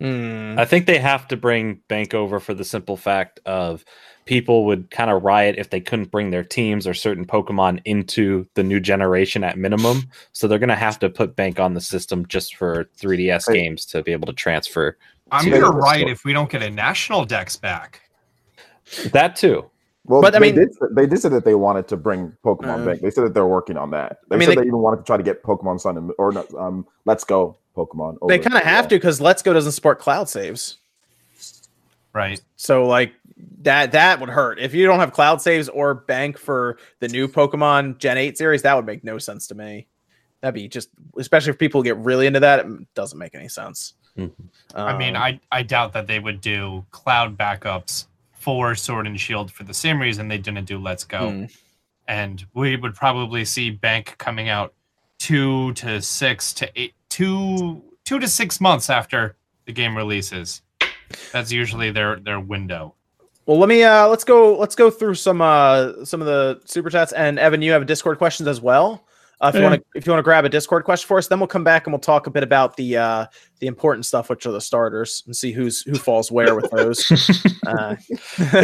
[0.00, 0.58] Hmm.
[0.58, 3.84] I think they have to bring Bank over for the simple fact of
[4.24, 8.46] people would kind of riot if they couldn't bring their teams or certain Pokemon into
[8.54, 10.04] the new generation at minimum.
[10.32, 13.54] So they're going to have to put Bank on the system just for 3DS Hey.
[13.60, 14.96] games to be able to transfer
[15.32, 15.78] I'm to gonna Yeah.
[15.80, 18.00] write if we don't get a national dex back.
[19.12, 19.70] that too.
[20.10, 22.82] Well, But, I they mean- did, they did say that they wanted to bring Pokemon
[22.82, 22.98] Uh, back.
[23.00, 24.18] They said that they're working on that.
[24.28, 26.10] They I mean, said they- they, even wanted to try to get Pokemon Sun and
[26.18, 28.18] or not, um, Let's Go Pokemon.
[28.26, 30.78] They kind of as have to because Let's Go doesn't support cloud saves.
[32.12, 32.40] Right.
[32.56, 33.12] So like
[33.62, 34.58] that that would hurt.
[34.58, 38.62] If you don't have cloud saves or bank for the new Pokemon Gen 8 series,
[38.62, 39.86] that would make no sense to me.
[40.40, 40.88] That'd be just
[41.18, 43.94] especially if people get really into that, it doesn't make any sense.
[44.18, 44.32] Mhm.
[44.74, 48.06] I mean, Um, I I doubt that they would do cloud backups
[48.40, 51.30] for Sword and Shield for the same reason they didn't do Let's Go.
[51.30, 51.44] hmm.
[52.08, 54.74] And we would probably see Bank coming out
[55.18, 59.36] two to six to eight two two to six months after
[59.66, 60.62] the game releases.
[61.32, 62.94] That's usually their their window.
[63.46, 66.90] Well, let me uh let's go let's go through some uh some of the super
[66.90, 69.04] chats and Evan, you have Discord questions as well.
[69.40, 71.28] Uh, if you want to if you want to grab a Discord question for us,
[71.28, 73.26] then we'll come back and we'll talk a bit about the uh
[73.60, 77.04] the important stuff, which are the starters, and see who's who falls where with those.
[77.66, 77.96] uh,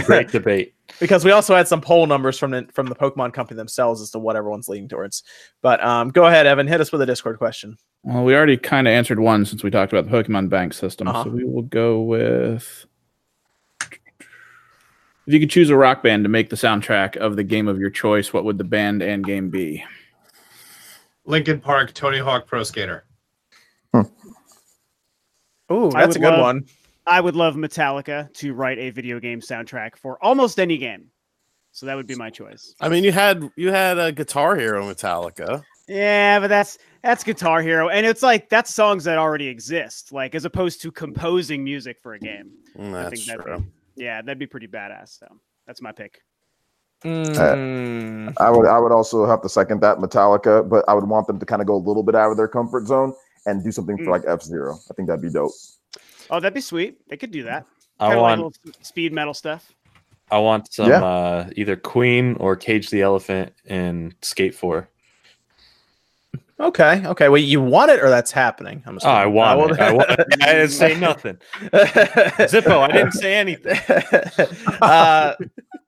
[0.05, 0.75] Great debate.
[1.01, 4.11] because we also had some poll numbers from the from the Pokemon company themselves as
[4.11, 5.23] to what everyone's leaning towards.
[5.63, 7.77] But um, go ahead, Evan, hit us with a Discord question.
[8.03, 11.09] Well, we already kind of answered one since we talked about the Pokemon Bank system.
[11.09, 11.25] Uh-huh.
[11.25, 12.87] So we will go with.
[15.27, 17.81] If you could choose a rock band to make the soundtrack of the game of
[17.81, 19.85] your choice, what would the band and game be?
[21.27, 23.05] Linkin Park, Tony Hawk Pro Skater.
[25.73, 26.65] Ooh, I that's a good love- one.
[27.09, 31.11] I would love Metallica to write a video game soundtrack for almost any game.
[31.71, 32.75] So that would be my choice.
[32.81, 35.63] I mean, you had you had a Guitar Hero Metallica.
[35.87, 40.35] Yeah, but that's that's Guitar Hero, and it's like that's songs that already exist, like
[40.35, 42.51] as opposed to composing music for a game.
[42.77, 43.59] Mm, I That's think that'd true.
[43.97, 45.19] be, yeah, that'd be pretty badass.
[45.19, 45.27] So
[45.67, 46.23] that's my pick.
[47.07, 48.33] Mm.
[48.39, 51.39] I would I would also have to second that Metallica, but I would want them
[51.39, 53.15] to kind of go a little bit out of their comfort zone
[53.47, 54.11] and do something for Mm.
[54.11, 54.77] like F Zero.
[54.91, 55.53] I think that'd be dope.
[56.31, 56.99] Oh, that'd be sweet.
[57.09, 57.65] They could do that.
[58.01, 59.73] I Kind of like want little speed metal stuff.
[60.31, 61.05] I want some Yeah.
[61.05, 64.89] uh, either Queen or Cage the Elephant in Skate Four.
[66.59, 67.29] Okay, okay.
[67.29, 68.83] Well, you want it or that's happening?
[68.87, 69.79] I'm Oh, I want it.
[69.81, 70.27] I, want it.
[70.43, 71.37] I didn't say nothing.
[71.61, 73.79] Zippo, I didn't say anything.
[74.81, 75.35] uh,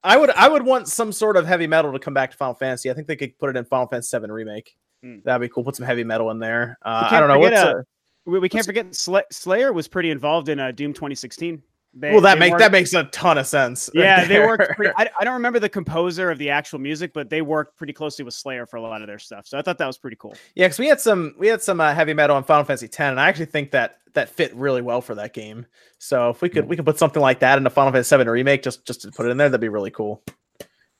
[0.04, 2.54] I would I would want some sort of heavy metal to come back to Final
[2.54, 2.90] Fantasy.
[2.90, 4.76] I think they could put it in Final Fantasy VII remake.
[5.02, 5.16] Hmm.
[5.24, 5.64] That'd be cool.
[5.64, 6.76] Put some heavy metal in there.
[6.84, 7.58] Uh, I don't know what's.
[7.58, 7.82] forget, uh,
[8.26, 11.62] We, we can't forget Sla- Slayer was pretty involved in uh, Doom 2016.
[11.94, 13.90] They, well, that they make worked- that makes a ton of sense.
[13.94, 14.46] right Yeah, they there.
[14.46, 14.76] worked.
[14.76, 17.92] Pretty, I, I don't remember the composer of the actual music, but they worked pretty
[17.92, 19.46] closely with Slayer for a lot of their stuff.
[19.46, 20.34] So I thought that was pretty cool.
[20.54, 23.00] Yeah, because we had some we had some uh, heavy metal on Final Fantasy X,
[23.00, 25.66] and I actually think that that fit really well for that game.
[25.98, 28.28] So if we could we could put something like that in the Final Fantasy VII
[28.28, 30.22] remake, just just to put it in there, that'd be really cool.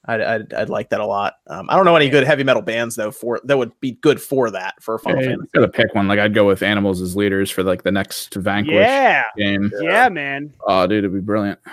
[0.09, 1.35] I'd I'd, I'd like that a lot.
[1.47, 4.21] Um, I don't know any good heavy metal bands though for that would be good
[4.21, 5.49] for that for a Final Hey, Fantasy.
[5.55, 6.09] gotta pick one.
[6.09, 9.71] Like I'd go with Animals as leaders for like the next Vanquish Yeah, game.
[9.81, 10.53] yeah, man.
[10.67, 11.59] Oh, dude, it'd be brilliant.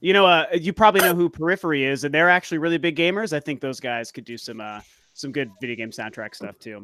[0.00, 3.32] You know, uh, you probably know who Periphery is, and they're actually really big gamers.
[3.32, 4.80] I think those guys could do some uh,
[5.14, 6.82] some good video game soundtrack stuff too.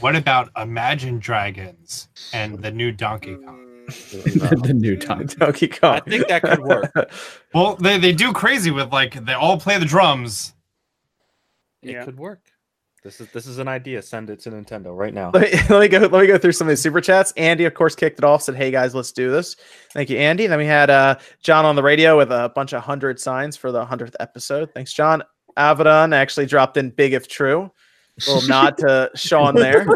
[0.00, 3.69] What about Imagine Dragons and the new Donkey Kong?
[3.90, 5.26] The new time.
[5.38, 6.92] Donkey I think that could work.
[7.54, 10.54] Well, they, they do crazy with like they all play the drums.
[11.82, 12.04] It Yeah.
[12.04, 12.40] could work.
[13.02, 14.02] This is this is an idea.
[14.02, 15.30] Send it to Nintendo right now.
[15.32, 15.98] let, me, let me go.
[16.00, 17.32] Let me go through some of these super chats.
[17.36, 18.42] Andy, of course, kicked it off.
[18.42, 19.56] Said, "Hey guys, let's do this."
[19.94, 20.46] Thank you, Andy.
[20.46, 23.72] Then we had uh, John on the radio with a bunch of hundred signs for
[23.72, 24.72] the hundredth episode.
[24.74, 25.22] Thanks, John.
[25.56, 27.72] Avedon actually dropped in big if true.
[28.28, 29.86] little nod to Sean there.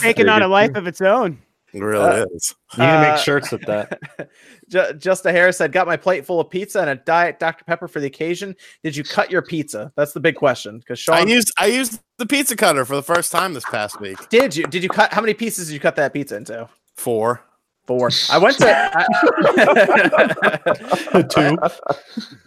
[0.00, 1.38] Taking on a life of its own.
[1.74, 2.54] It really Uh, is.
[2.76, 3.98] You need to Uh, make shirts with that.
[4.68, 7.64] Ju- Just a Harris said, "Got my plate full of pizza and a diet Dr
[7.64, 8.54] Pepper for the occasion.
[8.82, 9.92] Did you cut your pizza?
[9.96, 10.78] That's the big question.
[10.78, 14.00] Because Sean, I used I used the pizza cutter for the first time this past
[14.00, 14.16] week.
[14.28, 14.64] did you?
[14.66, 15.12] Did you cut?
[15.12, 16.68] How many pieces did you cut that pizza into?
[16.96, 17.40] Four.
[17.84, 18.10] Four.
[18.30, 18.90] I went to.
[18.94, 19.06] I,
[21.28, 21.56] Two.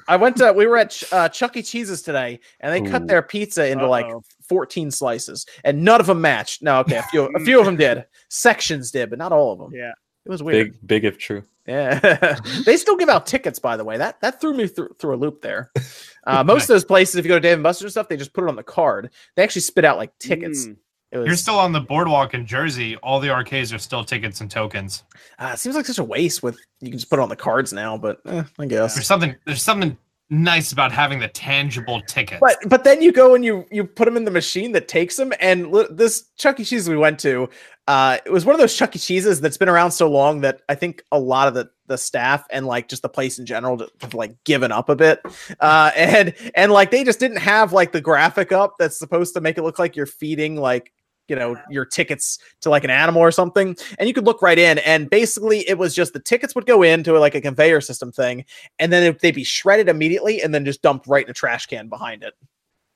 [0.07, 0.53] I went to.
[0.53, 1.61] We were at Ch- uh, Chuck E.
[1.61, 4.23] Cheese's today, and they cut their pizza into like Uh-oh.
[4.47, 6.61] 14 slices, and none of them matched.
[6.61, 8.05] No, okay, a few, a few of them did.
[8.29, 9.71] Sections did, but not all of them.
[9.73, 9.93] Yeah.
[10.25, 10.71] It was weird.
[10.71, 11.43] Big, big if true.
[11.67, 13.97] Yeah, they still give out tickets, by the way.
[13.97, 15.71] That that threw me through, through a loop there.
[16.27, 18.17] Uh, most of those places, if you go to Dave and Buster's and stuff, they
[18.17, 19.11] just put it on the card.
[19.35, 20.65] They actually spit out like tickets.
[20.65, 20.77] Mm.
[21.13, 21.27] Was.
[21.27, 22.95] You're still on the boardwalk in Jersey.
[22.95, 25.03] All the arcades are still tickets and tokens.
[25.37, 26.41] uh, it seems like such a waste.
[26.41, 28.95] With you can just put it on the cards now, but eh, I guess.
[28.95, 29.35] There's something.
[29.45, 29.95] There's something
[30.29, 32.39] nice about having the tangible tickets.
[32.41, 35.15] But but then you go and you you put them in the machine that takes
[35.15, 35.33] them.
[35.39, 36.65] And this Chuck E.
[36.65, 37.49] Cheese we went to,
[37.87, 38.99] uh, it was one of those Chuck E.
[38.99, 42.45] Cheeses that's been around so long that I think a lot of the the staff
[42.49, 45.21] and like just the place in general have like given up a bit.
[45.59, 49.41] Uh, and and like they just didn't have like the graphic up that's supposed to
[49.41, 50.91] make it look like you're feeding like
[51.27, 54.59] you know your tickets to like an animal or something and you could look right
[54.59, 58.11] in and basically it was just the tickets would go into like a conveyor system
[58.11, 58.45] thing
[58.79, 61.65] and then it- they'd be shredded immediately and then just dumped right in a trash
[61.65, 62.33] can behind it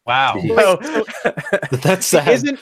[0.06, 0.36] wow.
[0.42, 1.06] so,
[1.84, 2.28] That's sad.
[2.30, 2.60] Isn't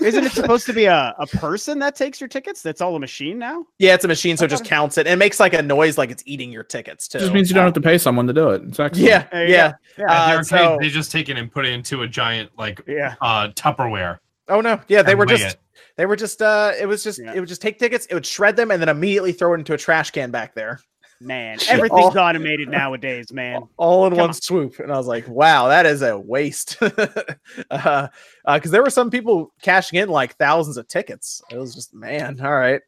[0.00, 2.62] isn't it supposed to be a, a person that takes your tickets?
[2.62, 3.66] That's all a machine now.
[3.78, 5.98] yeah it's a machine so it just counts it and it makes like a noise
[5.98, 8.32] like it's eating your tickets too just means you don't have to pay someone to
[8.32, 8.62] do it.
[8.64, 9.08] It's excellent.
[9.08, 10.04] yeah There yeah Yeah.
[10.10, 12.80] At Uh, arcade, so- they just take it and put it into a giant like
[12.86, 13.14] yeah.
[13.20, 14.18] uh Tupperware.
[14.50, 15.60] Oh no yeah they were just it.
[15.96, 17.32] they were just uh it was just Yeah.
[17.34, 19.72] it would just take tickets it would shred them and then immediately throw it into
[19.74, 20.80] a trash can back there
[21.22, 23.68] Man, everything's automated nowadays, man.
[23.76, 24.34] all in Come one on.
[24.34, 26.78] swoop and i was like wow that is a waste
[27.70, 28.08] uh
[28.46, 32.40] because there were some people cashing in like thousands of tickets it was just man
[32.40, 32.80] all right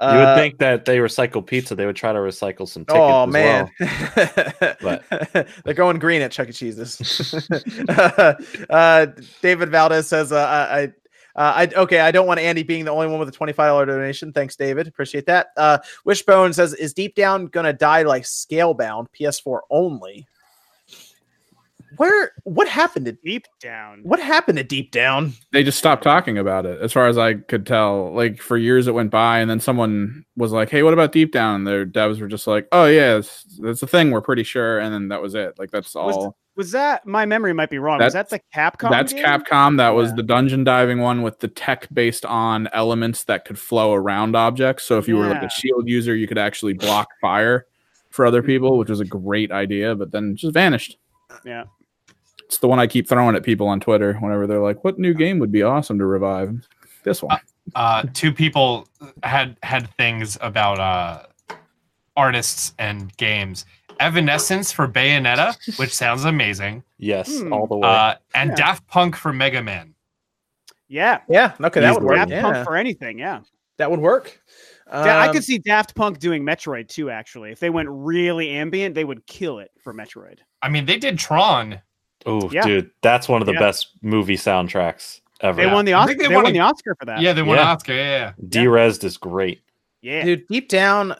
[0.00, 3.00] you would Uh, think that they recycle pizza, they would try to recycle some tickets.
[3.02, 3.70] oh man
[4.82, 5.00] well.
[5.64, 7.48] they're going green at chuck e cheese's
[8.70, 9.06] uh
[9.42, 10.92] david valdez says uh, i I-
[11.38, 12.00] uh, I okay.
[12.00, 14.32] I don't want Andy being the only one with a twenty-five dollar donation.
[14.32, 14.86] Thanks, David.
[14.88, 15.48] Appreciate that.
[15.58, 15.76] Uh,
[16.06, 20.26] Wishbone says, "Is Deep Down gonna die like Scalebound PS4 only?"
[21.96, 22.32] Where?
[22.44, 24.00] What happened to Deep down.
[24.02, 25.32] what happened to Deep Down?
[25.52, 28.12] They just stopped talking about it, as far as I could tell.
[28.12, 31.32] Like for years, it went by, and then someone was like, "Hey, what about Deep
[31.32, 34.10] Down?" And their devs were just like, "Oh yeah, it's, that's a thing.
[34.10, 35.58] We're pretty sure." And then that was it.
[35.58, 36.36] Like that's all.
[36.56, 37.98] Was that my memory might be wrong?
[37.98, 38.88] was that the Capcom?
[38.90, 39.22] That's game?
[39.24, 39.76] Capcom.
[39.76, 40.16] That was Yeah.
[40.16, 44.84] the dungeon diving one with the tech based on elements that could flow around objects.
[44.84, 47.66] So if you were like a shield user, you could actually block fire
[48.08, 50.96] for other people, which was a great idea, but then just vanished.
[51.44, 51.64] Yeah.
[52.44, 55.14] It's the one I keep throwing at people on Twitter whenever they're like, "What new
[55.14, 56.66] game would be awesome to revive?"
[57.04, 57.38] This one.
[57.74, 58.86] uh two people
[59.24, 61.22] had had things about uh
[62.16, 63.64] artists and games
[63.98, 67.52] evanescence for bayonetta which sounds amazing Yes, Hmm.
[67.52, 67.88] all the way.
[67.88, 68.54] uh and Yeah.
[68.56, 69.94] daft punk for mega man
[70.88, 71.20] Yeah.
[71.28, 72.06] Yeah, okay, that would Easily.
[72.06, 72.16] work.
[72.16, 73.18] Daft Yeah, Punk for anything.
[73.18, 73.40] Yeah.
[73.78, 74.40] that would work.
[74.86, 77.10] Yeah, I Um, could see Daft Punk doing Metroid too.
[77.10, 80.38] Actually, if they went really ambient, they would kill it for Metroid.
[80.66, 81.80] I mean they did tron
[82.26, 82.62] oh, yeah.
[82.64, 83.60] dude, that's one of the Yeah.
[83.60, 85.60] best movie soundtracks ever.
[85.62, 86.14] They won the Oscar.
[86.16, 87.20] They, they won won a- the Oscar for that.
[87.20, 87.62] yeah they won Yeah.
[87.62, 88.32] an oscar yeah, yeah.
[88.48, 89.60] Derezzed is great.
[90.02, 90.24] Yeah.
[90.24, 90.46] dude.
[90.48, 91.14] Deep Down,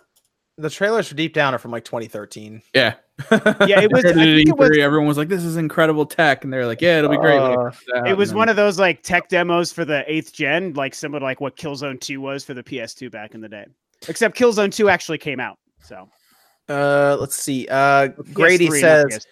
[0.59, 2.63] the trailers for Deep Down are from like 2013.
[2.75, 2.95] Yeah.
[3.31, 4.05] Yeah, it was.
[4.05, 4.77] I it think it was.
[4.79, 7.71] Everyone was like, "This is incredible tech," and they're like, "Yeah, it'll be great." Uh,
[8.05, 11.25] It was one of those like tech demos for the eighth gen, like similar to
[11.25, 13.65] like what Killzone Two was for the PS2 back in the day.
[14.07, 15.59] Except Killzone Two actually came out.
[15.81, 16.07] So
[16.69, 17.67] Uh, let's see.
[17.69, 19.27] Uh, Grady PS3, says.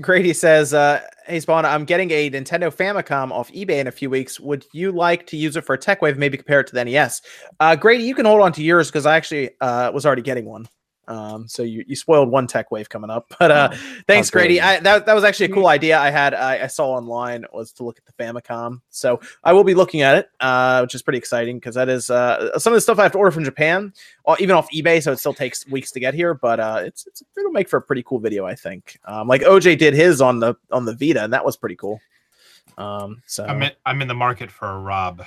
[0.00, 4.10] Grady says, uh, "Hey Spawn, I'm getting a Nintendo Famicom off eBay in a few
[4.10, 4.38] weeks.
[4.38, 6.18] Would you like to use it for a tech wave?
[6.18, 7.22] Maybe compare it to the NES."
[7.60, 10.44] Uh, Grady, you can hold on to yours because I actually uh, was already getting
[10.44, 10.68] one.
[11.08, 13.70] Um, so you, you spoiled one tech wave coming up, but uh,
[14.06, 14.60] thanks, Grady.
[14.60, 16.34] I, that that was actually a cool idea I had.
[16.34, 20.02] I, I saw online was to look at the Famicom, so I will be looking
[20.02, 22.98] at it, uh, which is pretty exciting because that is uh, some of the stuff
[22.98, 23.92] I have to order from Japan,
[24.24, 26.34] or even off eBay, so it still takes weeks to get here.
[26.34, 28.98] But uh, it's, it's it'll make for a pretty cool video, I think.
[29.04, 32.00] Um, like OJ did his on the on the Vita, and that was pretty cool.
[32.78, 35.24] Um, so I'm in, I'm in the market for a Rob.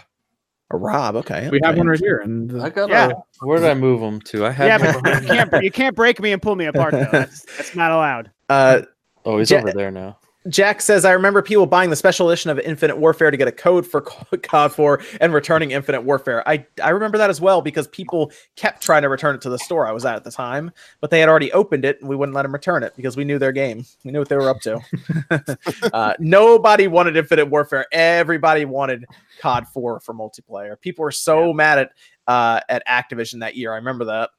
[0.72, 2.90] A Rob, okay, We have one right here, and I got.
[2.90, 3.12] Yeah.
[3.42, 4.46] Where did I move them to?
[4.46, 4.68] I have.
[4.68, 7.08] Yeah, but you can't you can't break me and pull me apart though.
[7.12, 8.32] That's, that's not allowed.
[8.50, 8.82] Uh,
[9.26, 10.18] oh, he's Ja- over there now.
[10.48, 13.52] Jack says, I remember people buying the special edition of Infinite Warfare to get a
[13.52, 14.00] code for
[14.44, 16.48] COD 4 and returning Infinite Warfare.
[16.48, 19.60] I, I remember that as well because people kept trying to return it to the
[19.60, 20.72] store I was at at the time,
[21.02, 23.26] but they had already opened it and we wouldn't let them return it because we
[23.26, 23.84] knew their game.
[24.06, 25.58] We knew what they were up to.
[25.94, 27.86] uh, nobody wanted Infinite Warfare.
[27.92, 29.06] Everybody wanted
[29.42, 30.80] COD 4 for multiplayer.
[30.80, 31.92] People were so mad at
[32.28, 33.74] uh, at Activision that year.
[33.74, 34.30] I remember that.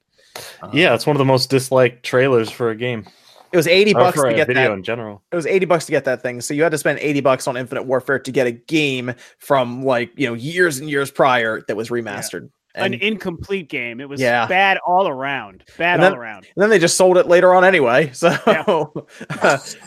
[0.63, 3.05] Uh, Yeah, it's one of the most disliked trailers for a game
[3.53, 5.23] It was 80 bucks for to get video that in general.
[5.33, 6.41] it was 80 bucks to get that thing.
[6.41, 9.83] So you had to spend 80 bucks on Infinite Warfare to get a game from
[9.83, 12.51] like, you know, years and years prior that was remastered.
[12.77, 14.01] an And, incomplete game.
[14.01, 14.47] It was Yeah.
[14.47, 15.65] bad all around.
[15.77, 16.47] Bad then- all around.
[16.55, 18.13] and then they just sold it later on anyway.
[18.15, 18.29] So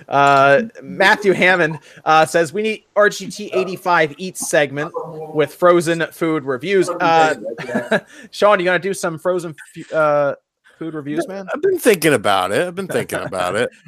[0.09, 4.91] uh, Matthew Hammond uh, says we need RGT 85 eats segment
[5.33, 6.89] with frozen food reviews.
[6.89, 7.99] Uh,
[8.31, 10.35] Sean, you gonna do some frozen fu- uh,
[10.83, 11.47] food reviews, man?
[11.53, 12.67] I've been thinking about it.
[12.67, 13.69] I've been thinking about it.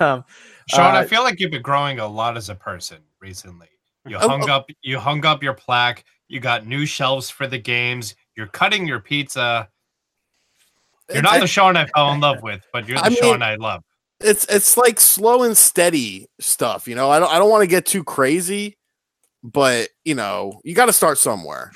[0.00, 0.24] Um,
[0.68, 3.68] Sean, Uh, I feel like you've been growing a lot as a person recently.
[4.06, 7.58] You Oh, hung up you hung up your plaque, you got new shelves for the
[7.58, 9.68] games, you're cutting your pizza.
[11.12, 13.42] You're not the Sean I fell in love with, but you're the I mean- Sean
[13.42, 13.84] I love.
[14.20, 16.88] it's it's like slow and steady stuff.
[16.88, 18.76] You know, I don't I don't want to get too crazy,
[19.44, 21.70] but you know, you got to start somewhere.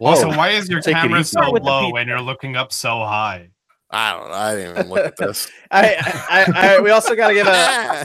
[0.00, 3.48] Also, why is your Take camera so low and you're looking up so high?
[3.90, 4.34] I don't know.
[4.34, 5.48] I didn't even look at this.
[5.70, 5.96] I,
[6.28, 8.04] I, I, we also got to give a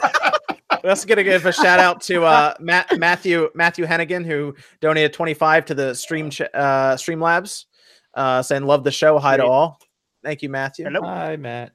[0.83, 4.55] we also got to give a shout out to uh, Matt, Matthew Matthew Hennigan who
[4.81, 7.65] donated 25 to the stream ch- uh, Streamlabs,
[8.13, 9.19] uh, saying love the show.
[9.19, 9.79] Hi to all.
[10.23, 10.85] Thank you, Matthew.
[10.85, 11.01] Hello.
[11.01, 11.73] Hi, Matt.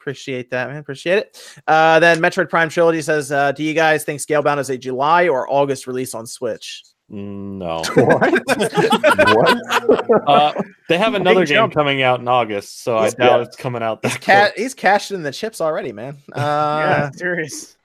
[0.00, 0.78] Appreciate that, man.
[0.78, 1.60] Appreciate it.
[1.66, 5.28] Uh, then Metroid Prime Trilogy says, uh, "Do you guys think Scalebound is a July
[5.28, 7.82] or August release on Switch?" No.
[7.94, 8.42] what?
[10.28, 10.52] Uh,
[10.88, 11.74] they have another Big game jump.
[11.74, 13.42] coming out in August, so I doubt yeah.
[13.46, 16.16] it's coming out He's that ca- he's cashed in the chips already, man.
[16.36, 17.76] yeah, Uh, serious.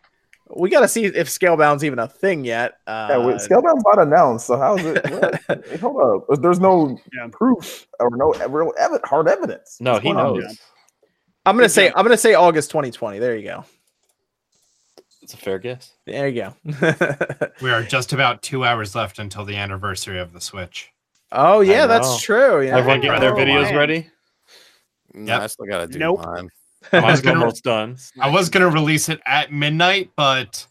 [0.56, 2.74] we got to see if Scalebound's even a thing yet.
[2.88, 5.06] Uh, yeah, wait, Scalebound's not announced, so how's it?
[5.70, 7.28] Hey, hold up, there's no Yeah.
[7.32, 9.78] proof or no real evi- hard evidence.
[9.80, 10.40] No, What's he going on?
[10.40, 10.60] knows.
[11.46, 11.98] I'm gonna Good say job.
[11.98, 13.20] I'm gonna say August 2020.
[13.20, 13.66] There you go.
[15.32, 15.94] It's a fair guess.
[16.06, 17.48] There you go.
[17.62, 20.92] We are just about two hours left until the anniversary of the Switch.
[21.32, 22.62] oh yeah, that's true.
[22.66, 22.78] Yeah.
[22.78, 23.76] Everyone getting their Oh, videos man.
[23.78, 24.10] ready?
[25.14, 26.26] No, I still gotta do Nope.
[26.26, 26.50] mine.
[26.92, 27.96] Mine's gonna- almost done.
[28.20, 30.66] I was gonna release it at midnight, but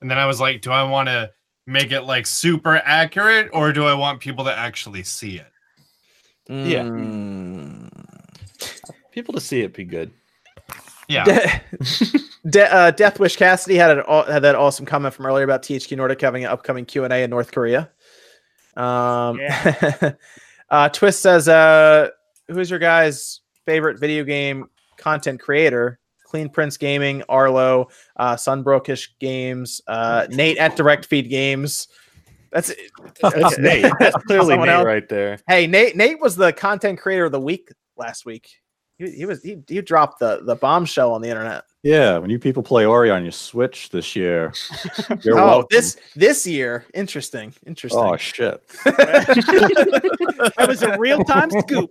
[0.00, 1.32] and then I was like, do I want to
[1.66, 5.50] make it like super accurate or do I want people to actually see it?
[6.46, 6.82] Yeah.
[6.84, 7.88] Mm.
[9.10, 10.12] People to see it be good.
[11.08, 11.24] Yeah.
[11.24, 12.18] De-
[12.50, 15.62] De- uh, Death Wish Cassidy had an aw- had that awesome comment from earlier about
[15.62, 17.90] THQ Nordic having an upcoming Q and A in North Korea.
[18.76, 19.40] Um,
[20.70, 22.08] uh, Twist says, uh,
[22.48, 24.66] "Who's your guys' favorite video game
[24.98, 31.86] content creator?" Clean Prince Gaming, Arlo, uh, Sunbrookish Games, uh, Nate at Direct Feed Games.
[32.50, 32.72] That's
[33.20, 33.92] That's Nate.
[34.00, 34.84] That's clearly Someone Nate else?
[34.84, 35.38] right there.
[35.48, 35.96] Hey, Nate.
[35.96, 38.48] Nate was the content creator of the week last week.
[38.98, 41.64] He, he was he, he dropped the the bombshell on the internet.
[41.82, 44.54] Yeah, when you people play Ori on your Switch this year,
[45.22, 45.66] you're oh, welcome.
[45.70, 48.00] this this year, interesting, interesting.
[48.00, 48.62] Oh shit!
[50.56, 51.90] That was a real time scoop.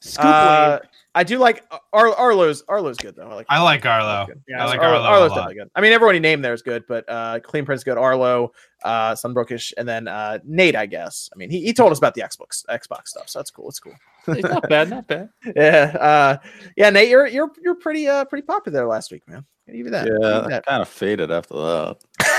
[0.00, 0.90] Scoop uh, wave.
[1.14, 2.62] I do like Ar- Arlo's.
[2.68, 3.28] Arlo's good though.
[3.28, 3.46] I like.
[3.50, 4.26] I like Arlo.
[4.26, 4.42] good.
[4.48, 5.06] Yeah, I like Arlo- Arlo.
[5.06, 5.36] Arlo's a lot.
[5.36, 5.70] definitely good.
[5.74, 7.98] I mean, everyone he named there is good, but uh, Clean Prince good.
[7.98, 8.52] Arlo,
[8.82, 10.74] uh, Sunbrookish, and then uh, Nate.
[10.74, 11.28] I guess.
[11.34, 13.68] I mean, he, he told us about the Xbox Xbox stuff, so that's cool.
[13.68, 13.94] It's cool.
[14.28, 15.28] It's not bad, not bad.
[15.56, 16.36] Yeah, uh,
[16.76, 19.44] yeah, Nate, you're you're you're pretty uh pretty popular there last week, man.
[19.66, 20.06] Give you that.
[20.06, 20.66] Yeah, that.
[20.66, 21.96] kind of faded after that.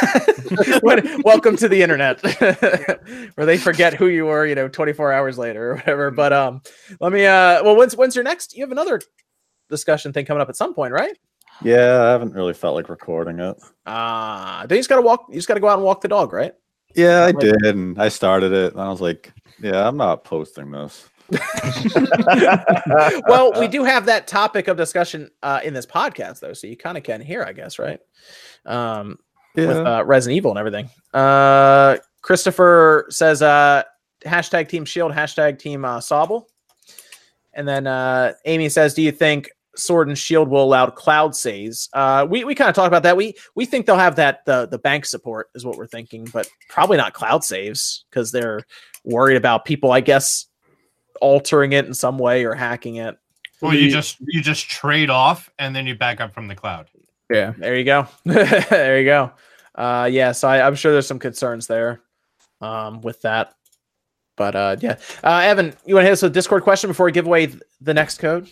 [0.82, 2.22] When- welcome to the internet.
[3.36, 6.12] Where they forget who you were you know 24 hours later or whatever.
[6.12, 6.62] But um
[7.00, 8.56] let me uh well when's when's your next?
[8.56, 9.02] You have another
[9.70, 11.18] discussion thing coming up at some point right?
[11.62, 13.56] Yeah, I haven't really felt like recording it.
[13.86, 16.34] uh then you just gotta walk you just gotta go out and walk the dog
[16.34, 16.54] right?
[16.96, 20.70] Yeah, I did, and I started it, and I was like, "Yeah, I'm not posting
[20.70, 21.10] this."
[23.28, 26.78] well we do have that topic of discussion uh in this podcast though so you
[26.78, 28.00] kind of can hear i guess right?
[28.66, 29.18] Um
[29.56, 30.90] with Yeah, uh, Resident Evil and everything.
[31.14, 33.84] Uh, Christopher says uh,
[34.26, 36.46] hashtag Team Shield, hashtag Team uh, Sobble.
[37.54, 41.90] And then uh, Amy says, "Do you think Sword and Shield will allow cloud saves?"
[41.94, 43.16] Uh, we we kind of talked about that.
[43.16, 46.50] We we think they'll have that the the bank support is what we're thinking, but
[46.70, 48.66] probably not cloud saves because they're
[49.04, 50.48] worried about people, I guess,
[51.22, 53.18] altering it in some way or hacking it.
[53.62, 56.90] Well, you just you just trade off and then you back up from the cloud.
[57.32, 57.54] Yeah.
[57.58, 58.08] There you go.
[58.26, 59.32] there you go.
[59.76, 62.02] Uh, yeah, so I, I'm sure there's some concerns there
[62.62, 63.54] um, with that.
[64.36, 67.06] But uh, yeah, uh, Evan, you want to hit us with a Discord question before
[67.06, 68.50] we give away th- the next code?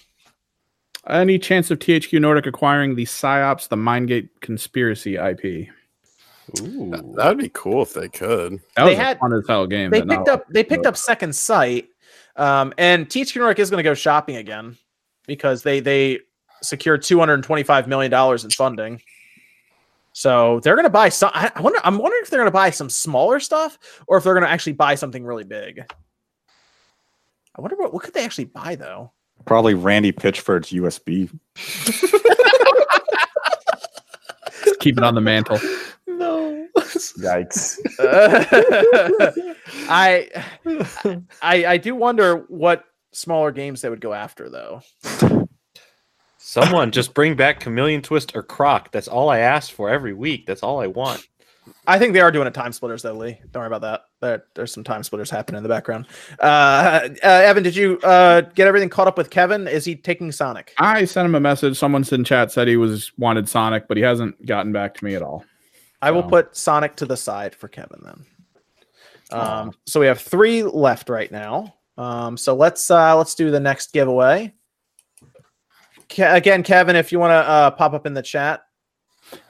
[1.09, 5.67] Any chance of THQ Nordic acquiring the Psi-Ops, the Mindgate conspiracy IP?
[6.61, 6.91] Ooh.
[7.15, 8.59] That'd be cool if they could.
[8.75, 9.89] That They was had- a fun as hell game.
[9.89, 10.45] They picked up.
[10.49, 11.87] They picked up Second Sight,
[12.35, 14.77] um, and THQ Nordic is going to go shopping again
[15.25, 16.19] because they they
[16.61, 19.01] secured 225 million dollars in funding.
[20.13, 21.31] So they're going to buy some.
[21.33, 21.79] I I wonder.
[21.83, 24.49] I'm wondering if they're going to buy some smaller stuff or if they're going to
[24.49, 25.81] actually buy something really big.
[27.55, 29.11] I wonder what what could they actually buy though.
[29.45, 31.29] probably Randy Pitchford's USB.
[34.79, 35.59] Keep it on the mantle.
[36.07, 36.67] No.
[37.19, 37.77] Yikes!
[39.89, 40.29] I,
[41.41, 44.81] I I do wonder what smaller games they would go after though.
[46.51, 48.91] Someone just bring back Chameleon Twist or Croc.
[48.91, 50.45] That's all I ask for every week.
[50.45, 51.25] That's all I want.
[51.87, 53.39] I think they are doing a TimeSplitters though, Lee.
[53.51, 54.01] Don't worry about that.
[54.19, 56.07] There, there's some TimeSplitters happening in the background.
[56.41, 59.65] Uh, uh, Evan, did you uh, get everything caught up with Kevin?
[59.65, 60.73] Is he taking Sonic?
[60.77, 61.77] I sent him a message.
[61.77, 65.15] Someone in chat said he was wanted Sonic, but he hasn't gotten back to me
[65.15, 65.45] at all.
[66.01, 68.25] I will put Sonic to the side for Kevin then.
[69.31, 71.75] Um, so we have three left right now.
[71.97, 74.53] Um, so let's uh, let's do the next giveaway.
[76.11, 78.61] Ke- again, Kevin, if you want to uh, pop up in the chat.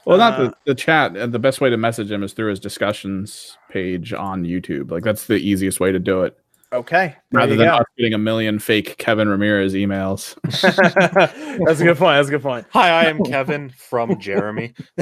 [0.05, 1.17] Well, not Uh, the, the chat.
[1.17, 4.91] uh, The best way to message him is through his discussions page on YouTube.
[4.91, 6.37] Like that's the easiest way to do it,
[6.71, 7.77] Okay, rather than go.
[7.77, 10.35] us getting a million fake Kevin Ramirez emails.
[11.65, 12.17] That's a good point.
[12.17, 12.67] That's a good point.
[12.71, 14.73] Hi, I am Kevin from Jeremy.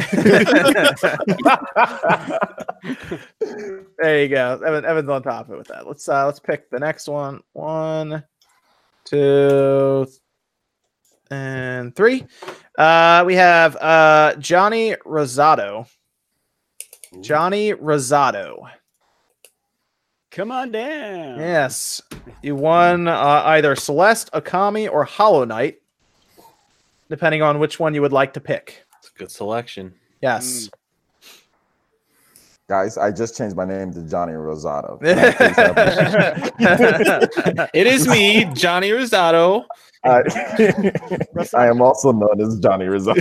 [3.98, 4.62] there you go.
[4.66, 5.88] Evan, Evan's on top of it with that.
[5.88, 7.42] Let's uh let's pick the next one.
[7.54, 8.24] One,
[9.06, 10.08] two,
[11.30, 12.26] and three.
[12.78, 15.88] Uh we have uh Johnny Rosado.
[17.22, 18.70] Johnny Rosado.
[20.32, 21.40] Come on down.
[21.40, 22.02] Yes.
[22.44, 25.78] You won uh, either Celeste, Okami, or Hollow Knight,
[27.10, 28.86] depending on which one you would like to pick.
[29.00, 29.94] It's a good selection.
[30.22, 30.70] Yes.
[32.70, 35.00] Guys, I just changed my name to Johnny Rosado.
[37.74, 39.66] It is me, Johnny Rosado.
[40.04, 40.22] I,
[41.58, 43.18] I am also known as Johnny Rosado.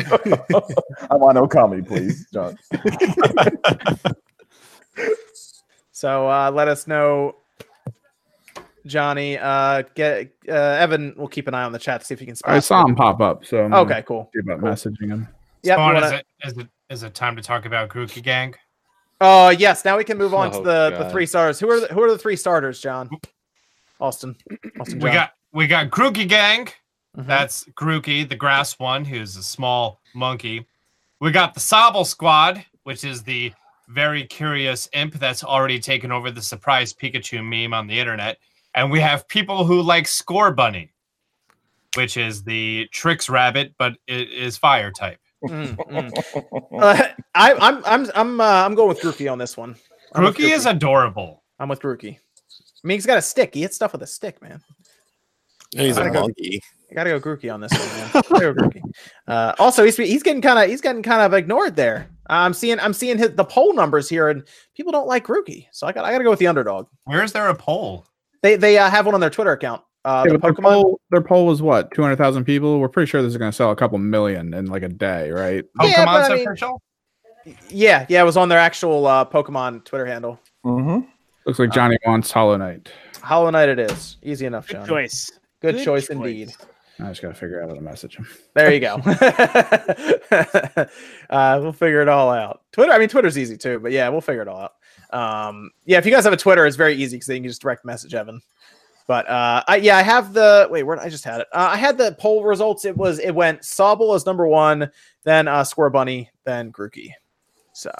[1.10, 2.58] I want no comedy, please, John.
[5.92, 7.34] So uh, let us know,
[8.86, 9.36] Johnny.
[9.36, 11.12] Uh, get uh, Evan.
[11.16, 12.36] We'll keep an eye on the chat to see if he can.
[12.36, 14.30] Spot I saw him pop up, so I'm Okay, cool.
[14.44, 14.68] about Cool.
[14.68, 15.26] messaging him.
[15.64, 15.74] Yep.
[15.74, 18.54] Spawn, you is, it, is, it, is it time to talk about Grookey Gang?
[19.20, 19.84] Uh, yes.
[19.84, 21.10] Now we can move on to Oh, the, the God.
[21.12, 21.58] three stars.
[21.58, 23.10] Who are the, who are the three starters, John?
[24.00, 24.36] Austin.
[24.80, 25.00] Austin.
[25.00, 26.66] We got we got Grookey Gang.
[27.16, 27.26] Mhm.
[27.26, 30.66] That's Grookey, the grass one, who's a small monkey.
[31.20, 33.52] We got the Sobble Squad, which is the
[33.88, 38.38] very curious imp that's already taken over the surprise Pikachu meme on the internet.
[38.74, 40.90] And we have people who like Scorbunny,
[41.96, 45.18] which is the Tricks Rabbit, but it is fire type.
[45.44, 46.64] Mm, mm.
[46.80, 49.76] Uh, I, I'm I'm I'm uh, I'm going with Grookey on this one.
[50.14, 51.42] I'm Grookey is adorable.
[51.58, 52.16] I'm with Grookey.
[52.16, 53.54] I mean, he's got a stick.
[53.54, 54.62] He hits stuff with a stick, man.
[55.72, 56.20] He's a Gotta go.
[56.22, 56.60] monkey.
[56.90, 58.54] I gotta go Grookey on this one, man.
[58.54, 58.80] Go Grookey.
[59.28, 62.08] Uh, also, he's he's getting kind of he's getting kind of ignored there.
[62.28, 64.42] I'm seeing I'm seeing his, the poll numbers here, and
[64.74, 66.86] people don't like Grookey, so I got I gotta go with the underdog.
[67.04, 68.06] Where is there a poll?
[68.42, 69.82] They they uh, have one on their Twitter account.
[70.08, 71.92] Uh, Yeah, the but their poll, their poll was what?
[71.92, 72.80] 200,000 people?
[72.80, 75.30] We're pretty sure this is going to sell a couple million in like a day,
[75.30, 75.64] right?
[75.78, 76.34] Pokemon's Yeah, but I
[77.44, 80.40] mean- Yeah, yeah, it was on their actual uh, Pokemon Twitter handle.
[80.64, 81.00] hmm
[81.44, 82.90] Looks like Johnny wants Hollow Knight.
[83.22, 84.86] Hollow Knight, it is easy enough, Good John.
[84.86, 85.30] choice.
[85.60, 86.10] Good, Good choice, choice.
[86.16, 86.52] indeed.
[87.00, 88.26] I just got to figure out how to message him.
[88.54, 88.94] There you go.
[91.30, 92.62] uh, we'll figure it all out.
[92.72, 94.72] Twitter, I mean, Twitter's easy too, but yeah, we'll figure it all out.
[95.10, 97.50] Um, yeah, if you guys have a Twitter, it's very easy because then you can
[97.50, 98.40] just direct message Evan.
[99.08, 100.84] But uh, I, yeah, I have the wait.
[100.84, 101.48] Where I just had it.
[101.52, 102.84] Uh, I had the poll results.
[102.84, 104.88] It was it went Sobble as number one,
[105.24, 107.10] then uh, Square Bunny, then Grookey.
[107.72, 107.90] So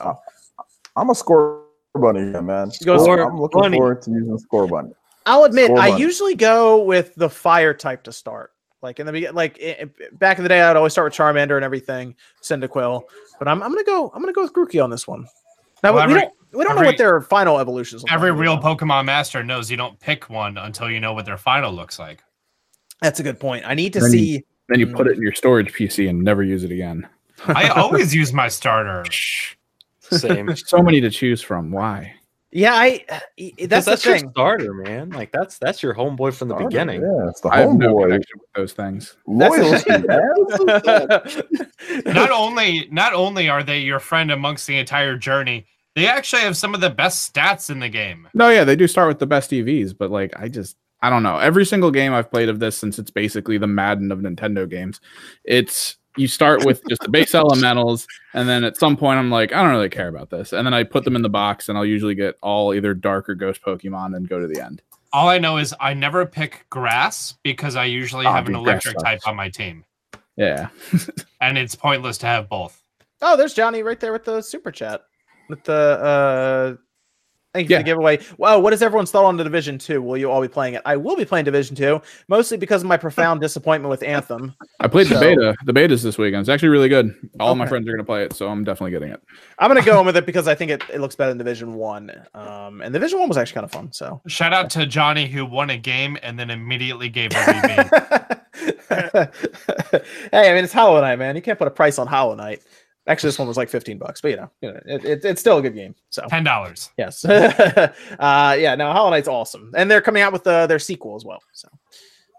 [0.97, 1.63] I'm a score
[1.95, 2.71] bunny, yeah, man.
[2.71, 3.79] Score- Score I'm looking Bunny.
[3.79, 4.93] forward to using Scorbunny.
[5.27, 6.03] I'll admit, Score I Bunny.
[6.03, 8.53] usually go with the fire type to start.
[8.83, 11.15] Like in the beginning, like i- i- back in the day, I'd always start with
[11.15, 13.03] Charmander and everything, Cyndaquil.
[13.39, 14.11] But I'm, I'm gonna go.
[14.15, 15.27] I'm gonna go with Grookey on this one.
[15.83, 18.03] Now Well, we, every- don't we don't know what their final evolutions.
[18.03, 18.59] look Every like, real.
[18.59, 22.23] Pokemon master knows you don't pick one until you know what their final looks like.
[23.03, 23.65] That's a good point.
[23.67, 24.45] I need to Then you- see.
[24.69, 25.13] Then you put hmm.
[25.13, 27.09] it in your storage PC and never use it again.
[27.47, 29.05] I always use my starter.
[30.01, 30.47] Same.
[30.47, 31.71] There's so many to choose from.
[31.71, 32.15] Why?
[32.51, 33.05] Yeah, I.
[33.09, 35.11] Uh, that's, That's, the that's your starter, man.
[35.11, 37.03] Like that's that's your homeboy from the Starter, beginning.
[37.03, 38.03] Yeah, it's the I have no homeboy.
[38.05, 39.17] connection with those things.
[39.27, 41.43] That's Loyalty,
[42.07, 45.67] not only not only are they your friend amongst the entire journey,
[45.99, 48.29] they actually have some of the best stats in the game.
[48.35, 51.23] No, yeah, they do start with the best EVs, but like I just I don't
[51.23, 51.39] know.
[51.39, 55.01] Every single game I've played of this since it's basically the Madden of Nintendo games,
[55.45, 59.53] it's you start with just the base elementals, and then at some point I'm like,
[59.53, 60.53] I don't really care about this.
[60.53, 63.29] And then I put them in the box and I'll usually get all either dark
[63.29, 64.83] or ghost Pokemon and go to the end.
[65.13, 68.99] All I know is I never pick grass because I usually Oh, have an electric
[68.99, 69.85] type on my team,
[70.37, 70.69] Yeah.
[71.41, 72.83] and it's pointless to have both.
[73.23, 75.05] oh, there's Johnny right there with the super chat
[75.49, 76.77] with the uh
[77.55, 77.79] Thank you Yeah.
[77.79, 78.19] for the giveaway.
[78.37, 80.03] Well, what is everyone's thought on the Division Two?
[80.03, 80.83] Will you all be playing it?
[80.85, 84.55] I will be playing Division Two, mostly because of my profound disappointment with Anthem.
[84.81, 85.57] I played the beta.
[85.65, 86.41] The beta's this weekend.
[86.41, 87.15] It's actually really good.
[87.41, 89.23] All my friends are going to play it, so I'm definitely getting it.
[89.59, 91.73] I'm gonna go in with it because I think it, it looks better than Division
[91.73, 92.13] One.
[92.35, 93.93] Um, and Division One was actually kind of fun.
[93.93, 97.87] So Shout out to Johnny who won a game and then immediately gave a rebate.
[100.33, 101.35] hey, I mean it's Hollow Knight, man.
[101.35, 102.63] You can't put a price on Hollow Knight.
[103.09, 105.41] Actually, this one was like 15 bucks, but you know, you know, it, it, it's
[105.41, 105.95] still a good game.
[106.11, 106.91] So Ten dollars.
[106.99, 107.91] yes, uh,
[108.21, 111.43] yeah, no, Hollow Knight's awesome, and they're coming out with uh, their sequel as well.
[111.53, 111.69] So,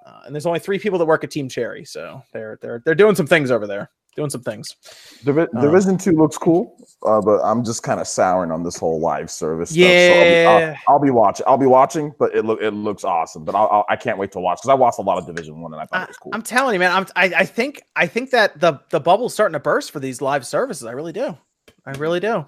[0.06, 2.96] uh, and there's only three people that work at Team Cherry, so they're they're they're
[2.96, 3.90] doing some things over there,
[4.20, 4.76] doing some things.
[5.24, 5.62] Divi- Oh.
[5.62, 9.32] Division Two looks cool, uh, but I'm just kind of souring on this whole live
[9.32, 9.72] service.
[9.74, 9.86] Yeah.
[9.88, 10.14] stuff.
[10.16, 11.46] so I'll be, I'll, I'll be watching.
[11.48, 13.46] I'll be watching, but it look it looks awesome.
[13.46, 15.62] But I'll, I'll, I can't wait to watch because I watched a lot of Division
[15.62, 16.32] One and I thought I, it was cool.
[16.36, 16.92] I'm telling you, man.
[16.92, 20.22] I'm, I, I think I think that the the bubble's starting to burst for these
[20.22, 20.86] live services.
[20.86, 21.38] I really do.
[21.86, 22.46] I really do.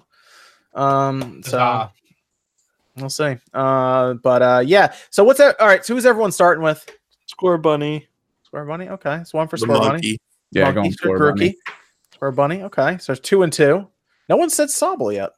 [0.74, 1.88] Um, so Uh,
[2.96, 3.36] we'll see.
[3.54, 4.94] Uh, but uh, yeah.
[5.10, 5.58] So what's that?
[5.60, 5.84] All right.
[5.84, 6.88] So who's everyone starting with?
[7.26, 8.08] Square bunny.
[8.44, 8.88] Square Bunny.
[8.90, 10.18] Okay, it's one for The Square Bunny.
[10.54, 10.58] Monkey.
[10.58, 11.56] Yeah, Monkey, going Square for Bunny.
[12.12, 12.62] Square Bunny.
[12.62, 13.86] Okay, so there's two and two.
[14.28, 15.30] No one said Sobble yet.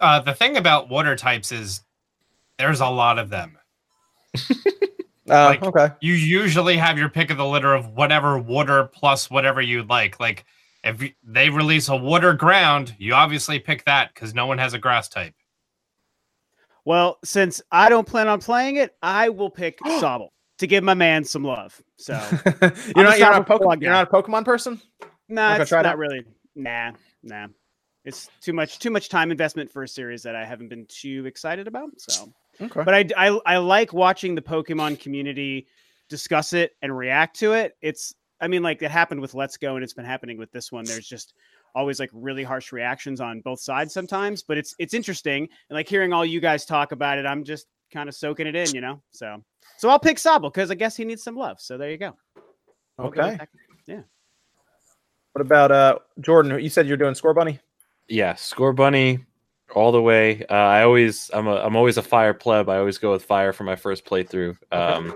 [0.00, 1.82] uh, the thing about water types is
[2.58, 3.58] there's a lot of them.
[5.30, 5.88] Uh, Like- okay.
[6.00, 10.18] You usually have your pick of the litter of whatever water plus whatever you like.
[10.18, 10.46] Like
[10.82, 14.72] if you- they release a water ground, you obviously pick that because no one has
[14.72, 15.34] a grass type.
[16.86, 20.94] Well, since I don't plan on playing it, I will pick Sobble to give my
[20.94, 21.80] man some love.
[21.96, 23.18] So you're I'm not.
[23.18, 24.80] You're a not, a Pokemon, you're not a Pokemon person.
[25.28, 25.98] nah, it's not out?
[25.98, 26.24] really.
[26.54, 26.92] Nah,
[27.22, 27.46] nah.
[28.04, 31.24] It's too much too much time investment for a series that I haven't been too
[31.26, 31.90] excited about.
[31.98, 32.82] So Okay.
[32.84, 35.66] but I, I I like watching the Pokemon community
[36.08, 37.76] discuss it and react to it.
[37.82, 40.72] It's I mean like it happened with Let's Go and it's been happening with this
[40.72, 40.84] one.
[40.84, 41.34] There's just
[41.74, 45.88] always like really harsh reactions on both sides sometimes, but it's it's interesting and like
[45.88, 47.26] hearing all you guys talk about it.
[47.26, 49.02] I'm just kind of soaking it in, you know.
[49.10, 49.42] So
[49.76, 51.60] so I'll pick Sobble because I guess he needs some love.
[51.60, 52.16] So there you go.
[52.98, 53.46] I'll go with Okay.
[53.86, 54.04] that.
[55.32, 56.58] What about uh Jordan?
[56.60, 57.60] You said you're doing Scorbunny.
[58.08, 59.20] Yeah, score bunny
[59.74, 60.44] all the way.
[60.50, 62.68] Uh, I always I'm a I'm always a fire pleb.
[62.68, 64.56] I always go with fire for my first playthrough.
[64.72, 65.14] Um,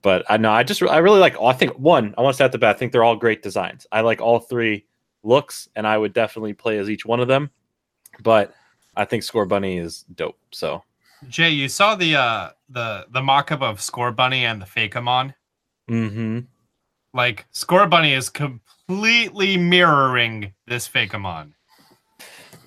[0.00, 1.40] but I know I just I really like.
[1.40, 2.74] I think one I want to say at the bat.
[2.74, 3.86] I think they're all great designs.
[3.92, 4.86] I like all three
[5.22, 7.50] looks, and I would definitely play as each one of them.
[8.22, 8.52] But
[8.96, 10.38] I think Scorbunny is dope.
[10.50, 10.82] So
[11.28, 15.34] Jay, you saw the uh the the mock-up of Scorbunny and the Fakeamon.
[15.88, 16.40] hmm
[17.14, 21.52] Like Scorbunny is completely mirroring this Fakeamon.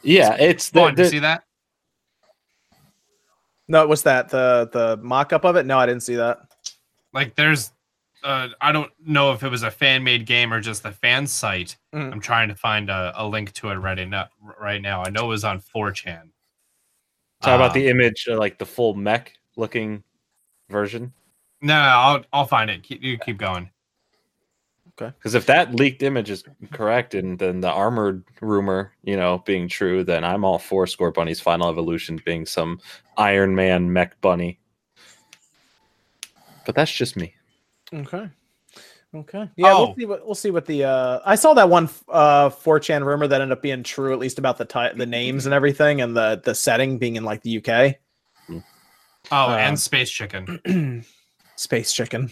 [0.04, 1.44] yeah, it's the, Fun to the- see that.
[3.68, 4.30] No, what's that?
[4.30, 5.66] The the mock up of it?
[5.66, 6.38] No, I didn't see that.
[7.14, 7.72] Like there's
[8.24, 11.26] uh I don't know if it was a fan made game or just the fan
[11.28, 11.76] site.
[11.94, 12.12] Mhm.
[12.12, 14.28] I'm trying to find a, a link to it right now
[14.60, 15.02] right now.
[15.04, 16.30] I know it was on 4chan.
[17.42, 20.04] Talk about Uh, the image, uh, like the full mech looking
[20.70, 21.14] version.
[21.62, 22.84] No, no, I'll I'll find it.
[22.84, 23.70] Keep, you keep going.
[25.00, 25.14] Okay.
[25.18, 29.68] Because if that leaked image is correct and then the armored rumor, you know, being
[29.68, 32.80] true, then I'm all for Scorbunny's final evolution being some
[33.18, 34.60] Iron Man mech bunny.
[36.66, 37.36] But that's just me.
[37.94, 38.30] Okay.
[39.16, 39.50] Okay.
[39.56, 39.86] Yeah, Oh.
[39.86, 43.28] we'll see what we'll see what the uh I saw that one uh 4chan rumor
[43.28, 46.18] that ended up being true at least about the ty- the names and everything and
[46.18, 47.96] the the setting being in like the UK.
[49.32, 51.06] Oh, Uh, and Space Chicken.
[51.56, 52.30] Space chicken.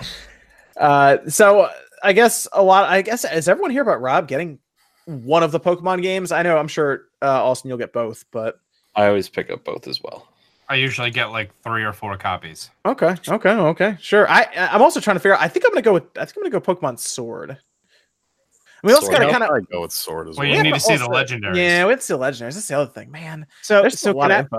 [0.76, 1.68] uh so
[2.02, 4.58] I guess a lot I guess is everyone here about Rob getting
[5.04, 6.32] one of the Pokemon games?
[6.32, 8.58] I know I'm sure uh Austin you'll get both, but
[8.96, 10.26] I always pick up both as well.
[10.70, 12.70] I usually get like three or four copies.
[12.86, 13.96] okay, okay, okay.
[14.00, 14.30] Sure.
[14.30, 16.36] I I'm also trying to figure out I think I'm gonna go with I think
[16.38, 17.50] I'm gonna go Pokemon Sword.
[17.50, 19.12] I mean, that's Sword.
[19.18, 20.56] kind of I'll kind of go with sword as Well, well.
[20.56, 21.56] you need to see the also- legendaries.
[21.56, 22.54] Yeah, we have to see the legendaries.
[22.54, 23.46] That's the other thing, man.
[23.62, 24.56] So There's so a lot can of I,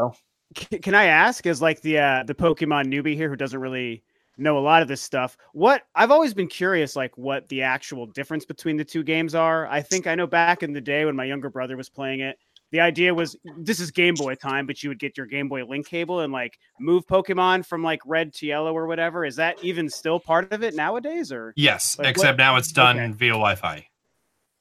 [0.68, 0.78] info.
[0.82, 4.04] can I ask as like the uh the Pokemon newbie here who doesn't really
[4.38, 8.08] know a lot of this stuff what I've always been curious like what the actual
[8.08, 11.16] difference between the two games are I think I know back in the day when
[11.16, 12.40] my younger brother was playing it
[12.72, 15.64] the idea was this is Game Boy time but you would get your Game Boy
[15.66, 19.64] Link cable and like move Pokemon from like red to yellow or whatever is that
[19.64, 23.12] even still part of it nowadays or Yes, Like, what- except now it's done Okay.
[23.14, 23.88] via Wi-Fi.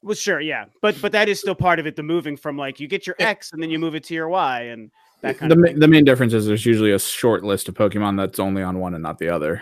[0.03, 2.81] well sure yeah but but that is still part of it the moving from like
[2.81, 4.91] you get your X and then you move it to your Y and
[5.23, 5.79] that kind the, of thing.
[5.79, 8.95] the main difference is there's usually a short list of Pokemon that's only on one
[8.95, 9.61] and not the other.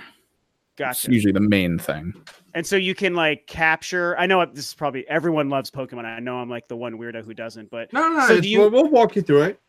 [0.81, 2.15] It's usually the main thing.
[2.55, 4.17] And so you can like capture.
[4.19, 6.05] I know this is probably everyone loves Pokemon.
[6.05, 8.61] I know I'm like the one weirdo who doesn't, but No, no, So do you-
[8.61, 9.61] we'll, we'll walk you through it.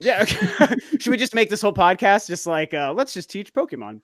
[0.00, 0.22] yeah.
[0.22, 0.76] okay.
[0.98, 4.00] Should we just make this whole podcast just like uh, let's just teach Pokemon?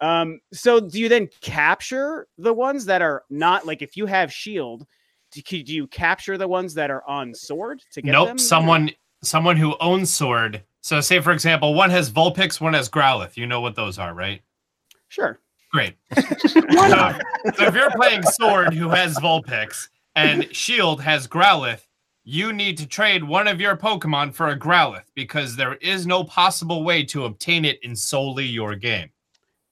[0.00, 4.32] Um, so do you then capture the ones that are not like if you have
[4.32, 4.86] Shield?
[5.30, 8.38] Do, do you capture the ones that are on Sword to get Nope, them?
[8.38, 8.90] someone
[9.22, 13.36] someone who owns Sword So, say for example, one has Vulpix, one has Growlithe.
[13.36, 14.42] You know what those are, right?
[15.08, 15.38] Sure.
[15.72, 15.94] Great.
[16.68, 17.18] Why?
[17.56, 21.80] So, if you're playing Sword, who has Vulpix, and Shield has Growlithe,
[22.24, 26.24] you need to trade one of your Pokemon for a Growlithe because there is no
[26.24, 29.10] possible way to obtain it in solely your game.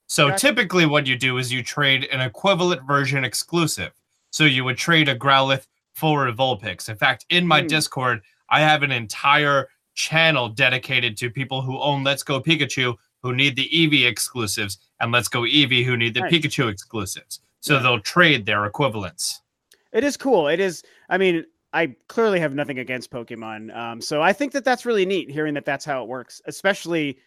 [0.07, 0.47] So Gotcha.
[0.47, 3.93] typically, what you do is you trade an equivalent version exclusive.
[4.31, 6.89] So you would trade a Growlithe for a Vulpix.
[6.89, 7.67] In fact, in my Hmm.
[7.67, 13.33] Discord, I have an entire channel dedicated to people who own Let's Go Pikachu who
[13.33, 16.31] need the Eevee exclusives and Let's Go Eevee who need the Nice.
[16.33, 17.39] Pikachu exclusives.
[17.59, 17.83] So Yeah.
[17.83, 19.41] they'll trade their equivalents.
[19.93, 20.47] It is cool.
[20.47, 20.83] It is.
[21.09, 23.75] I mean, I clearly have nothing against Pokemon.
[23.75, 27.17] Um, so I think that that's really neat hearing that that's how it works, especially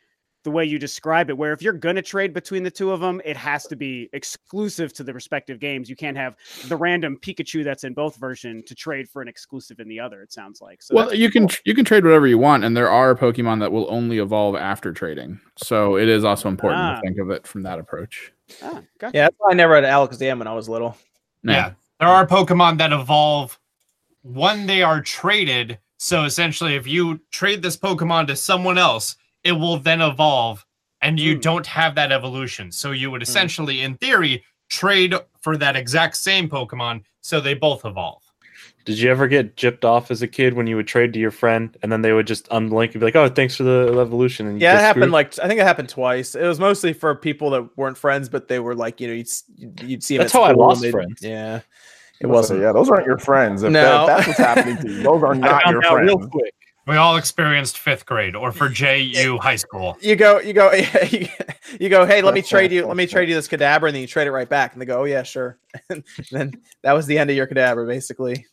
[0.45, 3.01] the way you describe it, where if you're going to trade between the two of
[3.01, 5.91] them, it has to be exclusive to the respective games.
[5.91, 6.37] You can't have
[6.69, 10.23] the random Pikachu that's in both version to trade for an exclusive in the other.
[10.23, 10.83] It sounds like.
[10.83, 11.57] So well, that's you can cool.
[11.65, 14.93] you can trade whatever you want, and there are Pokemon that will only evolve after
[14.93, 15.41] trading.
[15.57, 16.95] So it is also important Ah.
[16.97, 18.33] to think of it from that approach.
[18.63, 19.17] Ah, gotcha.
[19.17, 20.97] Yeah, that's why I never had Alakazam when I was little.
[21.43, 21.73] Yeah.
[22.01, 23.59] There are Pokemon that evolve
[24.23, 25.79] when they are traded.
[25.97, 30.65] So essentially, if you trade this Pokemon to someone else, it will then evolve
[31.03, 31.41] and you Hmm.
[31.41, 32.73] don't have that evolution.
[32.73, 37.85] So you would essentially, in theory, trade for that exact same Pokemon so they both
[37.85, 38.23] evolve.
[38.87, 41.31] Did you ever get gypped off as a kid when you would trade to your
[41.31, 44.47] friend and then they would just unlink and be like, "Oh, thanks for the evolution"?
[44.47, 45.13] And Yeah, it happened screwed?
[45.13, 46.35] like I think it happened twice.
[46.35, 49.27] It was mostly for people that weren't friends, but they were like you know you'd
[49.27, 49.45] s-
[49.83, 51.21] you'd see 'em That's at how I lost they'd- friends.
[51.23, 51.61] Yeah,
[52.21, 52.61] it wasn't.
[52.61, 53.63] yeah, those aren't your friends.
[53.63, 54.07] If, No.
[54.07, 56.19] that- if that's what's happening to you, those are I not found your out real
[56.19, 56.31] friends.
[56.33, 56.55] quick.
[56.87, 59.97] We all experienced fifth grade, or for JU high school.
[60.03, 60.71] You go, you go,
[61.81, 62.05] you go.
[62.05, 62.85] Hey, let me trade you.
[62.87, 64.87] Let me trade you this Kadabra, and then you trade it right back, and they
[64.87, 65.59] go, oh yeah, sure.
[65.89, 66.53] And then
[66.83, 68.47] that was the end of your Kadabra, basically.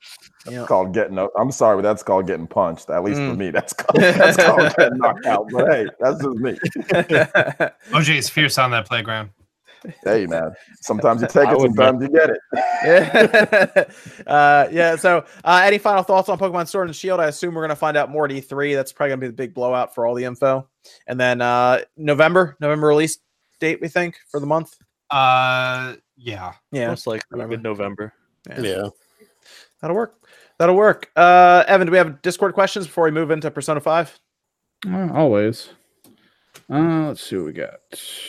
[0.46, 0.62] You know.
[0.62, 1.20] It's called getting.
[1.20, 2.90] i I'm sorry, but that's called getting punched.
[2.90, 3.38] At least for Mm.
[3.38, 5.48] me, that's called, that's called getting knocked out.
[5.52, 6.58] But hey, that's just me.
[7.92, 9.30] OJ is fierce on that playground.
[10.04, 10.54] Hey, man.
[10.82, 12.40] Sometimes you take it, would sometimes you get it.
[14.26, 14.28] yeah.
[14.32, 14.96] uh, yeah.
[14.96, 17.20] So, uh, any final thoughts on Pokemon Sword and Shield?
[17.20, 18.76] I assume we're going to find out more at E3.
[18.76, 20.68] That's probably going to be the big blowout for all the info.
[21.08, 23.20] And then uh, November, November release
[23.60, 24.78] date, we think, for the month.
[25.10, 26.54] Uh, yeah.
[26.72, 26.88] Yeah.
[26.88, 27.52] Most likely November.
[27.52, 28.14] mid November.
[28.50, 28.90] Yeah.
[29.82, 30.16] That'll work.
[30.58, 31.10] That'll work.
[31.16, 34.20] Uh, Evan, do we have Discord questions before we move into Persona 5?
[34.88, 35.70] Uh, always.
[36.72, 37.80] Uh, let's see what we got.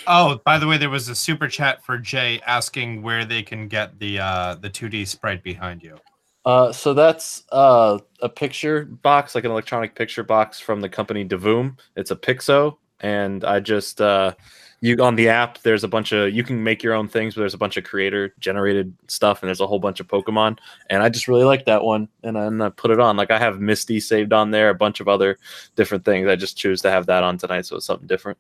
[0.09, 3.69] Oh, by the way, there was a super chat for Jay asking where they can
[3.69, 5.97] get the uh the 2D sprite behind you.
[6.45, 11.25] Uh, so that's uh, a picture box, like an electronic picture box from the company
[11.25, 11.79] Divoom.
[11.95, 14.35] It's a Pixoo, and I just uh,
[14.83, 15.59] you on the app.
[15.59, 17.85] There's a bunch of you can make your own things, but there's a bunch of
[17.85, 20.59] creator generated stuff, and there's a whole bunch of Pokemon.
[20.91, 23.17] And I just really like that one, and then I put it on.
[23.17, 25.39] Like I have Misty saved on there, a bunch of other
[25.77, 26.29] different things.
[26.29, 28.39] I just choose to have that on tonight, so it's something different.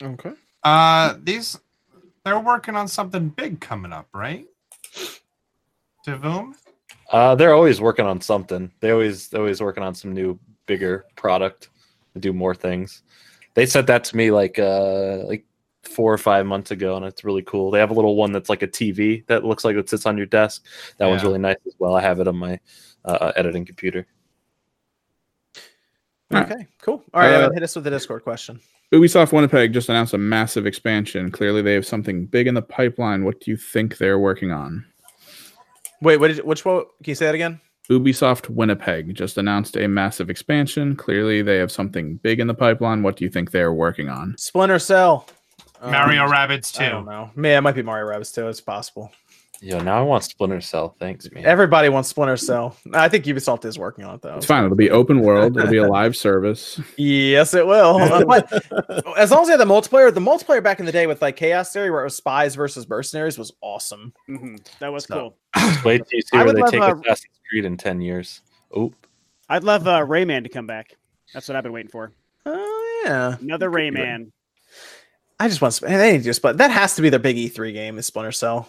[0.00, 0.32] Okay.
[0.62, 1.58] Uh, these
[2.24, 4.46] they're working on something big coming up, right?
[6.06, 6.54] Divoom?
[7.10, 8.70] Uh, they're always working on something.
[8.78, 11.68] They always they're always working on some new bigger product
[12.14, 13.02] to do more things.
[13.54, 15.44] They said that to me like uh like
[15.82, 17.70] four or five months ago, and it's really cool.
[17.70, 20.16] They have a little one that's like a TV that looks like it sits on
[20.16, 20.64] your desk.
[20.98, 21.96] That one's really nice as well.
[21.96, 22.60] I have it on my
[23.04, 24.06] uh, editing computer.
[26.32, 27.02] Okay, cool.
[27.12, 28.60] All right, Uh, Evan, hit us with the Discord question.
[28.92, 31.30] Ubisoft Winnipeg just announced a massive expansion.
[31.30, 33.24] Clearly, they have something big in the pipeline.
[33.24, 34.84] What do you think they're working on?
[36.02, 36.84] Wait, what did, which one?
[37.02, 37.60] Can you say that again?
[37.90, 40.94] Ubisoft Winnipeg just announced a massive expansion.
[40.94, 43.02] Clearly, they have something big in the pipeline.
[43.02, 44.36] What do you think they're working on?
[44.38, 45.26] Splinter Cell.
[45.80, 47.30] Um, Mario Rabbids I don't know.
[47.34, 48.48] Man, it might be Mario Rabbids too.
[48.48, 49.10] It's possible.
[49.62, 50.96] Yo, now I want Splinter Cell.
[50.98, 51.44] Thanks, man.
[51.44, 52.74] Everybody wants Splinter Cell.
[52.94, 54.36] I think Ubisoft is working on it though.
[54.36, 54.64] It's fine.
[54.64, 55.54] It'll be open world.
[55.58, 56.80] It'll be a live service.
[56.96, 57.98] Yes, it will.
[58.26, 58.50] But
[59.18, 61.36] as long as they have the multiplayer, the multiplayer back in the day with like
[61.36, 64.14] Chaos Theory, where it was spies versus mercenaries, was awesome.
[64.26, 65.74] hmm That was So- cool.
[65.84, 68.00] Wait till you see I where would they love, take uh, Assassin's Creed in ten
[68.00, 68.40] years.
[68.74, 68.92] Oh,
[69.48, 70.96] I'd love uh, Rayman to come back.
[71.34, 72.12] That's what I've been waiting for.
[72.46, 73.94] Oh yeah, Another Could good.
[73.94, 74.32] Rayman.
[75.40, 75.74] I just want.
[75.74, 77.98] Sp- They need to just, but that has to be their big E3 game.
[77.98, 78.68] Is Splinter Cell?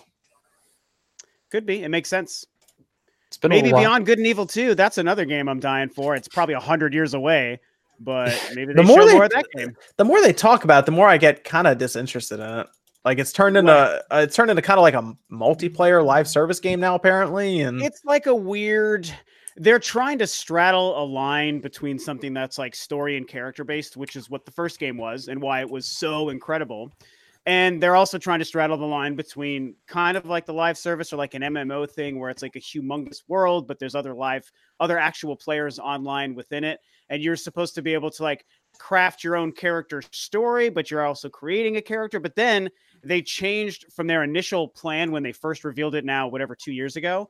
[1.51, 1.83] Could be.
[1.83, 2.45] It makes sense.
[3.27, 3.75] it's been Maybe a.
[3.75, 4.73] Beyond Good and Evil 2.
[4.75, 6.15] That's another game I'm dying for.
[6.15, 7.59] It's probably 100 years away,
[7.99, 9.75] but maybe The more show they- more of that game.
[9.97, 12.67] The more they talk about, it, the more I get kind of disinterested in it.
[13.03, 16.59] Like it's turned into uh, it's turned into kind of like a multiplayer live service
[16.59, 17.61] game now, apparently.
[17.61, 19.11] And It's like a weird.
[19.57, 24.15] They're trying to straddle a line between something that's like story and character based, which
[24.15, 26.91] is what the first game was and why it was so incredible.
[27.47, 31.11] And they're also trying to straddle the line between kind of like the live service
[31.11, 34.49] or like an MMO thing where it's like a humongous world, but there's other live,
[34.79, 36.79] other actual players online within it.
[37.09, 38.45] and you're supposed to be able to like
[38.77, 42.19] craft your own character story, but you're also creating a character.
[42.19, 42.69] But then
[43.03, 46.95] they changed from their initial plan when they first revealed it now, whatever, two years
[46.95, 47.29] ago,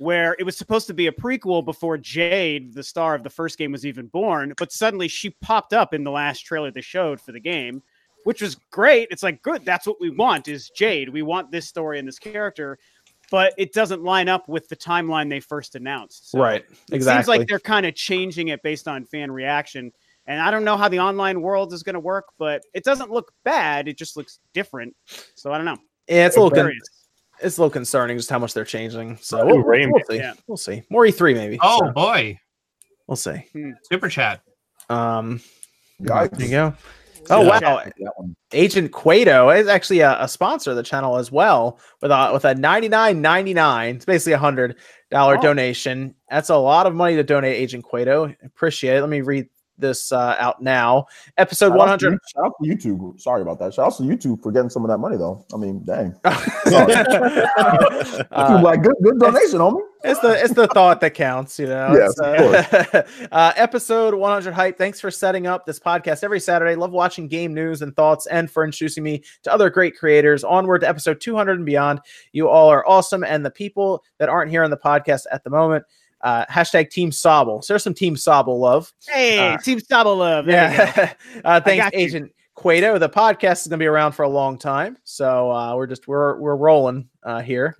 [0.00, 3.58] where it was supposed to be a prequel before Jade, the star of the first
[3.58, 4.54] game, was even born.
[4.56, 7.82] But suddenly she popped up in the last trailer they showed for the game,
[8.24, 9.08] which was great.
[9.10, 11.10] It's like, good, that's what we want is Jade.
[11.10, 12.78] We want this story and this character.
[13.30, 16.30] But it doesn't line up with the timeline they first announced.
[16.30, 16.62] So right.
[16.62, 17.22] It Exactly.
[17.22, 19.92] seems like they're kind of changing it based on fan reaction.
[20.26, 23.10] And I don't know how the online world is going to work, but it doesn't
[23.10, 23.86] look bad.
[23.86, 24.96] It just looks different.
[25.34, 25.76] So I don't know.
[26.08, 26.99] yeah, it's a little con- Curious.
[27.42, 29.18] It's a little concerning just how much they're changing.
[29.20, 30.16] So Ooh, we'll, we'll, we'll see.
[30.16, 30.32] Yeah.
[30.46, 30.82] We'll see.
[30.90, 31.58] More E3 maybe.
[31.62, 32.38] Oh So boy,
[33.06, 33.44] we'll see.
[33.90, 34.40] super chat.
[34.88, 35.40] Um,
[36.02, 36.30] Yikes.
[36.36, 36.74] there you go.
[37.28, 37.60] Oh Yeah.
[37.60, 37.82] wow,
[38.52, 42.44] Agent Cueto is actually a, a sponsor of the channel as well with a with
[42.44, 43.96] a ninety nine ninety nine.
[43.96, 44.76] It's basically a hundred
[45.10, 45.40] dollar Oh.
[45.42, 46.14] donation.
[46.30, 48.34] That's a lot of money to donate, Agent Cueto.
[48.44, 49.00] Appreciate it.
[49.02, 49.48] Let me read
[49.80, 51.06] this uh, out now.
[51.38, 52.20] Episode Shout one out to hundred.
[52.34, 53.20] Shout out to YouTube.
[53.20, 53.74] Sorry about that.
[53.74, 55.44] Shout out to YouTube for getting some of that money though.
[55.52, 56.14] I mean, dang.
[58.32, 59.80] Uh, like good, good donation, homie.
[60.04, 61.92] it's the it's the thought that counts, you know.
[61.92, 63.02] Yes, uh,
[63.32, 64.78] uh, episode 100 hype.
[64.78, 66.74] Thanks for setting up this podcast every Saturday.
[66.74, 70.44] Love watching game news and thoughts, and for introducing me to other great creators.
[70.44, 72.00] Onward to episode 200 and beyond.
[72.32, 75.50] You all are awesome, and the people that aren't here on the podcast at the
[75.50, 75.84] moment.
[76.22, 77.64] Uh, hashtag Team Sobble.
[77.64, 78.92] So there's some Team Sobble love.
[79.08, 80.46] Hey, Uh, Team Double Love.
[80.46, 80.54] There.
[80.72, 81.12] Yeah.
[81.44, 81.88] uh, thanks.
[81.94, 82.98] Agent Cueto.
[82.98, 86.06] The podcast is going to be around for a long time, so uh, we're just
[86.06, 87.76] we're we're rolling uh, here.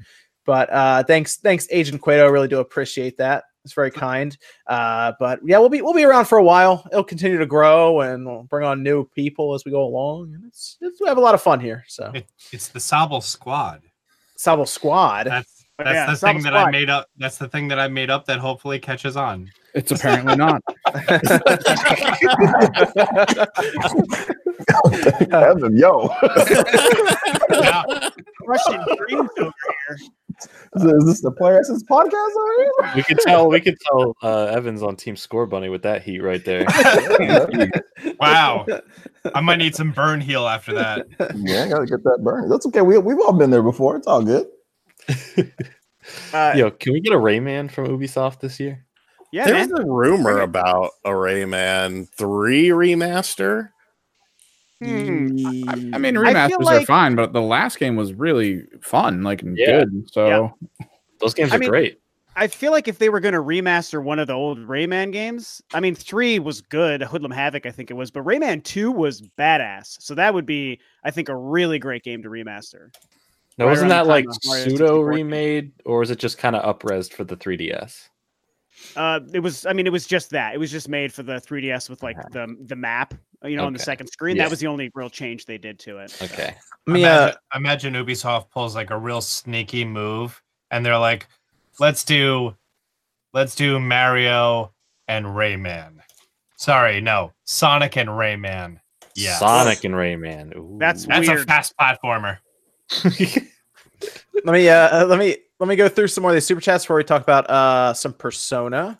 [0.46, 2.24] But uh, thanks, thanks, Agent Cueto.
[2.26, 3.44] I really do appreciate that.
[3.62, 4.34] It's very kind.
[4.66, 6.82] Uh, but yeah, we'll be we'll be around for a while.
[6.90, 10.32] It'll continue to grow, and we'll bring on new people as we go along.
[10.34, 11.84] And it's, it's we have a lot of fun here.
[11.86, 13.82] So It, it's the Sobble Squad.
[14.38, 15.26] Sobble Squad.
[15.26, 17.08] That's But that's yeah, the thing that I made up.
[17.16, 19.50] That's the thing that I made up that hopefully catches on.
[19.74, 20.62] It's apparently not.
[25.32, 26.08] Evan, yo,
[27.50, 27.82] Yeah.
[28.44, 29.52] Crushing dreams over
[29.88, 29.96] here.
[30.76, 32.70] is, is this the Player Essence podcast over here?
[32.96, 33.48] We could tell.
[33.48, 36.66] We could tell uh, Evans on Team Scorbunny with that heat right there.
[38.18, 38.66] Wow.
[39.34, 41.06] I might need some burn heal after that.
[41.36, 42.48] yeah, I gotta get that burn.
[42.48, 42.82] That's okay.
[42.82, 43.96] We we've all been there before.
[43.96, 44.46] It's all good.
[46.32, 48.84] Uh, Yo, can we get a Rayman from Ubisoft this year?
[49.32, 49.82] yeah, There's man.
[49.82, 53.68] a rumor about a Rayman 3 remaster.
[54.82, 55.36] Hmm.
[55.68, 59.22] I, I mean, I feel remasters are fine, but the last game was really fun,
[59.22, 59.80] like Yeah.
[59.84, 60.10] good.
[60.10, 60.56] So
[61.20, 62.00] Those games I are mean- great.
[62.36, 65.60] I feel like if they were going to remaster one of the old Rayman games,
[65.74, 67.02] I mean, three was good.
[67.02, 70.00] Hoodlum Havoc, I think it was, but Rayman 2 was badass.
[70.00, 72.88] So that would be, I think, a really great game to remaster.
[73.60, 77.24] Now, right wasn't that like pseudo remade, or was it just kind of upresed for
[77.24, 78.08] the 3DS?
[78.96, 80.54] Uh, it was, I mean, it was just that.
[80.54, 83.12] It was just made for the 3DS with like the the map,
[83.44, 84.36] you know, on the second screen.
[84.36, 84.44] Yeah.
[84.44, 86.16] That was the only real change they did to it.
[86.22, 86.56] Okay.
[86.86, 91.26] Let me, uh, imagine, imagine Ubisoft pulls like a real sneaky move, and they're like,
[91.78, 92.56] "Let's do,
[93.34, 94.72] let's do Mario
[95.06, 95.98] and Rayman."
[96.56, 98.80] Sorry, no, Sonic and Rayman.
[99.16, 100.56] Yeah, Sonic and Rayman.
[100.56, 100.78] Ooh.
[100.80, 101.46] That's That's a Weird.
[101.46, 102.38] fast platformer.
[104.44, 106.84] let me uh let me let me go through some more of these super chats
[106.84, 108.98] before we talk about uh some persona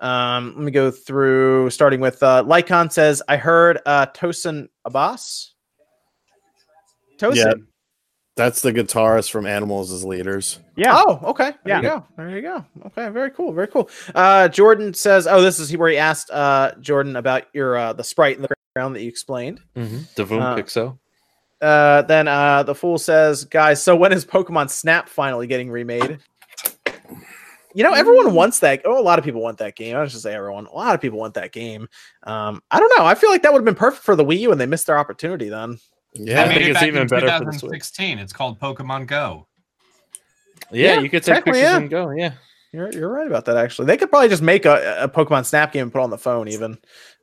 [0.00, 5.48] um let me go through starting with uh lycon says i heard uh Tosin Abasi
[7.18, 7.36] Tosin.
[7.36, 7.52] Yeah.
[8.34, 10.58] That's the guitarist from Animals as Leaders.
[10.74, 10.94] Yeah.
[10.96, 14.94] oh okay there you go there you go okay very cool very cool uh jordan
[14.94, 18.42] says oh this is where he asked uh jordan about your uh the sprite in
[18.42, 19.98] the ground that you explained mm-hmm.
[20.16, 20.98] Devon Uh, Pixoo.
[21.62, 26.18] Uh then uh the fool says guys so when is pokemon snap finally getting remade
[27.74, 30.20] you know everyone wants that oh a lot of people want that game i should
[30.20, 31.88] say everyone a lot of people want that game
[32.24, 34.40] um i don't know i feel like that would have been perfect for the wii
[34.40, 35.78] u and they missed their opportunity then
[36.14, 37.72] Yeah, I They think it it's even better for the Switch.
[37.98, 39.46] It's called Pokemon Go.
[40.70, 41.76] Yeah, yeah, you could take technically, pictures yeah.
[41.78, 42.10] and go.
[42.10, 42.32] Yeah.
[42.72, 45.72] you're, you're right about that actually they could probably just make a, a pokemon snap
[45.72, 46.78] game and put it on the phone even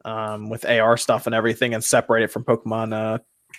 [0.06, 3.18] um with ar stuff and everything and separate it from pokemon uh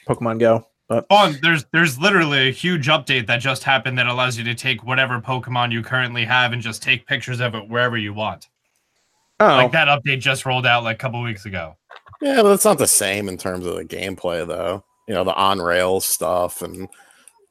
[0.09, 4.07] pokemon go but Oh, and there's there's literally a huge update that just happened that
[4.09, 7.69] allows you to take whatever Pokemon you currently have and just take pictures of it
[7.69, 8.49] wherever you want.
[9.39, 11.77] oh Like that update just rolled out like a couple weeks ago.
[12.21, 14.85] yeah, but it's not the same in terms of the gameplay, though.
[15.09, 16.89] You know, the on rails stuff, and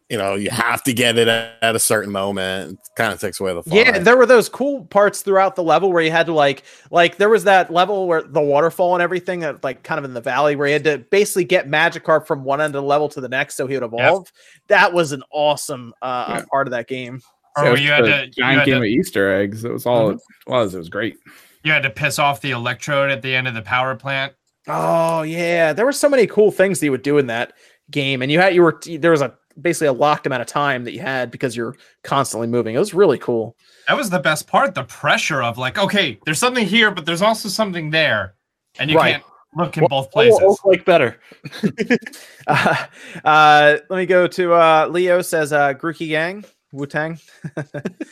[0.10, 2.74] you know, you have to get it at, at a certain moment.
[2.74, 3.78] It kind of takes away the fun.
[3.78, 7.18] Yeah, there were those cool parts throughout the level where you had to like like
[7.18, 10.22] there was that level where the waterfall and everything that like kind of in the
[10.22, 13.22] valley where you had to basically get Magikarp from one end of the level to
[13.22, 14.32] the next so he would evolve.
[14.68, 16.46] That was an awesome uh Yeah.
[16.52, 17.22] part of that game.
[17.56, 18.86] Or Yeah, it where was you had a to you giant had game to, of
[18.86, 19.64] Easter eggs.
[19.64, 20.74] It was all it was.
[20.74, 21.18] It was great.
[21.26, 21.32] you
[21.66, 24.34] You had to piss off the electrode at the end of the power plant.
[24.68, 27.54] Oh yeah, there were so many cool things that you would do in that
[27.92, 30.84] game, and you had you were there was a basically a locked amount of time
[30.84, 32.76] that you had because you're constantly moving.
[32.76, 33.56] It was really cool.
[33.88, 34.76] That was the best part.
[34.76, 38.36] The pressure of like, okay, there's something here, but there's also something there,
[38.80, 39.14] and you Right.
[39.14, 39.24] can't
[39.56, 40.40] look in both places.
[40.42, 41.20] Oh, like better.
[42.48, 42.86] uh,
[43.24, 47.18] uh, let me go to uh, Leo says uh, Grookey Gang Wu Tang.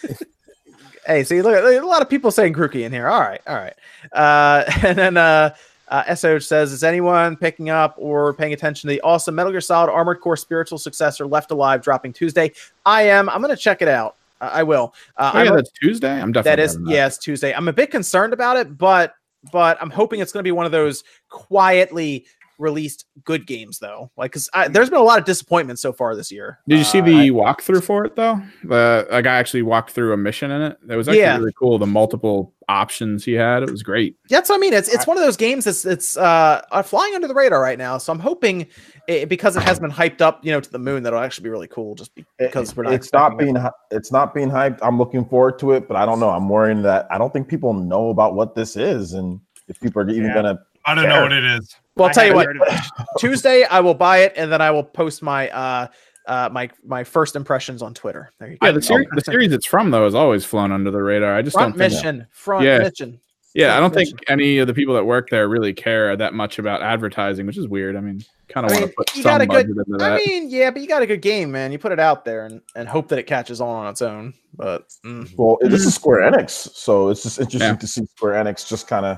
[1.05, 3.07] hey, see, look, a lot of people saying Grookey in here.
[3.07, 3.75] All right, all right.
[4.11, 5.53] Uh, and then
[5.89, 9.61] uh, SOH says, is anyone picking up or paying attention to the awesome Metal Gear
[9.61, 12.51] Solid Armored Core spiritual successor Left Alive dropping Tuesday?
[12.85, 13.29] I am.
[13.29, 14.15] I'm going to check it out.
[14.41, 14.93] Uh, I will.
[15.15, 16.21] Uh, Oh, yeah, I'm that's Tuesday.
[16.21, 17.53] I'm definitely that is grabbing yes Tuesday.
[17.53, 19.15] I'm a bit concerned about it, but
[19.51, 22.25] but I'm hoping it's going to be one of those quietly
[22.57, 24.09] released good games though.
[24.17, 26.59] Like because there's been a lot of disappointment so far this year.
[26.67, 28.41] Did you see Uh, the I- walkthrough for it though?
[28.63, 30.77] The a guy actually walked through a mission in it.
[30.87, 31.37] That was actually Yeah.
[31.37, 31.77] really cool.
[31.77, 33.63] The multiple options he had.
[33.63, 34.17] It was great.
[34.29, 34.73] that's what I mean.
[34.73, 37.77] It's it's one of those games that's it's uh, uh flying under the radar right
[37.77, 37.97] now.
[37.97, 38.67] So I'm hoping
[39.07, 41.49] it, because it has been hyped up, you know, to the moon, that'll actually be
[41.49, 41.95] really cool.
[41.95, 42.93] Just be- because we're not.
[42.93, 43.59] it's not expecting it.
[43.61, 44.79] being it's not being hyped.
[44.81, 46.29] I'm looking forward to it, but I don't know.
[46.29, 49.39] I'm worrying that I don't think people know about what this is, and
[49.69, 50.33] if people are even Yeah.
[50.33, 50.59] gonna.
[50.85, 51.75] I don't know what it is.
[51.97, 52.47] Well, I'll tell you what.
[52.47, 53.05] haven't heard of it.
[53.19, 55.87] Tuesday I will buy it, and then I will post my uh
[56.27, 58.29] uh my my first impressions on Twitter.
[58.39, 58.67] There you go.
[58.67, 61.35] Yeah, the series, the series it's from though has always flown under the radar.
[61.35, 61.93] I just front don't think.
[61.93, 62.79] mission, front Yeah.
[62.79, 63.19] mission.
[63.55, 66.35] Yeah, I don't front think any of the people that work there really care that
[66.35, 67.95] much about advertising, which is weird.
[67.95, 69.87] I mean, kind of I want mean, to put you some got a budget good-
[69.87, 70.11] into that.
[70.11, 71.71] I mean, yeah, but you got a good game, man.
[71.71, 74.35] You put it out there and, and hope that it catches on on its own.
[74.53, 75.33] But mm.
[75.37, 77.75] Well, this is Square Enix, so it's just interesting Yeah.
[77.77, 79.17] to see Square Enix just kind of.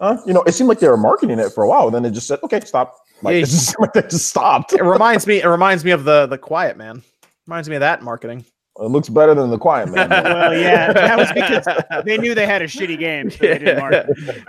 [0.00, 2.02] Uh, you know, it seemed like they were marketing it for a while, and then
[2.02, 3.38] they just said, "Okay, stop." Like Yeah.
[3.42, 4.72] it just seemed like they just stopped.
[4.72, 5.42] it reminds me.
[5.42, 7.02] It reminds me of the the Quiet Man.
[7.46, 8.44] Reminds me of that marketing.
[8.78, 10.08] It looks better than the Quiet Man.
[10.24, 11.66] Well, yeah, that was because
[12.06, 13.30] they knew they had a shitty game.
[13.30, 14.06] So they didn't market.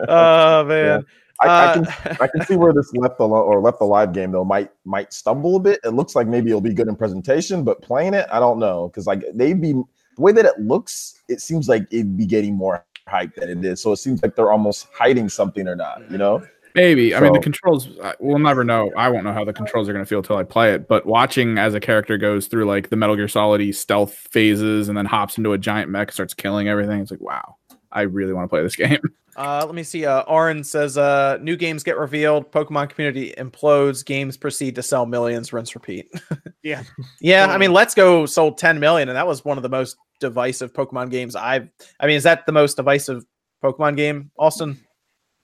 [0.08, 1.06] Oh man.
[1.42, 4.32] I, I Uh, can I can see where this left alone or left alive game
[4.32, 5.80] though might might stumble a bit.
[5.84, 8.88] It looks like maybe it'll be good in presentation, but playing it, I don't know
[8.88, 12.56] because like they'd be the way that it looks, it seems like it'd be getting
[12.56, 13.82] more hype than it is.
[13.82, 16.10] So it seems like they're almost hiding something or not.
[16.12, 16.46] You know?
[16.76, 17.14] Maybe.
[17.14, 18.92] I mean, the controls, we'll never know.
[18.96, 20.88] I won't know how the controls are going to feel till I play it.
[20.88, 24.98] But watching as a character goes through like the Metal Gear Solid stealth phases and
[24.98, 27.58] then hops into a giant mech, starts killing everything, it's like, wow,
[27.92, 29.02] I really want to play this game.
[29.36, 30.06] Uh, let me see.
[30.06, 35.06] Uh, Aaron says, uh, new games get revealed, Pokemon community implodes, games proceed to sell
[35.06, 36.12] millions, rinse, repeat.
[36.64, 36.84] Yeah.
[37.20, 37.48] yeah.
[37.48, 40.72] I mean, Let's Go sold 10 million, and that was one of the most divisive
[40.72, 41.70] Pokemon games I've.
[42.00, 43.26] I mean, is that the most divisive
[43.62, 44.80] Pokemon game, Austin?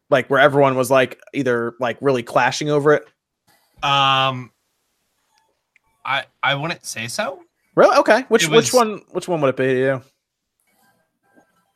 [0.09, 3.03] Like where everyone was like either like really clashing over it.
[3.83, 4.51] Um,
[6.05, 7.43] I I wouldn't say so.
[7.75, 7.97] Really?
[7.97, 8.21] Okay.
[8.29, 9.01] Which It which one?
[9.11, 9.65] Which one would it be?
[9.65, 10.01] to you?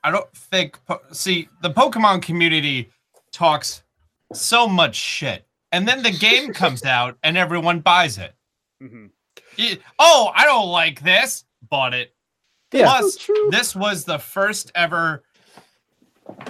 [0.04, 0.80] I don't think.
[1.12, 2.90] See, the Pokemon community
[3.34, 3.84] talks
[4.34, 8.34] so much shit, and then the game comes out and everyone buys it.
[8.82, 9.10] Mhm.
[9.58, 11.44] It- oh, I don't like this.
[11.70, 12.16] Bought it.
[12.72, 12.86] Yeah.
[12.86, 15.24] Plus, this was the first ever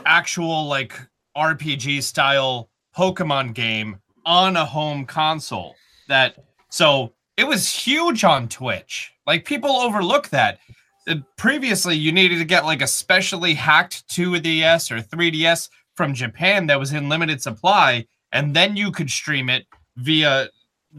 [0.05, 0.93] actual like
[1.35, 5.75] RPG style Pokemon game on a home console.
[6.07, 6.37] That
[6.69, 9.13] so it was huge on Twitch.
[9.25, 10.59] Like people overlook that.
[11.07, 16.67] Uh, Previously, you needed to get like a specially hacked 2DS or 3DS from Japan
[16.67, 19.65] that was in limited supply, and then you could stream it
[19.97, 20.49] via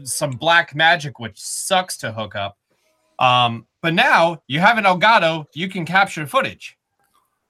[0.03, 2.57] some black magic, which sucks to hook up.
[3.19, 6.77] Um, but now you have an Elgato, you can capture footage.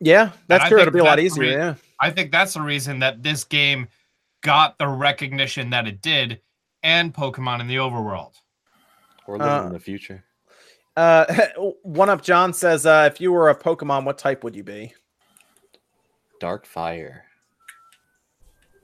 [0.01, 0.79] Yeah, that's I true.
[0.81, 1.43] It'll be a lot easier.
[1.43, 1.75] rea- Yeah.
[2.01, 3.87] I think that's the reason that this game
[4.41, 6.41] got the recognition that it did,
[6.81, 8.33] and Pokemon in the overworld.
[9.25, 10.25] Or living Uh, in the future.
[10.97, 11.25] Uh,
[11.83, 14.93] one up John says, uh, if you were a Pokemon, what type would you be?
[16.41, 17.23] Dark Fire.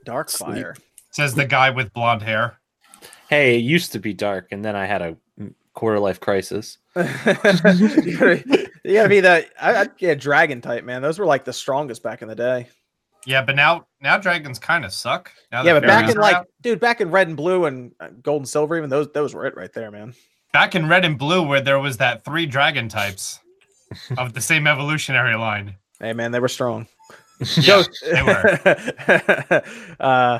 [0.04, 0.54] Dark Sleep.
[0.54, 0.76] Fire.
[1.10, 2.58] Says the guy with blonde hair.
[3.28, 5.16] Hey, it used to be dark, and then I had a
[5.74, 6.78] quarter life crisis.
[6.96, 7.02] you,
[7.34, 9.50] gotta, you gotta be that.
[9.60, 11.02] I, I'd get dragon type, man.
[11.02, 12.68] Those were like the strongest back in the day.
[13.26, 15.32] Yeah, but now now dragons kind of suck.
[15.52, 16.46] Now yeah, but back in like, out.
[16.62, 19.46] dude, back in red and blue and uh, gold and silver, even those those were
[19.46, 20.14] it right there, man.
[20.52, 23.40] back in red and blue, where there was that three dragon types
[24.18, 25.76] of the same evolutionary line.
[26.00, 26.86] Hey, man, they were strong.
[27.56, 29.62] Yeah, they were.
[30.00, 30.38] uh,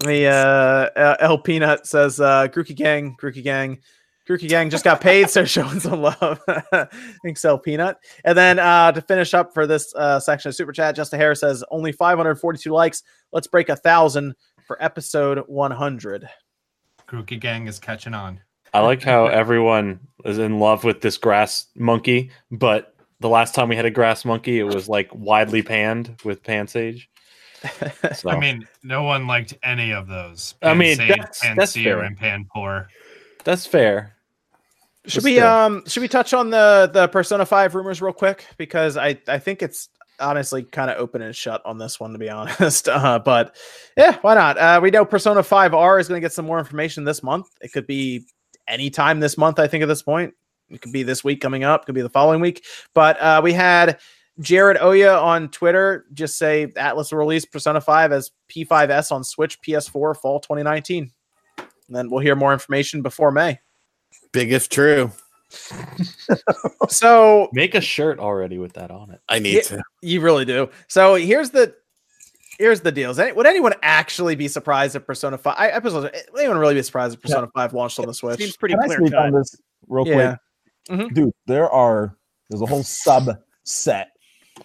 [0.00, 0.26] let me.
[0.26, 3.80] Uh, uh, L Peanut says, uh, "Grookey Gang, Grookey Gang,
[4.28, 6.40] Grookey Gang just got paid, so showing some love."
[7.24, 7.96] Thanks, L Peanut.
[8.24, 11.40] And then uh, to finish up for this uh, section of super chat, Justin Harris
[11.40, 13.02] says, "Only 542 likes.
[13.32, 14.34] Let's break a thousand
[14.66, 16.28] for episode 100."
[17.08, 18.40] Grookey Gang is catching on.
[18.72, 23.68] I like how everyone is in love with this grass monkey, but the last time
[23.68, 27.08] we had a grass monkey, it was like widely panned with Pansage.
[28.14, 30.54] So, I mean, no one liked any of those.
[30.60, 32.00] I mean, Pansage, that's- that's Pansear, fair.
[32.02, 32.86] and Panpour.
[33.44, 34.13] that's fair.
[35.06, 38.96] Should we um should we touch on the the Persona 5 rumors real quick because
[38.96, 39.88] I I think it's
[40.20, 42.88] honestly kind of open and shut on this one to be honest.
[42.88, 43.56] Uh, but
[43.96, 44.56] yeah, why not?
[44.56, 47.48] Uh, we know Persona 5R is going to get some more information this month.
[47.60, 48.24] It could be
[48.66, 50.34] anytime this month I think at this point.
[50.70, 52.64] It could be this week coming up, could be the following week.
[52.94, 53.98] But uh, we had
[54.40, 59.60] Jared Oya on Twitter just say Atlus will release Persona 5 as P5S on Switch
[59.60, 61.12] PS4 fall 2019.
[61.58, 63.60] And then we'll hear more information before May.
[64.34, 65.10] Big if true.
[66.88, 69.20] So Make a shirt already with that on it.
[69.28, 69.60] I need Yeah.
[69.62, 69.82] to.
[70.02, 70.68] You really do.
[70.88, 71.74] So here's the
[72.58, 73.18] here's the deals.
[73.18, 75.54] Any, would anyone actually be surprised if Persona Five?
[75.56, 78.38] I, I would anyone really be surprised if Persona Five launched on the Switch?
[78.38, 79.26] Seems pretty Can clear speak cut.
[79.26, 79.56] on this
[79.88, 80.36] real Yeah.
[80.88, 81.00] quick?
[81.00, 81.14] Mhm.
[81.14, 82.16] Dude, there are
[82.50, 84.06] there's a whole subset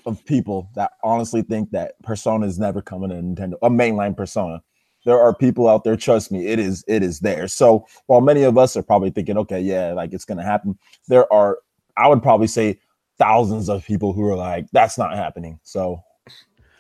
[0.06, 4.62] of people that honestly think that Persona is never coming to Nintendo, a mainline Persona.
[5.06, 7.48] There are people out there, trust me, it is it is there.
[7.48, 10.78] So while many of us are probably thinking, okay, yeah, like it's gonna happen,
[11.08, 11.60] there are
[11.98, 12.80] I would probably say
[13.18, 15.60] thousands of people who are like, that's not happening.
[15.64, 16.02] So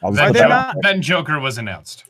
[0.03, 2.05] I'll just Then, put they that then, out not- then Joker was announced.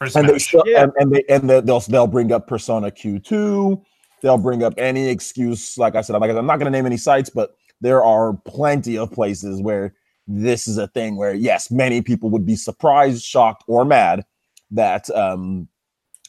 [0.00, 0.42] And they Smash.
[0.46, 0.82] show, Yeah.
[0.82, 3.80] and, and they and the, they'll they'll bring up Persona Q2.
[4.22, 5.78] They'll bring up any excuse.
[5.78, 8.34] Like I said, I'm like I'm not going to name any sites, but there are
[8.44, 9.94] plenty of places where
[10.26, 14.24] this is a thing where yes, many people would be surprised, shocked, or mad
[14.70, 15.68] that um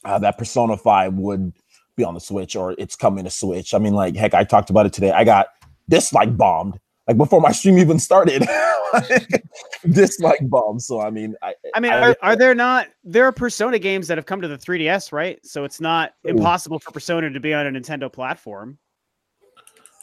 [0.03, 1.53] uh, that Persona Five would
[1.95, 3.73] be on the Switch or it's coming to Switch.
[3.73, 5.11] I mean, like heck, I talked about it today.
[5.11, 5.47] I got
[5.89, 8.47] dislike bombed like before my stream even started.
[9.91, 10.81] dislike bombed.
[10.81, 14.07] So I mean, I I mean, I- are, are there not there are Persona games
[14.07, 15.39] that have come to the 3DS, right?
[15.45, 16.29] So it's not Ooh.
[16.31, 18.77] impossible for Persona to be on a Nintendo platform.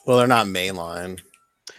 [0.06, 1.20] Well, they're not mainline.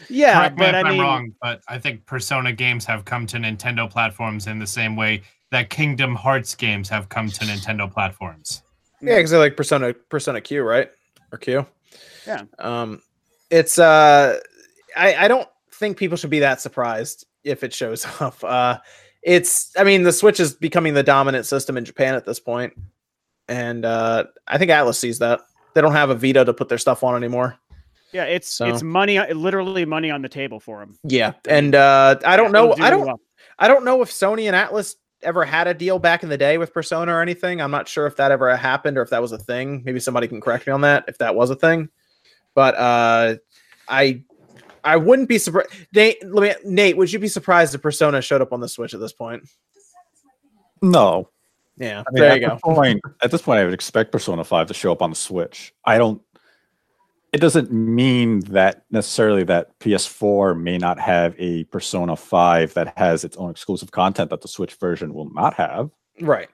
[0.09, 3.27] Yeah, Correct me if I I'm mean, wrong, but I think Persona games have come
[3.27, 5.21] to Nintendo platforms in the same way
[5.53, 8.61] that Kingdom Hearts games have come to Nintendo platforms.
[9.01, 10.89] Yeah, because like Persona Persona Q, right?
[11.31, 11.65] Or Q.
[12.27, 12.43] Yeah.
[12.59, 13.01] Um,
[13.49, 14.39] it's uh,
[14.97, 18.43] I I don't think people should be that surprised if it shows up.
[18.43, 18.77] Uh,
[19.21, 22.73] it's I mean the Switch is becoming the dominant system in Japan at this point,
[23.47, 25.41] and uh, I think Atlus sees that.
[25.75, 27.57] They don't have a Vita to put their stuff on anymore.
[28.11, 30.97] yeah, it's So- it's money, literally money on the table for them.
[31.03, 32.73] Yeah, and uh, I don't know.
[32.79, 33.05] I don't.
[33.05, 33.19] Well.
[33.59, 36.57] I don't know if Sony and Atlus ever had a deal back in the day
[36.57, 37.61] with Persona or anything.
[37.61, 39.81] I'm not sure if that ever happened or if that was a thing.
[39.85, 41.89] Maybe somebody can correct me on that if that was a thing.
[42.53, 43.35] But uh,
[43.87, 44.23] I
[44.83, 45.69] I wouldn't be surprised.
[45.93, 48.93] Nate, let me, Nate, would you be surprised if Persona showed up on the Switch
[48.93, 49.43] at this point?
[50.81, 51.29] No.
[51.77, 52.57] Yeah, I mean, there you go.
[52.61, 55.73] Point, at this point, I would expect Persona 5 to show up on the Switch.
[55.85, 56.21] I don't.
[57.33, 63.23] It doesn't mean that necessarily that PS4 may not have a Persona 5 that has
[63.23, 65.89] its own exclusive content that the Switch version will not have.
[66.21, 66.47] Right.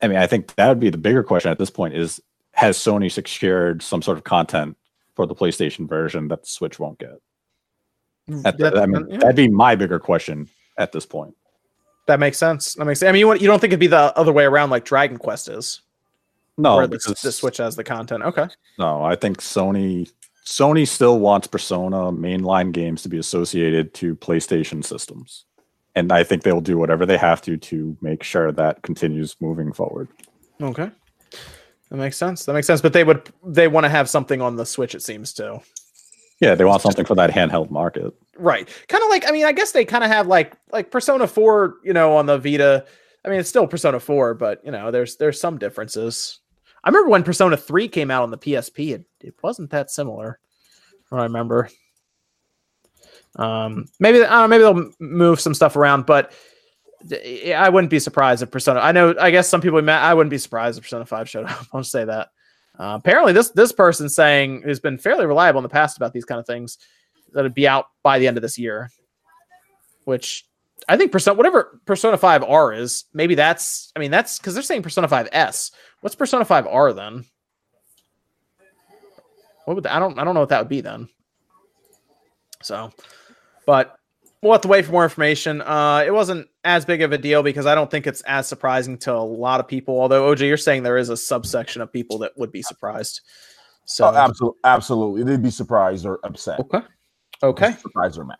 [0.00, 2.20] I mean, I think that would be the bigger question at this point is
[2.52, 4.76] has Sony secured some sort of content
[5.16, 7.20] for the PlayStation version that the Switch won't get?
[8.30, 10.48] Mm, the- That- I mean, yeah, that'd be my bigger question
[10.78, 11.34] at this point.
[12.06, 12.74] that makes sense.
[12.74, 13.08] That makes sense.
[13.08, 15.18] I mean, you, want- you don't think it'd be the other way around like Dragon
[15.18, 15.82] Quest is,
[16.56, 18.22] No, because the Switch has the content.
[18.22, 18.46] Okay.
[18.78, 20.10] No, I think Sony
[20.44, 25.46] Sony still wants Persona mainline games to be associated to PlayStation systems.
[25.94, 29.72] And I think they'll do whatever they have to to make sure that continues moving
[29.72, 30.08] forward.
[30.60, 30.90] Okay.
[31.90, 32.44] That makes sense.
[32.44, 32.80] That makes sense.
[32.80, 35.60] But they would they want to have something on the Switch, it seems to.
[36.40, 38.12] Yeah, they want something for that handheld market.
[38.36, 38.68] Right.
[38.88, 41.76] Kind of like I mean, I guess they kind of have like like Persona 4,
[41.84, 42.84] you know, on the Vita.
[43.24, 46.40] I mean, it's still Persona 4, but you know, there's there's some differences.
[46.84, 50.38] I remember when Persona 3 came out on the PSP, it, it wasn't that similar.
[51.10, 51.68] I remember.
[53.36, 56.32] Um maybe I don't know, maybe they'll move some stuff around, but
[57.12, 58.80] I wouldn't be surprised if Persona.
[58.80, 59.14] I know.
[59.20, 59.88] I guess some people.
[59.88, 61.66] I wouldn't be surprised if Persona Five showed up.
[61.72, 62.28] I'll say that.
[62.78, 66.24] Uh, apparently, this this person saying who's been fairly reliable in the past about these
[66.24, 66.78] kind of things
[67.32, 68.90] that it'd be out by the end of this year.
[70.04, 70.46] Which
[70.88, 73.92] I think Persona, whatever Persona Five R is, maybe that's.
[73.96, 75.70] I mean, that's because they're saying Persona Five S.
[76.00, 77.24] What's Persona Five R then?
[79.64, 81.08] What would I don't I don't know what that would be then.
[82.62, 82.90] So,
[83.66, 83.98] but
[84.42, 85.60] we'll have to wait for more information.
[85.62, 88.98] Uh, it wasn't as big of a deal because I don't think it's as surprising
[88.98, 89.98] to a lot of people.
[89.98, 93.22] Although OJ, you're saying there is a subsection of people that would be surprised.
[93.86, 96.60] So oh, absolutely, absolutely, they'd be surprised or upset.
[96.60, 96.80] okay,
[97.42, 97.72] okay.
[97.72, 98.38] surprised or mad.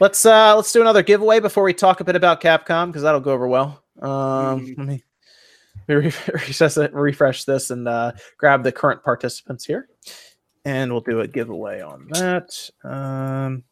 [0.00, 3.20] Let's uh let's do another giveaway before we talk a bit about Capcom because that'll
[3.20, 3.82] go over well.
[4.00, 5.04] Um, let me,
[5.88, 6.02] let me re-
[6.32, 9.88] refresh, refresh this and uh, grab the current participants here,
[10.64, 12.70] and we'll do a giveaway on that.
[12.82, 13.62] Um,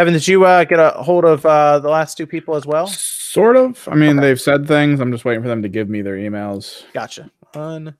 [0.00, 2.86] Evan, did you uh, get a hold of uh, the last two people as well?
[2.86, 3.86] Sort of.
[3.88, 4.28] I mean, Okay.
[4.28, 4.98] they've said things.
[5.00, 6.84] I'm just waiting for them to give me their emails.
[6.92, 7.30] Gotcha.
[7.52, 7.96] One,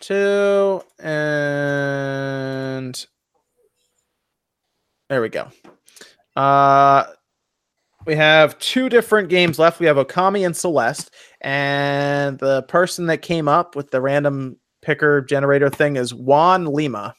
[0.00, 1.24] two, and
[5.08, 5.48] there we go.
[6.36, 7.04] Uh,
[8.06, 9.80] we have two different games left.
[9.80, 15.22] We have Okami and Celeste, and the person that came up with the random picker
[15.22, 17.14] generator thing is Juan Lima.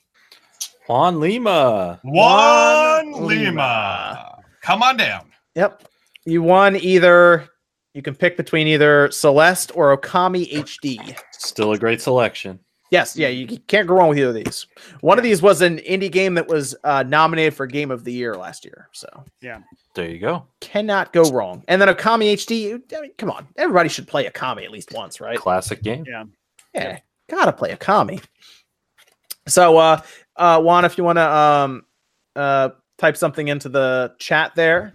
[0.88, 2.00] Juan Lima.
[2.04, 3.26] Juan Lima.
[3.26, 4.40] Lima.
[4.62, 5.32] Come on down.
[5.56, 5.88] Yep.
[6.26, 7.48] You won either.
[7.94, 11.18] You can pick between either Celeste or Okami HD.
[11.32, 12.60] Still a great selection.
[12.96, 14.68] Yes, yeah, you can't go wrong with either of these.
[15.02, 18.14] One of these was an indie game that was uh, nominated for Game of the
[18.14, 19.08] Year last year, so
[19.42, 19.60] yeah,
[19.96, 20.46] There you go.
[20.62, 21.64] cannot go wrong.
[21.68, 25.20] And then Okami HD, I mean, come on, everybody should play Okami at least once,
[25.20, 25.38] right?
[25.38, 26.06] Classic game.
[26.08, 26.24] Yeah,
[26.74, 27.00] yeah,
[27.30, 28.24] gotta play Okami.
[29.48, 30.02] So, uh,
[30.38, 31.86] uh, Juan, if you want to um,
[32.36, 34.94] uh, type something into the chat there,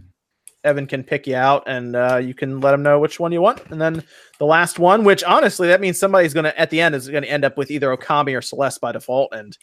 [0.65, 3.41] Evan can pick you out, and uh, you can let him know which one you
[3.41, 3.63] want.
[3.71, 4.03] And then
[4.39, 7.45] the last one, which honestly, that means somebody's gonna at the end is gonna end
[7.45, 9.57] up with either Okami or Celeste by default, and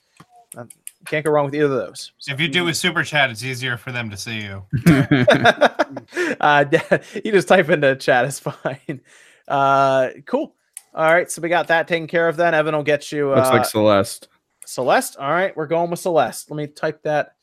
[0.58, 0.66] uh,
[1.06, 2.12] can't go wrong with either of those.
[2.18, 2.34] So.
[2.34, 4.64] If you do a super chat, it's easier for them to see you.
[6.40, 6.66] uh,
[7.24, 9.02] you just type into chat is fine.
[9.48, 10.54] Uh, cool.
[10.94, 12.36] All right, so we got that taken care of.
[12.36, 13.30] Then Evan will get you.
[13.30, 14.28] Looks uh, like Celeste.
[14.66, 15.16] Celeste.
[15.16, 16.52] All right, we're going with Celeste.
[16.52, 17.36] Let me type that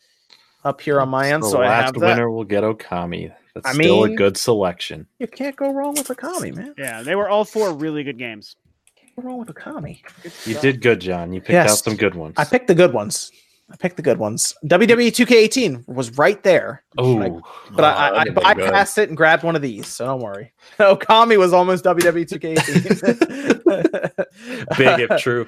[0.65, 2.07] up here on my end The so I last have that.
[2.09, 3.33] winner will get Okami.
[3.55, 5.07] That's I still a good selection.
[5.19, 6.75] You can't go wrong with Okami, man.
[6.77, 8.57] Yeah, they were all four really good games.
[8.97, 10.01] Can't go wrong with a Okami.
[10.47, 11.33] You did good, John.
[11.33, 11.71] You picked Yes.
[11.71, 12.35] out some good ones.
[12.37, 13.31] I picked the good ones.
[13.73, 14.55] I picked the good ones.
[14.67, 17.41] WWE 2K18 was right there, Oh,
[17.73, 18.75] but I, I, I that'd have been good.
[18.75, 19.87] bypassed it and grabbed one of these.
[19.87, 20.53] So don't worry.
[20.79, 24.77] Okami was almost WWE 2K18.
[24.77, 25.47] big if true.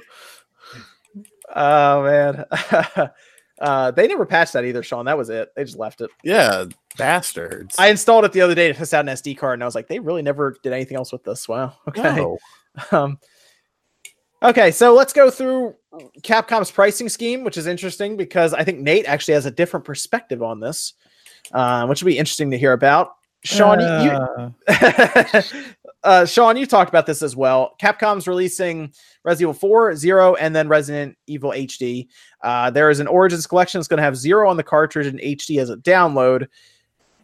[1.55, 2.45] Oh man.
[3.61, 5.05] uh, they never patched that either, Sean.
[5.07, 5.51] That was it.
[5.55, 6.11] They just left it.
[6.25, 6.65] Yeah,
[6.97, 7.77] bastards.
[7.79, 9.75] I installed it the other day to test out an SD card, and I was
[9.75, 11.49] like, they really never did anything else with this.
[11.49, 11.75] Wow.
[11.89, 12.17] Okay.
[12.17, 12.39] No.
[12.93, 13.19] Um,
[14.43, 15.75] okay, so let's go through
[16.23, 20.43] Capcom's pricing scheme, which is interesting because I think Nate actually has a different perspective
[20.43, 20.93] on this,
[21.53, 23.13] uh, which will be interesting to hear about.
[23.45, 25.43] Sean, you, you
[26.03, 27.77] uh, Sean, you talked about this as well.
[27.81, 28.93] Capcom's releasing
[29.25, 32.09] Resident Evil 4, Zero, and then Resident Evil HD.
[32.43, 35.21] Uh, there is an Origins collection that's going to have Zero on the cartridge and
[35.21, 36.49] HD as a download.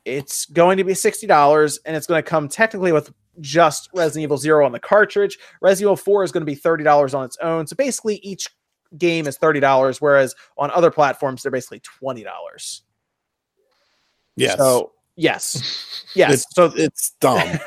[0.04, 4.36] It's going to be $60, and it's going to come technically with just Resident Evil
[4.36, 5.38] Zero on the cartridge.
[5.60, 7.66] Resident Evil 4 is going to be $30 on its own.
[7.66, 8.48] So basically, each
[8.98, 12.24] game is $30, whereas on other platforms, they're basically $20.
[14.36, 14.58] yes.
[14.58, 15.88] So, yes.
[16.14, 16.34] Yes.
[16.34, 17.38] It's, so, it's dumb.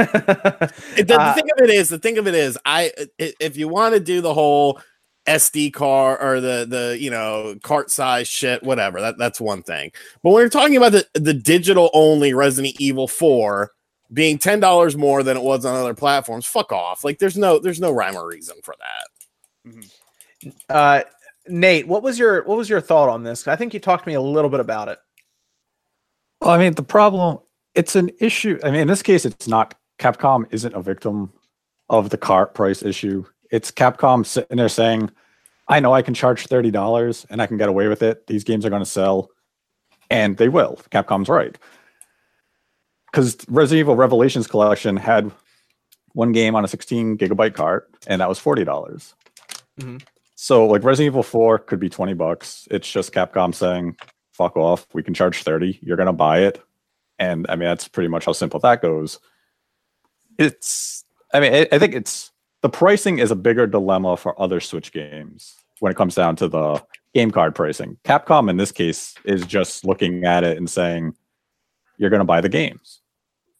[0.98, 3.58] It- the, Uh, the thing of it is, the thing of it is, i- if
[3.58, 4.80] you want to do the whole
[5.28, 9.92] SD car or the the you know cart size shit, whatever, that that's one thing.
[10.24, 13.72] But when you're talking about the the digital only Resident Evil Four
[14.14, 17.04] being ten dollars more than it was on other platforms, fuck off.
[17.04, 19.90] Like there's no there's no rhyme or reason for that.
[20.70, 21.04] uh,
[21.48, 23.48] Nate, what was your what was your thought on this?
[23.48, 25.00] I think you talked to me a little bit about it.
[26.42, 27.40] Well, I mean, the problem,
[27.74, 28.60] it's an issue.
[28.64, 31.32] I mean, in this case, it's not Capcom isn't a victim
[31.90, 33.26] of the cart price issue.
[33.56, 35.10] It's Capcom sitting there saying,
[35.70, 38.28] I know I can charge $30 and I can get away with it.
[38.28, 39.30] These games are going to sell.
[40.10, 40.78] And they will.
[40.92, 41.58] Capcom's right.
[43.06, 45.32] Because Resident Evil Revelations Collection had
[46.12, 48.66] one game on a 16 gigabyte cart, and that was $40.
[48.66, 49.16] dollars
[49.80, 50.04] Mhm.
[50.36, 52.68] So, like, Resident Evil 4 could be 20 bucks.
[52.70, 53.96] It's just Capcom saying,
[54.34, 54.86] fuck off.
[54.94, 55.80] We can charge 30.
[55.82, 56.62] You're going to buy it.
[57.20, 59.18] And I mean, that's pretty much how simple that goes.
[60.38, 62.32] It's, I mean, I, I think it's
[62.66, 66.48] the pricing is a bigger dilemma for other Switch games when it comes down to
[66.48, 66.84] the
[67.14, 67.96] game card pricing.
[68.04, 71.14] Capcom, in this case, is just looking at it and saying,
[72.00, 73.02] you're going to buy the games.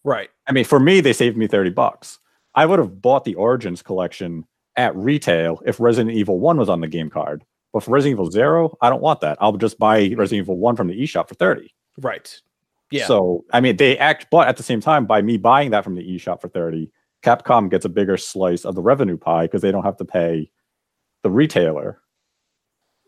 [0.02, 0.28] Right.
[0.48, 2.18] I mean, for me, they saved me 30 bucks.
[2.56, 6.80] I would have bought the Origins collection at retail if Resident Evil 1 was on
[6.80, 7.44] the game card.
[7.72, 9.38] But for Resident Evil 0, I don't want that.
[9.40, 11.72] I'll just buy Resident Evil 1 from the eShop for 30.
[11.98, 12.40] Right.
[12.90, 13.06] Yeah.
[13.06, 15.94] So, I mean, they act, but at the same time, by me buying that from
[15.94, 16.90] the eShop for 30,
[17.26, 20.48] Capcom gets a bigger slice of the revenue pie because they don't have to pay
[21.24, 22.00] the retailer.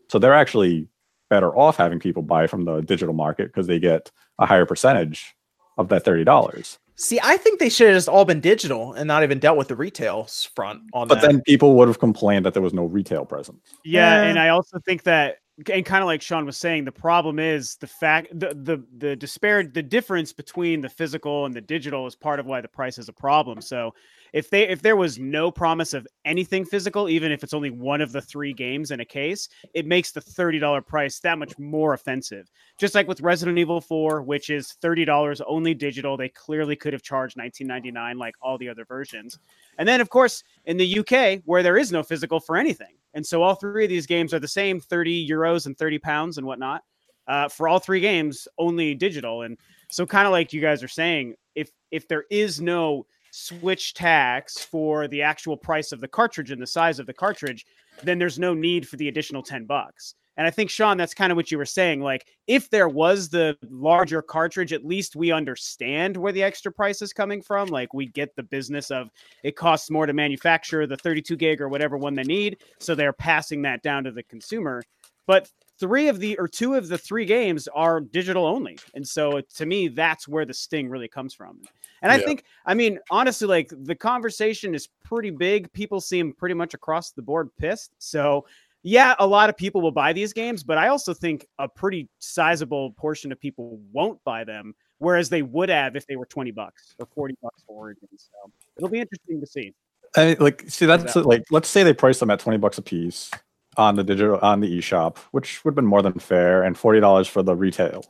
[0.09, 0.89] So they're actually
[1.29, 5.35] better off having people buy from the digital market because they get a higher percentage
[5.77, 6.77] of that $30.
[6.95, 9.69] See, I think they should have just all been digital and not even dealt with
[9.69, 11.21] the retail front on But that.
[11.21, 13.61] But then people would have complained that there was no retail presence.
[13.85, 14.29] Yeah, Yeah.
[14.29, 15.37] and I also think that
[15.71, 19.15] and kind of like Sean was saying, the problem is the fact the the the
[19.15, 22.97] disparity, the difference between the physical and the digital is part of why the price
[22.97, 23.61] is a problem.
[23.61, 23.93] So
[24.31, 27.99] if they if there was no promise of anything physical, even if it's only one
[27.99, 31.57] of the three games in a case, it makes the thirty dollar price that much
[31.57, 32.49] more offensive.
[32.77, 36.93] Just like with Resident Evil Four, which is thirty dollars only digital, they clearly could
[36.93, 39.39] have charged nineteen ninety nine like all the other versions.
[39.77, 43.25] And then of course in the UK where there is no physical for anything, and
[43.25, 46.45] so all three of these games are the same thirty euros and thirty pounds and
[46.45, 46.83] whatnot.
[47.27, 49.57] Uh, for all three games, only digital, and
[49.89, 54.63] so kind of like you guys are saying, if if there is no switch tax
[54.63, 57.65] for the actual price of the cartridge and the size of the cartridge,
[58.03, 60.15] then there's no need for the additional 10 bucks.
[60.37, 62.01] And I think Sean, that's kind of what you were saying.
[62.01, 67.01] Like, if there was the larger cartridge, at least we understand where the extra price
[67.01, 67.69] is coming from.
[67.69, 69.09] Like, we get the business of
[69.43, 73.13] it costs more to manufacture the 32 gig or whatever one they need, so they're
[73.13, 74.85] passing that down to the consumer.
[75.27, 75.49] But
[75.79, 79.41] three of the or two of the three games are digital only, and so uh,
[79.55, 81.59] to me, that's where the sting really comes from.
[82.01, 82.23] And I Yeah.
[82.25, 85.71] think, I mean, honestly, like the conversation is pretty big.
[85.73, 87.91] People seem pretty much across the board pissed.
[87.99, 88.45] So,
[88.83, 92.07] yeah, a lot of people will buy these games, but I also think a pretty
[92.19, 96.51] sizable portion of people won't buy them, whereas they would have if they were 20
[96.51, 98.29] bucks or 40 bucks for Origins.
[98.31, 99.73] So it'll be interesting to see.
[100.15, 102.81] I mean, like, see, that's like, let's say they priced them at twenty bucks a
[102.81, 103.29] piece
[103.77, 106.99] on the digital on the eShop, which would have been more than fair, and forty
[106.99, 108.03] dollars for the retail.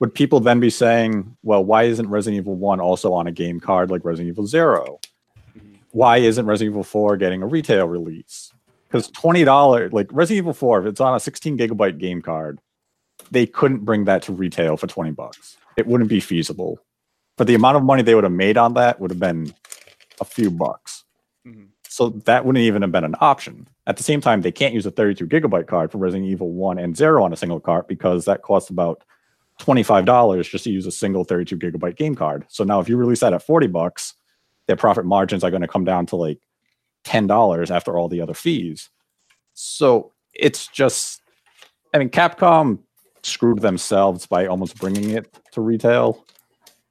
[0.00, 3.60] Would people then be saying, well, why isn't Resident Evil One also on a game
[3.60, 4.98] card like Resident Evil 0
[5.38, 5.74] mm-hmm.
[5.92, 8.52] Why isn't Resident Evil Four getting a retail release?
[8.88, 12.60] Because twenty dollars, like Resident Evil Four, if it's on a sixteen gigabyte game card,
[13.30, 15.56] they couldn't bring that to retail for twenty bucks.
[15.76, 16.78] It wouldn't be feasible.
[17.36, 19.52] But the amount of money they would have made on that would have been
[20.20, 21.04] a few bucks.
[21.46, 21.68] Mhm.
[21.88, 23.68] So that wouldn't even have been an option.
[23.86, 26.78] At the same time, they can't use a 32 gigabyte card for Resident Evil 1
[26.78, 29.02] and 0 on a single card because that costs about
[29.60, 32.44] $25 just to use a single 32 gigabyte game card.
[32.48, 34.14] So now if you release that at 40 bucks,
[34.66, 36.38] their profit margins are going to come down to like
[37.06, 38.90] $10 after all the other fees.
[39.54, 41.22] So it's just
[41.94, 42.78] I mean Capcom
[43.22, 46.24] screwed themselves by almost bringing it to retail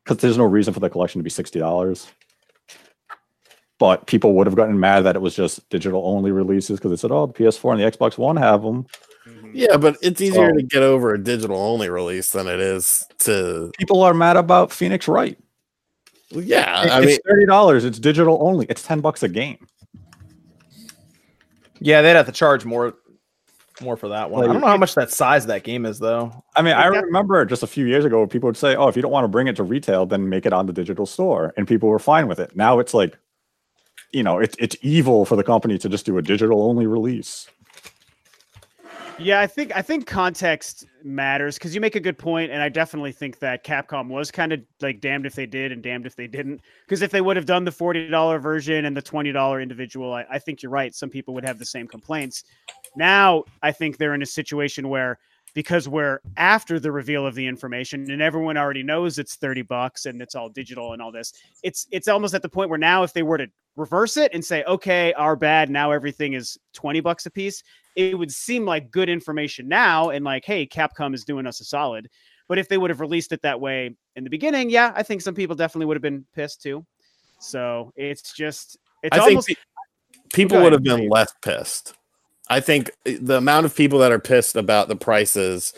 [0.04, 2.08] because there's no reason for the collection to be $60
[3.78, 6.96] but people would have gotten mad that it was just digital only releases because they
[6.98, 8.86] said, "Oh, the PS4 and the Xbox One have them."
[9.28, 9.52] Mm-hmm.
[9.54, 13.06] Yeah, but it's easier So- to get over a digital only release than it is
[13.20, 13.72] to.
[13.78, 15.38] People are mad about Phoenix Wright.
[16.32, 17.86] Yeah, I it's mean, thirty dollars.
[17.86, 18.66] It's digital only.
[18.70, 19.68] It's ten bucks a game.
[21.86, 22.96] Yeah, they'd have to charge more
[23.82, 24.44] more for that one.
[24.44, 26.44] I don't know how much that size of that game is though.
[26.56, 29.02] I mean, I remember just a few years ago, people would say, "Oh, if you
[29.04, 31.68] don't want to bring it to retail, then make it on the digital store," and
[31.68, 32.56] people were fine with it.
[32.56, 33.18] Now it's like,
[34.14, 37.48] you know, it's it's evil for the company to just do a digital only release.
[39.18, 42.68] Yeah, I think I think context matters because you make a good point, and I
[42.68, 46.18] definitely think that Capcom was kind of like damned if they did and damned if
[46.18, 46.62] they didn't.
[46.86, 50.14] Because if they would have done the forty dollar version and the twenty dollar individual,
[50.14, 50.94] I, I think you're right.
[50.94, 52.44] Some people would have the same complaints.
[52.98, 55.18] Now I think they're in a situation where
[55.56, 60.06] because we're after the reveal of the information and everyone already knows it's 30 bucks
[60.06, 61.34] and it's all digital and all this
[61.64, 64.46] it's it's almost at the point where now if they were to reverse it and
[64.46, 67.64] say okay our bad now everything is 20 bucks a piece
[67.96, 71.64] it would seem like good information now and like hey capcom is doing us a
[71.64, 72.08] solid.
[72.48, 75.22] But if they would have released it that way in the beginning yeah i think
[75.22, 76.86] some people definitely would have been pissed too.
[77.40, 79.56] So it's just it's I think almost pe-
[80.34, 81.96] people would have been less pissed.
[82.50, 85.74] I think uh, the amount of people that are pissed about the prices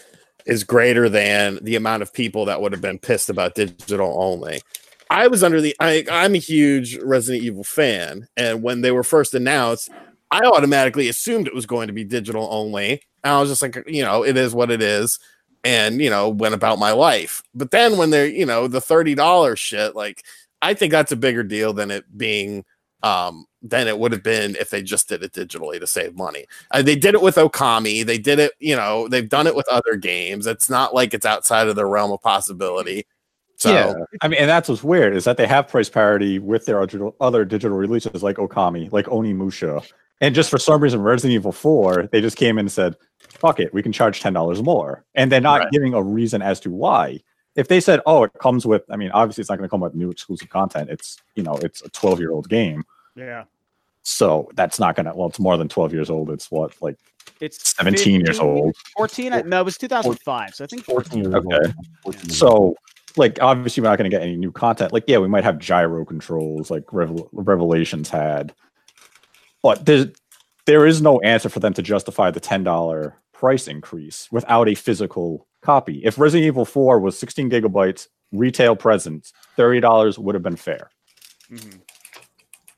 [0.45, 4.61] is greater than the amount of people that would have been pissed about digital only.
[5.10, 9.03] I was under the I, I'm a huge Resident Evil fan, and when they were
[9.03, 9.89] first announced,
[10.31, 13.02] I automatically assumed it was going to be digital only.
[13.23, 15.19] And I was just like, you know, it is what it is,
[15.64, 17.41] and you know, went about my life.
[17.56, 20.23] But then when they're, you know, the thirty dollars shit, like
[20.61, 22.65] I think that's a bigger deal than it being
[23.03, 26.45] um than it would have been if they just did it digitally to save money.
[26.72, 28.06] Uh, they did it with Okami.
[28.06, 30.48] They did it, you know, they've done it with other games.
[30.48, 33.06] It's not like it's outside of the realm of possibility.
[33.57, 36.65] So yeah, I mean, and that's what's weird is that they have price parity with
[36.65, 36.88] their
[37.19, 39.84] other digital releases like Okami, like Onimusha,
[40.22, 42.95] and just for some reason, Resident Evil Four, they just came in and said,
[43.30, 45.72] "Fuck it, we can charge ten dollars more," and they're not Right.
[45.72, 47.19] giving a reason as to why.
[47.56, 49.81] If they said, "Oh, it comes with," I mean, obviously, it's not going to come
[49.81, 50.91] with new exclusive content.
[50.91, 52.84] It's you know, it's a twelve-year-old game,
[53.15, 53.45] yeah
[54.09, 55.13] so that's not going to.
[55.13, 56.29] Well, it's more than twelve years old.
[56.29, 56.95] It's what like
[57.41, 58.73] it's 17 years old.
[58.95, 61.55] 14 I- no it was 2005 so i think 14 years Okay.
[61.55, 61.73] old.
[62.03, 62.29] 14.
[62.31, 62.75] So,
[63.17, 64.93] like, obviously, we're not going to get any new content.
[64.93, 68.53] Like, yeah, we might have gyro controls, like Revel- Revelations had,
[69.61, 70.07] but there's
[70.65, 74.73] there is no answer for them to justify the ten dollar price increase without a
[74.75, 76.01] physical copy.
[76.03, 80.89] If Resident Evil 4 was 16 gigabytes retail presence, $30 would have been fair.
[81.51, 81.81] Mhm.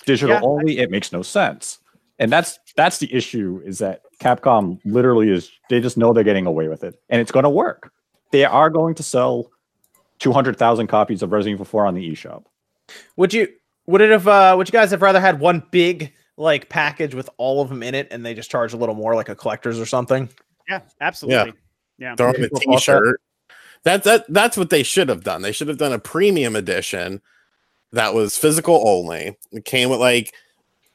[0.09, 1.77] Digital Yeah, only, it makes no sense.
[2.17, 6.47] And that's that's the issue is that Capcom literally is they just know they're getting
[6.47, 7.91] away with it and it's going to work.
[8.31, 9.51] They are going to sell
[10.17, 12.43] 200,000 copies of Resident Evil 4 on the eShop.
[13.15, 13.47] Would you
[13.85, 17.29] would it have uh would you guys have rather had one big like package with
[17.37, 19.79] all of them in it and they just charge a little more like a collector's
[19.79, 20.27] or something?
[20.67, 21.53] Yeah, absolutely.
[21.99, 22.09] Yeah.
[22.09, 22.15] yeah.
[22.15, 22.77] Throw in a People thought that.
[22.79, 23.21] t-shirt.
[23.83, 25.43] That that that's what they should have done.
[25.43, 27.21] They should have done a premium edition
[27.93, 29.37] that was physical only.
[29.51, 30.33] It came with like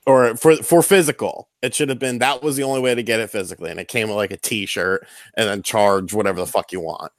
[0.06, 1.48] or for for physical.
[1.62, 3.70] It should have been that was the only way to get it physically.
[3.70, 5.06] And it came with like a t-shirt
[5.36, 7.10] and then charge whatever the fuck you want.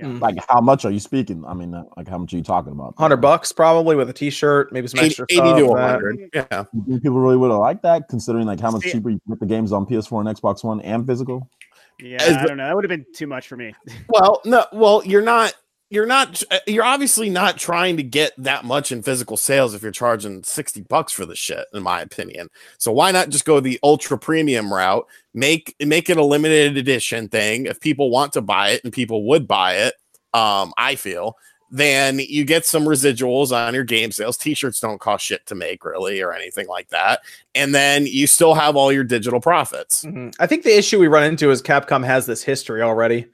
[0.00, 1.44] Like, how much are you speaking?
[1.44, 2.94] I mean, uh, like, how much are you talking about?
[2.96, 5.56] Hundred bucks probably with a t-shirt, maybe some 80, extra 80 stuff.
[5.56, 5.70] to that.
[5.70, 6.30] 100.
[6.34, 6.64] Yeah.
[6.86, 9.32] Think people really would have liked that, considering like how much See- cheaper you can
[9.34, 11.50] get the games on PS4 and Xbox One and physical?
[11.98, 12.66] Yeah, As I don't know.
[12.68, 13.74] That would have been too much for me.
[14.08, 15.54] Well, no, well, you're not
[15.90, 19.82] you're not uh, you're obviously not trying to get that much in physical sales if
[19.82, 22.48] you're charging 60 bucks for the shit in my opinion.
[22.78, 27.28] So why not just go the ultra premium route, make make it a limited edition
[27.28, 29.94] thing if people want to buy it and people would buy it,
[30.34, 31.36] um I feel
[31.70, 34.38] then you get some residuals on your game sales.
[34.38, 37.20] T-shirts don't cost shit to make really or anything like that.
[37.54, 40.02] And then you still have all your digital profits.
[40.02, 40.34] Mhm.
[40.40, 43.26] I think the issue we run into is Capcom has this history already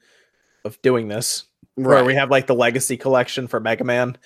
[0.65, 1.45] of doing this,
[1.75, 4.17] where we have like the Legacy Collection for Mega Man,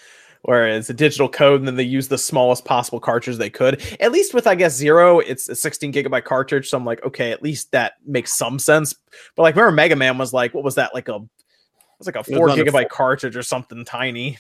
[0.44, 3.82] where it's a digital code and then they use the smallest possible cartridge they could.
[4.00, 7.32] At least with I guess Zero, it's a 16 gigabyte cartridge, so I'm like, okay,
[7.32, 8.96] at least that makes some sense.
[9.36, 10.94] But like, remember Mega Man was like, what was that?
[10.94, 11.22] Like a it
[12.00, 12.86] was like a four gigabyte four.
[12.90, 14.38] cartridge or something tiny.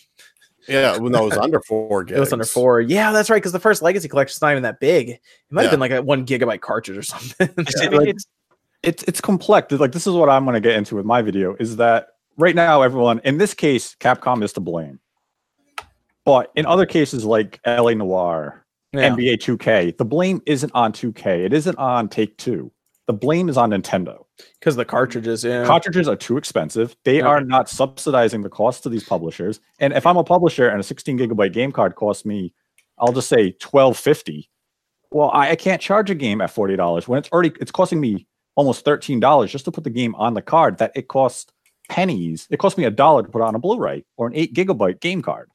[0.67, 2.15] Yeah, well, no, it was under four gigs.
[2.17, 2.79] It was under four.
[2.79, 3.37] Yeah, that's right.
[3.37, 5.09] Because the first Legacy Collection is not even that big.
[5.09, 7.49] It might have been like a one gigabyte cartridge or something.
[7.57, 8.25] I mean, like- it's-
[8.81, 9.73] it's it's complex.
[9.73, 12.07] Like this is what I'm going to get into with my video is that
[12.39, 14.99] right now everyone in this case Capcom is to blame.
[16.25, 19.09] But in other cases like LA Noire, Yeah.
[19.15, 21.45] NBA 2K, the blame isn't on 2K.
[21.45, 22.71] It isn't on Take 2.
[23.07, 24.25] The blame is on Nintendo.
[24.59, 25.43] because the cartridges.
[25.43, 26.95] Yeah, Cartridges are too expensive.
[27.03, 27.25] They Yeah.
[27.25, 29.59] are not subsidizing the cost to these publishers.
[29.79, 32.53] And if I'm a publisher and a 16 gigabyte game card costs me,
[32.97, 34.49] I'll just say 1250.
[35.11, 38.27] Well, I, I can't charge a game at $40 when it's already it's costing me
[38.55, 41.51] almost $13 just to put the game on the card that it costs
[41.89, 42.47] pennies.
[42.49, 45.21] It cost me a dollar to put on a Blu-ray or an eight gigabyte game
[45.21, 45.49] card.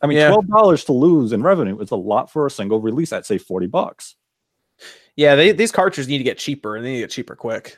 [0.00, 0.28] I mean, Yeah.
[0.28, 3.38] twelve dollars to lose in revenue is a lot for a single release at say
[3.38, 4.16] 40 bucks.
[5.16, 5.34] yeah.
[5.34, 7.76] They, these cartridges need to get cheaper, and they need to get cheaper quick.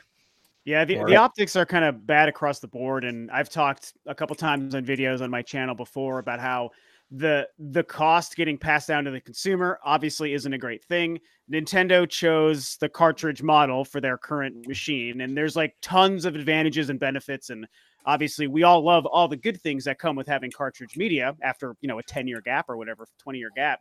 [0.63, 3.93] Yeah, the, Or- the optics are kind of bad across the board, and I've talked
[4.07, 6.71] a couple times on videos on my channel before about how
[7.11, 11.19] the the cost getting passed down to the consumer obviously isn't a great thing.
[11.51, 16.89] Nintendo chose the cartridge model for their current machine, and there's like tons of advantages
[16.89, 17.67] and benefits, and
[18.05, 21.75] obviously we all love all the good things that come with having cartridge media after
[21.81, 23.79] you know a 10 year gap or whatever 20 year gap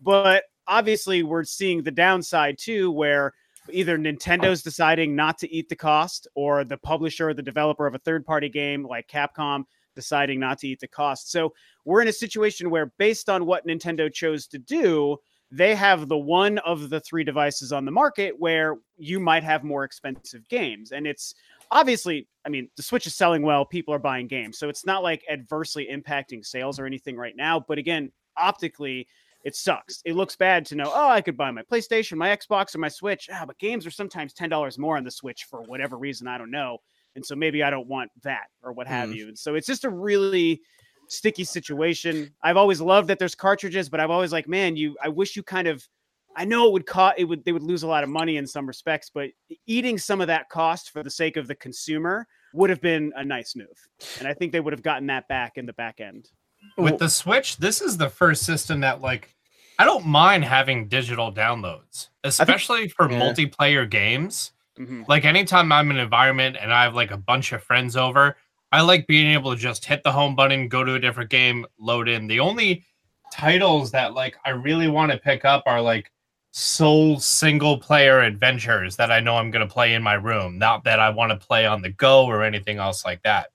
[0.00, 3.32] but obviously we're seeing the downside too where
[3.70, 7.94] either Nintendo's deciding not to eat the cost, or the publisher or the developer of
[7.94, 9.64] a third party game like Capcom
[9.94, 11.30] deciding not to eat the cost.
[11.30, 11.52] So
[11.84, 15.18] we're in a situation where, based on what Nintendo chose to do,
[15.50, 19.62] they have the one of the three devices on the market where you might have
[19.62, 20.90] more expensive games.
[20.92, 21.34] And it's
[21.70, 24.58] obviously, I mean, the Switch is selling well, people are buying games.
[24.58, 27.60] So it's not like adversely impacting sales or anything right now.
[27.60, 29.06] But again, optically,
[29.44, 30.00] it sucks.
[30.04, 32.88] It looks bad to know, oh, I could buy my PlayStation, my Xbox, or my
[32.88, 33.28] Switch.
[33.32, 36.26] Ah, but games are sometimes $10 more on the Switch for whatever reason.
[36.26, 36.78] I don't know.
[37.16, 39.14] And so maybe I don't want that or what have Hmm.
[39.14, 39.28] you.
[39.28, 40.60] And so it's just a really
[41.08, 42.32] sticky situation.
[42.42, 45.42] I've always loved that there's cartridges, but I've always like, man, you I wish you
[45.42, 45.86] kind of
[46.36, 48.46] I know it would cost it would they would lose a lot of money in
[48.46, 49.30] some respects, but
[49.66, 53.24] eating some of that cost for the sake of the consumer would have been a
[53.24, 53.88] nice move.
[54.18, 56.30] And I think they would have gotten that back in the back end.
[56.76, 59.34] with the Switch, this is the first system that like
[59.78, 63.20] I don't mind having digital downloads, especially for yeah.
[63.20, 64.52] multiplayer games.
[64.78, 65.06] Mhm.
[65.08, 68.36] Like anytime I'm in an environment and I have like a bunch of friends over,
[68.72, 71.64] I like being able to just hit the home button, go to a different game,
[71.78, 72.26] load in.
[72.26, 72.84] The only
[73.32, 76.10] titles that like I really want to pick up are like
[76.50, 80.84] sole single player adventures that I know I'm going to play in my room, not
[80.84, 83.48] that I want to play on the go or anything else like that.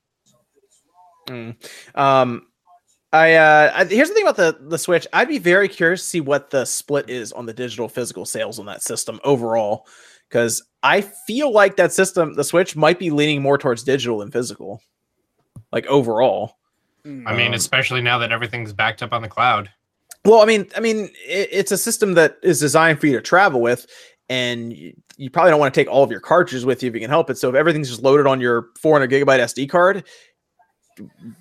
[1.28, 1.56] Mm.
[1.96, 2.48] Um,
[3.12, 5.08] I, uh, I here's the thing about the the Switch.
[5.14, 8.60] I'd be very curious to see what the split is on the digital physical sales
[8.60, 9.88] on that system overall,
[10.30, 14.32] because I feel like that system, the Switch, might be leaning more towards digital than
[14.32, 14.82] physical,
[15.72, 16.58] like overall.
[17.06, 19.70] I mean, Um, especially now that everything's backed up on the cloud.
[20.26, 23.22] Well, I mean, I mean, it, it's a system that is designed for you to
[23.22, 23.88] travel with.
[24.30, 26.94] and you, you probably don't want to take all of your cartridges with you if
[26.94, 27.38] you can help it.
[27.38, 30.04] So if everything's just loaded on your 400 gigabyte SD card,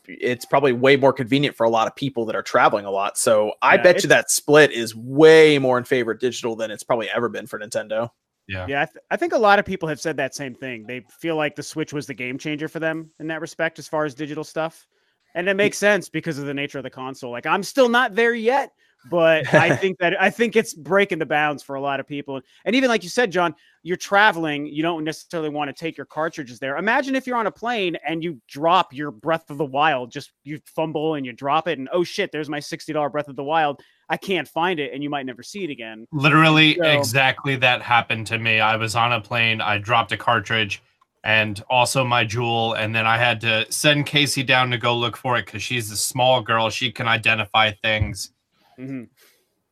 [0.06, 3.18] it's probably way more convenient for a lot of people that are traveling a lot.
[3.18, 6.70] So I Yeah, bet you that split is way more in favor of digital than
[6.70, 8.10] it's probably ever been for Nintendo.
[8.48, 8.66] Yeah.
[8.66, 10.86] Yeah, I, th- I think a lot of people have said that same thing.
[10.86, 13.86] They feel like the Switch was the game changer for them in that respect, as
[13.86, 14.86] far as digital stuff,
[15.34, 17.30] and it makes sense because of the nature of the console.
[17.30, 18.72] Like, I'm still not there yet,
[19.10, 22.40] but I think that I think it's breaking the bounds for a lot of people.
[22.64, 26.06] And even like you said, John, you're traveling, you don't necessarily want to take your
[26.06, 26.78] cartridges there.
[26.78, 30.32] Imagine if you're on a plane and you drop your Breath of the Wild, just
[30.42, 33.36] you fumble and you drop it, and oh shit, there's my sixty dollar Breath of
[33.36, 33.82] the Wild.
[34.10, 36.06] I can't find it, and you might never see it again.
[36.12, 38.60] Literally, So- exactly that happened to me.
[38.60, 40.82] I was on a plane, I dropped a cartridge
[41.24, 45.16] and also my jewel, and then I had to send Casey down to go look
[45.16, 46.70] for it because she's a small girl.
[46.70, 48.32] She can identify things.
[48.78, 49.08] Mhm.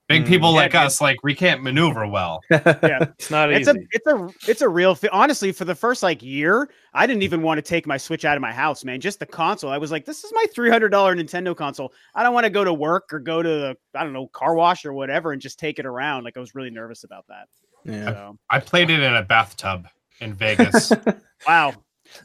[0.08, 0.28] Big Mm.
[0.28, 2.40] people Yeah, like it- us, like we can't maneuver well.
[2.50, 3.78] Yeah, It's not it's easy.
[3.80, 7.22] a it's a it's a real fi- honestly for the first like year i didn't
[7.22, 9.78] even want to take my switch out of my house man just the console i
[9.78, 13.12] was like this is my $300 nintendo console i don't want to go to work
[13.12, 15.86] or go to the i don't know car wash or whatever and just take it
[15.86, 17.48] around like i was really nervous about that
[17.84, 18.04] Yeah.
[18.06, 19.88] so I played it in a bathtub
[20.20, 20.92] in Vegas.
[21.48, 21.72] wow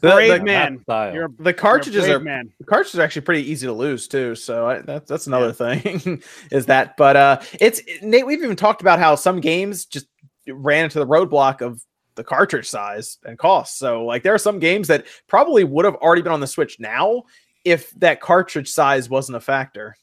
[0.00, 1.14] The- brave the- man Style.
[1.14, 3.72] you're a, The cartridges you're a are man the cartridges are actually pretty easy to
[3.72, 4.34] lose too.
[4.34, 6.96] So I, that's that's another thing is that.
[6.96, 8.26] But uh, it's Nate.
[8.26, 10.06] We've even talked about how some games just
[10.48, 11.82] ran into the roadblock of
[12.14, 13.78] the cartridge size and cost.
[13.78, 16.78] So like there are some games that probably would have already been on the Switch
[16.78, 17.22] now
[17.64, 19.96] if that cartridge size wasn't a factor.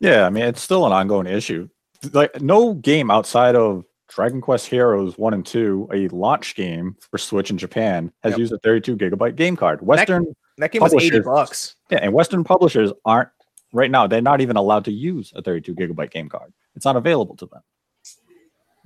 [0.00, 1.68] Yeah, I mean it's still an ongoing issue.
[2.12, 3.84] Like no game outside of
[4.14, 8.38] Dragon Quest Heroes One and Two, a launch game for Switch in Japan, has Yep.
[8.38, 9.80] used a 32 gigabyte game card.
[9.82, 10.26] Western,
[10.58, 11.76] That game was eighty bucks.
[11.90, 13.30] yeah, and Western publishers aren't
[13.72, 14.06] right now.
[14.06, 16.52] They're not even allowed to use a 32 gigabyte game card.
[16.76, 17.62] It's not available to them.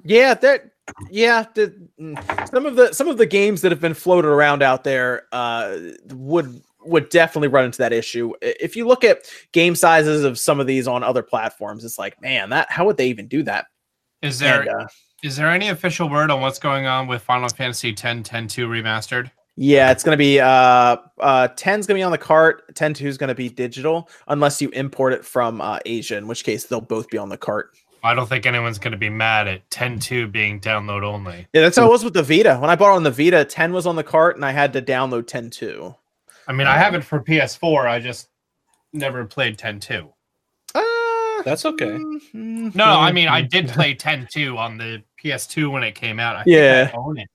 [0.05, 0.71] Yeah, that
[1.11, 1.75] yeah, the,
[2.53, 5.79] some of the some of the games that have been floated around out there uh
[6.11, 8.33] would would definitely run into that issue.
[8.41, 12.21] If you look at game sizes of some of these on other platforms, it's like,
[12.23, 13.67] man, that how would they even do that?
[14.23, 14.89] Is there And,
[15.27, 18.69] is there any official word on what's going on with Final Fantasy 10 10 2
[18.69, 19.31] remastered?
[19.57, 23.19] yeah, it's gonna be uh uh 10's gonna be on the cart, 10 2 is
[23.19, 27.09] gonna be digital, unless you import it from uh Asia, in which case they'll both
[27.11, 27.77] be on the cart.
[28.05, 31.49] I don't think anyone's going to be mad at 10 2 being download only.
[31.53, 32.57] Yeah, that's how it was with the Vita.
[32.57, 34.73] When I bought it on the Vita, 10 was on the cart and I had
[34.75, 35.93] to download 10 2.
[36.47, 37.89] I mean, I have it for PS4.
[37.89, 38.29] I just
[38.93, 39.95] never played 10 2.
[39.97, 40.03] Uh,
[41.47, 41.97] That's okay.
[42.35, 46.19] mm, No, I mean, I did play 10 2 on the PS2 when it came
[46.19, 46.35] out.
[46.35, 46.87] I Yeah.
[46.87, 47.29] think I own it.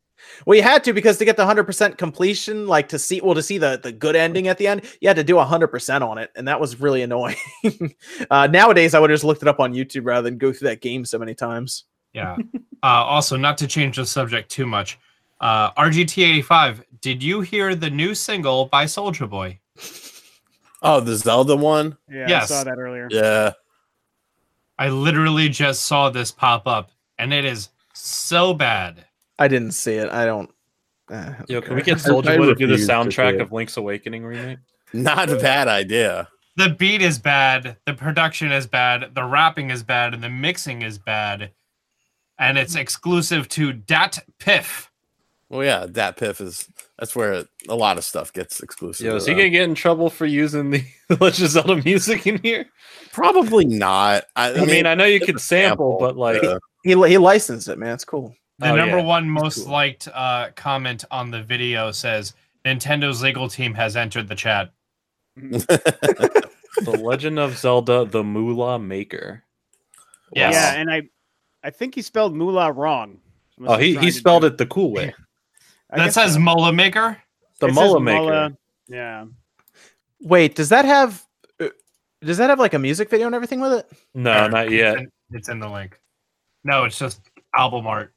[0.46, 3.34] Well, you had to because to get the hundred percent completion, like to see well
[3.36, 6.04] to see the the good ending at the end, you had to do hundred percent
[6.04, 7.38] on it, and that was really annoying.
[8.30, 10.68] uh, nowadays, I would have just looked it up on YouTube rather than go through
[10.68, 11.86] that game so many times.
[12.14, 12.36] Yeah.
[12.84, 15.00] uh, also, not to change the subject too much,
[15.40, 19.60] uh, RGT85, did you hear the new single by Soulja Boy?
[20.84, 21.98] Oh, the Zelda one.
[22.10, 22.52] yeah Yes.
[22.52, 23.54] i saw that earlier Yeah.
[24.82, 26.90] I literally just saw this pop up,
[27.20, 29.06] and it is so bad.
[29.38, 30.10] I didn't see it.
[30.10, 30.50] I don't.
[31.08, 34.58] Uh, Yo, can we get Soulja Boy to do the soundtrack of Link's Awakening remake?
[34.92, 36.30] Not a bad idea.
[36.56, 40.82] The beat is bad, the production is bad, the rapping is bad, and the mixing
[40.82, 41.52] is bad.
[42.40, 44.91] And it's exclusive to Dat Piff.
[45.52, 46.66] Well, yeah, that piff is
[46.98, 49.06] that's where a lot of stuff gets exclusive.
[49.06, 50.86] Yo, to is he gonna get in trouble for using the
[51.20, 52.68] Legend of Zelda music in here?
[53.12, 54.24] Probably not.
[54.38, 57.68] I, I mean, I know you it's could sample, but like, uh, He he licensed
[57.68, 57.94] it, man.
[57.96, 58.34] It's cool.
[58.60, 59.04] The Oh, number yeah.
[59.04, 59.74] one most cool.
[59.74, 62.34] liked uh, comment on the video says
[62.64, 64.72] Nintendo's legal team has entered the chat.
[65.36, 69.44] the Legend of Zelda: The Moolah Maker.
[70.34, 70.54] Yes.
[70.54, 71.02] yeah and i
[71.62, 73.20] i think he spelled moolah wrong
[73.68, 75.14] Oh, he, he spelled it the cool way.
[75.92, 77.18] That says Mullah Maker.
[77.60, 78.22] The It Mullah Maker.
[78.24, 78.58] mullah.
[78.88, 79.26] yeah
[80.22, 81.24] Wait, does that have?
[81.60, 81.70] uh,
[82.24, 83.92] Does that have like a music video and everything with it?
[84.14, 84.94] No, not yet.
[84.94, 86.00] It's in, it's in the link.
[86.64, 87.22] No, it's just
[87.58, 88.14] album art.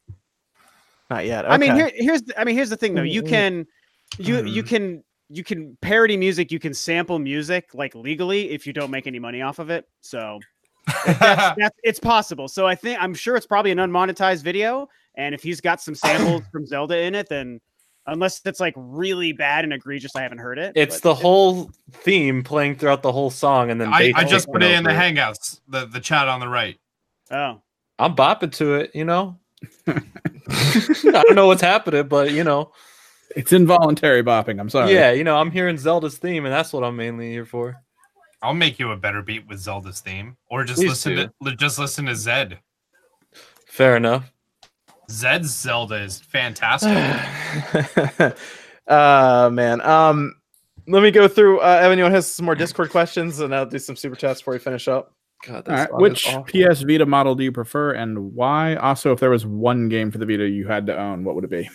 [1.10, 1.50] Not yet.
[1.50, 1.78] I mean, Okay.
[1.80, 3.02] here, here's the, I mean, here's the thing though.
[3.02, 3.28] You Mm, mm.
[3.30, 3.66] can,
[4.18, 4.66] you you Mm.
[4.68, 6.52] can you can parody music.
[6.52, 9.86] You can sample music like legally if you don't make any money off of it.
[10.02, 10.40] So
[11.06, 12.46] that's, that's it's possible.
[12.48, 14.88] So I think I'm sure it's probably an unmonetized video.
[15.16, 17.60] And if he's got some samples from Zelda in it, then
[18.06, 20.72] unless it's like really bad and egregious, I haven't heard it.
[20.76, 24.24] It's but the it- whole theme playing throughout the whole song, and then I, I
[24.24, 26.78] just put it in the over Hangouts, the, the chat on the right.
[27.30, 27.60] Oh,
[27.98, 29.38] I'm bopping to it, you know.
[29.86, 30.02] I
[31.02, 32.72] don't know what's happening, but you know,
[33.36, 34.60] It's involuntary bopping.
[34.60, 34.92] I'm sorry.
[34.92, 37.76] yeah, you know, I'm hearing Zelda's theme, and that's what I'm mainly here for.
[38.42, 41.30] I'll make you a better beat with Zelda's theme, or just Please listen do.
[41.50, 42.58] to just listen to Zedd.
[43.66, 44.30] Fair enough.
[45.10, 46.96] Zedd's Zelda is fantastic.
[48.86, 49.80] uh man.
[49.82, 50.34] Um
[50.86, 53.54] let me go through uh Evan, you want to have some more Discord questions and
[53.54, 55.14] I'll do some super chats before we finish up.
[55.46, 55.94] God, All right.
[55.94, 56.26] Which.
[56.46, 58.76] PS Vita model do you prefer and why?
[58.76, 61.44] Also, if there was one game for the Vita you had to own, what would
[61.44, 61.68] it be?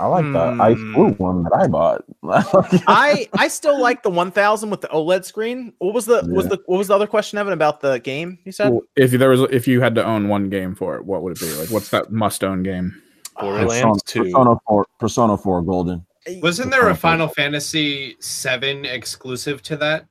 [0.00, 0.94] I like that ice Hmm.
[0.94, 2.04] blue one that I bought.
[2.88, 5.74] I I still like the 1000 with the OLED screen.
[5.78, 6.50] What was the was Yeah.
[6.56, 8.70] the what was the other question Evan about the game you said?
[8.72, 11.36] Well, if there was, if you had to own one game for it, what would
[11.36, 11.52] it be?
[11.52, 13.00] Like, what's that must-own game?
[13.38, 14.32] Borderlands Persona, 2.
[14.32, 16.06] Persona 4, Persona 4 Golden.
[16.42, 20.06] Wasn't there a Final Fantasy VII exclusive to that?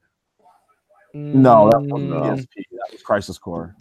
[1.14, 2.64] No, that was Mm, PSP.
[2.72, 3.76] That was Crisis Core.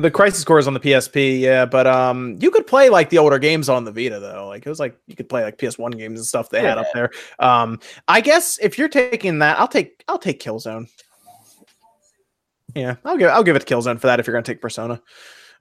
[0.00, 3.18] The Crisis Core is on the PSP, yeah, but um, you could play like the
[3.18, 4.48] older games on the Vita though.
[4.48, 6.86] Like it was like you could play like PS1 games and stuff they had up
[6.94, 7.10] there.
[7.38, 10.88] Um, I guess if you're taking that, I'll take I'll take Killzone.
[12.74, 15.00] Yeah, I'll give I'll give it to Killzone for that if you're gonna take Persona.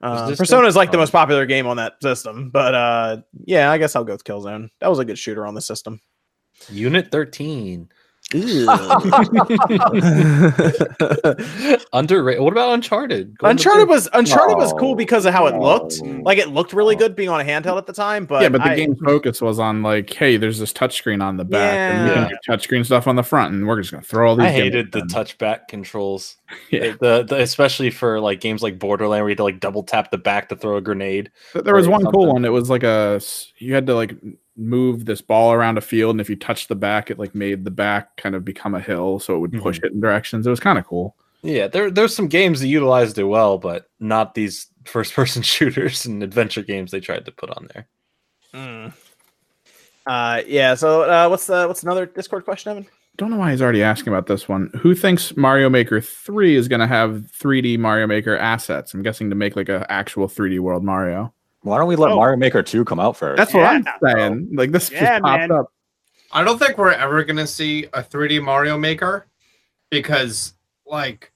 [0.02, 3.78] Uh, Persona is like the most popular game on that system, but uh, yeah, I
[3.78, 4.70] guess I'll go with Killzone.
[4.80, 6.00] That was a good shooter on the system.
[6.70, 7.90] Unit 13.
[11.94, 12.42] Underrated.
[12.44, 13.38] What about Uncharted?
[13.38, 13.96] Golden Uncharted Break?
[13.96, 16.00] was Uncharted was cool Oh, because of how it looked.
[16.04, 16.20] Oh.
[16.24, 18.60] Like it looked really good being on a handheld at the time, but yeah, but
[18.64, 22.08] the I- game's focus was on like, hey, there's this touchscreen on the back, and
[22.08, 24.46] you can do touchscreen stuff on the front, and we're just gonna throw all these.
[24.46, 25.08] I hated the in.
[25.08, 26.38] touchback controls.
[26.72, 26.96] Yeah.
[27.00, 30.10] The, the especially for like games like Borderland where you had to like double tap
[30.10, 31.30] the back to throw a grenade.
[31.54, 32.44] But There was or one cool one.
[32.44, 33.22] It was like a
[33.58, 34.16] you had to like
[34.60, 37.64] move this ball around a field, and if you touched the back, it like made
[37.64, 40.46] the back kind of become a hill, so it would push it in directions.
[40.46, 41.16] It was kind of cool.
[41.42, 46.06] Yeah, there there's some games that utilized it well, but not these first person shooters
[46.06, 47.88] and adventure games they tried to put on there.
[48.54, 48.94] Mm.
[50.06, 50.76] Uh, yeah.
[50.76, 52.88] So, uh, what's the what's another Discord question, Evan?
[53.18, 54.72] Don't know why he's already asking about this one.
[54.80, 58.94] Who thinks Mario Maker 3 is going to have 3D Mario Maker assets?
[58.94, 61.34] I'm guessing to make like a actual 3D World Mario.
[61.62, 62.16] Why don't we let Oh.
[62.16, 63.38] Mario Maker 2 come out first?
[63.38, 64.50] That's what I'm saying.
[64.54, 65.52] Like this Yeah, just popped man.
[65.52, 65.74] up.
[66.32, 69.28] I don't think we're ever gonna see a 3D Mario Maker
[69.90, 70.54] because
[70.86, 71.32] like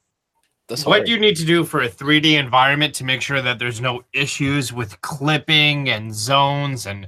[0.68, 1.10] That's what hard.
[1.10, 4.72] you need to do for a 3D environment to make sure that there's no issues
[4.72, 7.08] with clipping and zones and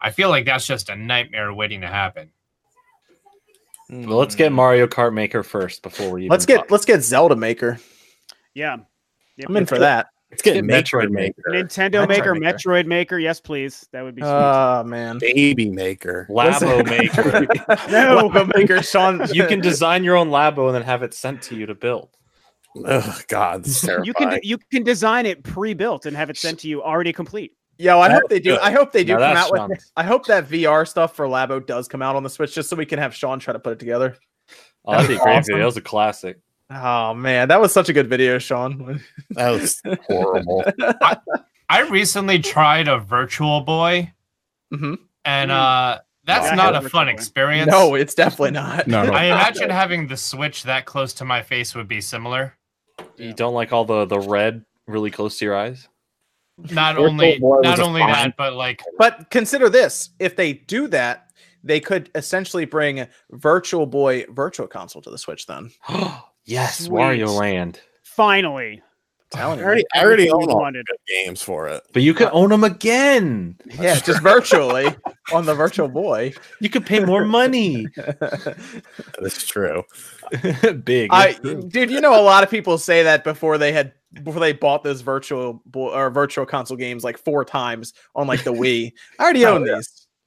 [0.00, 2.30] I feel like that's just a nightmare waiting to happen.
[3.90, 4.54] Well, let's get hmm.
[4.56, 6.70] Mario Kart Maker first before we even Let's get talk.
[6.70, 7.78] let's get Zelda Maker.
[8.54, 8.76] Yeah.
[9.36, 10.08] Yep, I'm in for that.
[10.30, 11.42] Let's get get Metroid Maker.
[11.48, 12.58] Maker, Nintendo Metroid Maker, Maker.
[12.58, 13.18] Metroid Maker.
[13.18, 13.86] Yes, please.
[13.92, 14.30] That would be sweet.
[14.30, 15.18] Oh man.
[15.18, 16.26] Baby maker.
[16.30, 17.46] Labo Maker.
[17.90, 18.28] No.
[18.28, 19.22] Labo Maker, Sean.
[19.32, 22.10] you can design your own Labo and then have it sent to you to build.
[22.76, 24.06] Oh God, this is terrifying.
[24.06, 27.52] you can you can design it pre-built and have it sent to you already complete.
[27.78, 28.50] Yo, I hope they do.
[28.50, 28.60] good.
[28.60, 29.60] I hope they do Now come that's out with.
[29.78, 29.92] Sean's.
[29.96, 32.76] I hope that VR stuff for Labo does come out on the Switch, just so
[32.76, 34.16] we can have Sean try to put it together.
[34.84, 35.44] Oh, that'd be a great Awesome.
[35.54, 35.58] video.
[35.60, 36.38] That was a classic.
[36.70, 39.00] Oh man, that was such a good video, Sean.
[39.30, 40.64] that was horrible.
[41.68, 44.12] I recently tried a Virtual Boy
[44.72, 44.98] Mhm.
[45.24, 45.54] and Mm.
[45.54, 47.12] uh that's Yeah, not a a fun Boy.
[47.12, 47.70] experience.
[47.70, 48.86] No, it's definitely not.
[48.86, 49.12] No, no.
[49.12, 52.56] I imagine having the Switch that close to my face would be similar.
[53.16, 55.88] You don't like all the the red really close to your eyes.
[56.70, 60.52] Not Virtual only Boy not only fine- that, but like But consider this: if they
[60.52, 61.30] do that,
[61.64, 65.46] they could essentially bring Virtual Boy Virtual Console to the Switch.
[65.46, 65.70] Then,
[66.50, 66.90] yes, Sweet.
[66.90, 67.80] Wario Land.
[68.02, 68.82] Finally.
[69.30, 69.66] telling I you.
[69.66, 70.86] already, I already own all the wanted.
[70.86, 71.82] good games for it.
[71.92, 73.56] But you can uh, own them again.
[73.80, 74.88] yeah, just virtually
[75.32, 76.32] on the Virtual Boy.
[76.60, 77.86] You could pay more money.
[77.96, 79.84] That's true.
[80.84, 81.10] Big.
[81.12, 83.92] I, dude, you know, a lot of people say that before they had
[84.24, 88.42] before they bought those virtual Boy or virtual console games like four times on like
[88.42, 88.92] the Wii.
[89.18, 89.64] I already Oh, own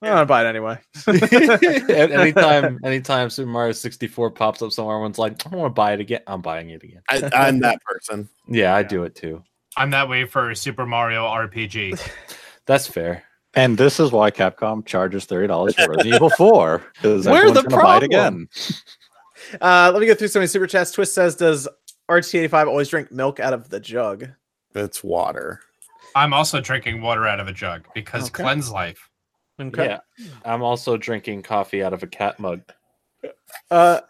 [0.03, 0.11] these.
[0.11, 0.79] I'm gonna buy it anyway.
[2.13, 5.99] Anytime, anytime Super Mario 64 pops up somewhere, everyone's like, I want to buy it
[5.99, 6.21] again.
[6.27, 7.01] I'm buying it again.
[7.09, 8.29] I, I'm that person.
[8.47, 9.43] Yeah, I do it too.
[9.75, 11.99] I'm that way for Super Mario RPG.
[12.65, 13.23] That's fair.
[13.55, 17.69] And this is why Capcom charges thirty dollars for Resident Evil Four because everyone's the
[17.69, 18.47] gonna buy it problem?
[18.49, 19.59] again.
[19.61, 20.91] Uh, let me go through some of the super chats.
[20.91, 21.67] Twist says, "Does
[22.09, 24.27] RT85 always drink milk out of the jug?"
[24.73, 25.59] It's water.
[26.15, 28.41] I'm also drinking water out of a jug because Okay.
[28.43, 29.09] cleanse life.
[29.59, 29.85] Okay.
[29.85, 29.99] Yeah.
[30.45, 32.61] I'm also drinking coffee out of a cat mug.
[33.69, 34.01] Uh,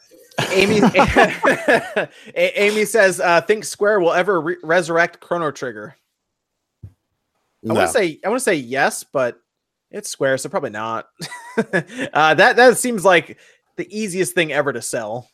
[0.52, 5.96] Amy A- Amy says, uh, "Think Square will ever re- resurrect Chrono Trigger?"
[7.70, 9.40] I want to say I want to say yes, but
[9.92, 11.08] it's Square, so probably not.
[11.58, 13.38] uh, that that seems like
[13.78, 15.30] the easiest thing ever to sell.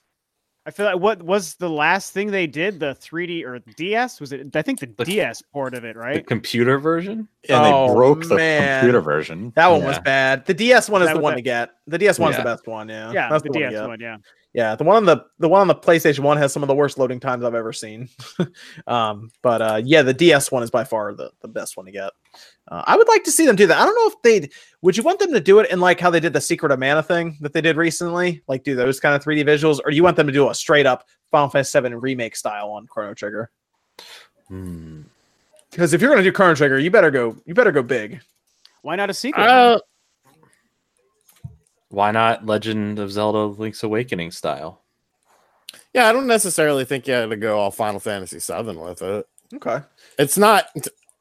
[0.69, 2.79] I feel like what was the last thing they did?
[2.79, 4.19] The 3D or DS?
[4.21, 4.55] Was it?
[4.55, 6.17] I think the The- DS port of it, right?
[6.17, 7.27] The computer version?
[7.49, 8.81] And they Oh, broke the man.
[8.81, 9.51] computer version.
[9.55, 10.45] That one was bad.
[10.45, 11.71] The DS one is That the one that- to get.
[11.87, 12.43] The DS one's Yeah.
[12.43, 12.87] the best one.
[12.87, 13.87] Yeah, Yeah, That's the one DS get.
[13.87, 13.99] one.
[13.99, 14.17] Yeah.
[14.53, 16.75] Yeah, the one on the the one on the PlayStation One has some of the
[16.75, 18.07] worst loading times I've ever seen.
[18.87, 21.91] um, but uh, yeah, the DS one is by far the, the best one to
[21.91, 22.11] get.
[22.69, 23.77] Uh, I would like to see them do that.
[23.77, 24.51] I don't know if they'd.
[24.81, 26.79] Would you want them to do it in like how they did the Secret of
[26.79, 28.43] Mana thing that they did recently?
[28.47, 30.55] Like do those kind of 3D visuals, or do you want them to do a
[30.55, 33.49] straight up Final Fantasy VII remake style on Chrono Trigger?
[34.47, 35.01] Hmm.
[35.71, 37.35] Because if you're gonna do Chrono Trigger, you better go.
[37.45, 38.21] You better go big.
[38.81, 39.43] Why not a sequel?
[39.43, 39.79] Uh,
[41.89, 44.83] why not Legend of Zelda: Link's Awakening style?
[45.93, 49.27] Yeah, I don't necessarily think you had to go all Final Fantasy VII with it.
[49.55, 49.79] Okay.
[50.17, 50.65] It's not.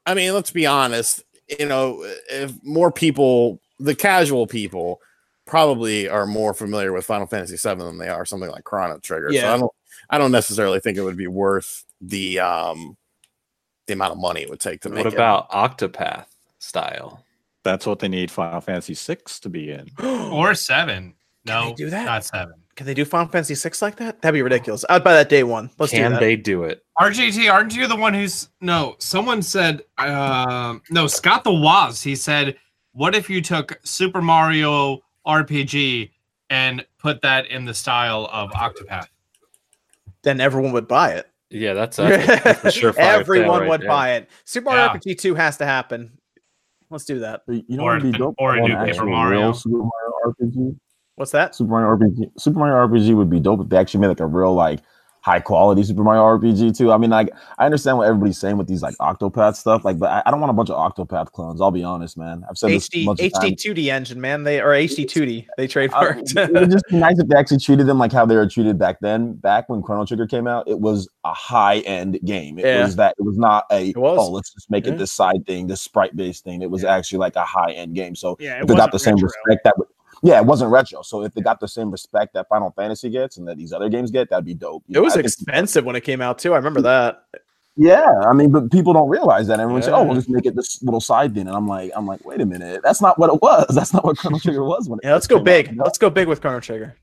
[0.05, 1.23] I mean, let's be honest.
[1.57, 5.01] You know, if more people, the casual people,
[5.45, 9.29] probably are more familiar with Final Fantasy VII than they are something like Chrono Trigger.
[9.31, 9.53] So Yeah.
[9.53, 9.71] I don't.
[10.11, 12.97] I don't necessarily think it would be worth the um
[13.87, 15.05] the amount of money it would take to make it.
[15.05, 15.15] What it.
[15.15, 16.25] about Octopath
[16.59, 17.25] style?
[17.63, 19.89] That's what they need Final Fantasy VI to be in.
[20.03, 21.15] or seven.
[21.45, 22.05] No, do that?
[22.05, 22.53] not seven.
[22.79, 24.21] Can they do Final Fantasy six like that?
[24.21, 24.85] That'd be ridiculous.
[24.89, 25.69] I'd buy that day one.
[25.77, 26.21] Let's Can do that.
[26.21, 26.81] they do it?
[26.97, 28.95] RGT, aren't you the one who's no?
[28.99, 32.01] Someone said, um, no, Scott the Woz.
[32.01, 32.55] He said,
[32.93, 36.11] "What if you took Super Mario RPG
[36.49, 39.07] and put that in the style of Octopath?"
[40.23, 41.29] then everyone would buy it.
[41.49, 43.89] Yeah, that's, that's, that's a surefire sale everyone right would there.
[43.89, 44.29] buy it.
[44.45, 44.93] Super Mario Yeah.
[44.97, 46.17] RPG two has to happen.
[46.89, 47.41] Let's do that.
[47.49, 48.35] You know Or what would be dope?
[48.37, 49.39] or a new Paper Mario.
[49.41, 50.79] real Super Mario RPG.
[51.19, 51.53] What's that?
[51.53, 52.31] Super Mario RPG.
[52.39, 54.79] Super Mario RPG would be dope if they actually made like a real like
[55.21, 56.93] high quality Super Mario RPG too.
[56.93, 60.09] I mean, like I understand what everybody's saying with these like Octopath stuff, like, but
[60.09, 61.59] I, I don't want a bunch of Octopath clones.
[61.59, 62.45] I'll be honest, man.
[62.49, 64.43] I've said this HD of HD two D engine, man.
[64.45, 65.45] They or HD two D.
[65.57, 66.37] They trademarked.
[66.37, 68.79] it would just be nice if they actually treated them like how they were treated
[68.79, 69.33] back then.
[69.33, 72.57] Back when Chrono Trigger came out, it was a high end game.
[72.57, 72.83] It Yeah.
[72.85, 73.15] was that.
[73.19, 74.17] It was not a was.
[74.21, 74.93] oh let's just make Yeah.
[74.93, 76.61] it this side thing, this sprite based thing.
[76.61, 78.15] It was actually like a high end game.
[78.15, 79.27] So Yeah, if it they got the same retro.
[79.45, 79.89] respect that would.
[80.23, 81.01] Yeah, it wasn't retro.
[81.01, 83.89] So if they got the same respect that Final Fantasy gets and that these other
[83.89, 84.83] games get, that'd be dope.
[84.87, 86.53] You it know, was I think- expensive when it came out too.
[86.53, 87.23] I remember that.
[87.81, 89.61] Yeah, I mean, but people don't realize that.
[89.61, 92.05] Everyone say, "Oh, we'll just make it this little side thing," and I'm like, "I'm
[92.05, 93.67] like, wait a minute, that's not what it was.
[93.73, 95.77] That's not what Chrono Trigger was when it Yeah, let's go came out, big.
[95.77, 96.95] Let's go big with Chrono Trigger.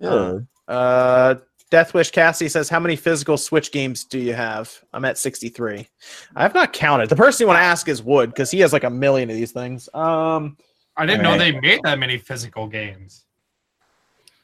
[0.00, 0.38] Yeah.
[0.66, 1.36] Uh,
[1.70, 5.86] Deathwish Cassie says, "How many physical Switch games do you have?" I'm at 63.
[6.34, 7.08] I have not counted.
[7.08, 9.36] The person you want to ask is Wood because he has like a million of
[9.36, 9.88] these things.
[9.94, 10.56] Um,
[10.96, 13.24] I didn't know they made that many physical games.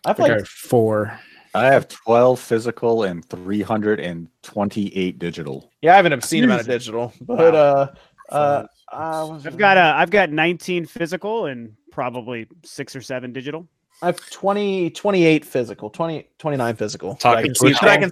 [0.05, 1.19] I've I I like have four.
[1.55, 5.71] I have 12 physical and 328 digital.
[5.83, 7.89] yeah, I have an obscene amount of digital, but uh,
[8.31, 13.69] uh, uh, I've got uh, I've got 19 physical and probably six or seven digital.
[14.01, 17.15] I have 20, 28 physical, 20, 29 physical.
[17.15, 18.11] that I Talking can see, that I can,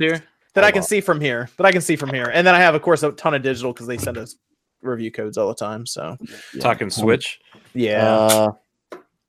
[0.54, 1.48] that I can see from here.
[1.56, 3.42] That I can see from here, and then I have, of course, a ton of
[3.42, 4.36] digital because they send us
[4.82, 5.86] review codes all the time.
[5.86, 6.16] So
[6.61, 7.39] Talking Switch.
[7.74, 8.52] yeah, Uh,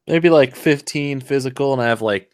[0.07, 2.31] maybe like 15 physical, and I have like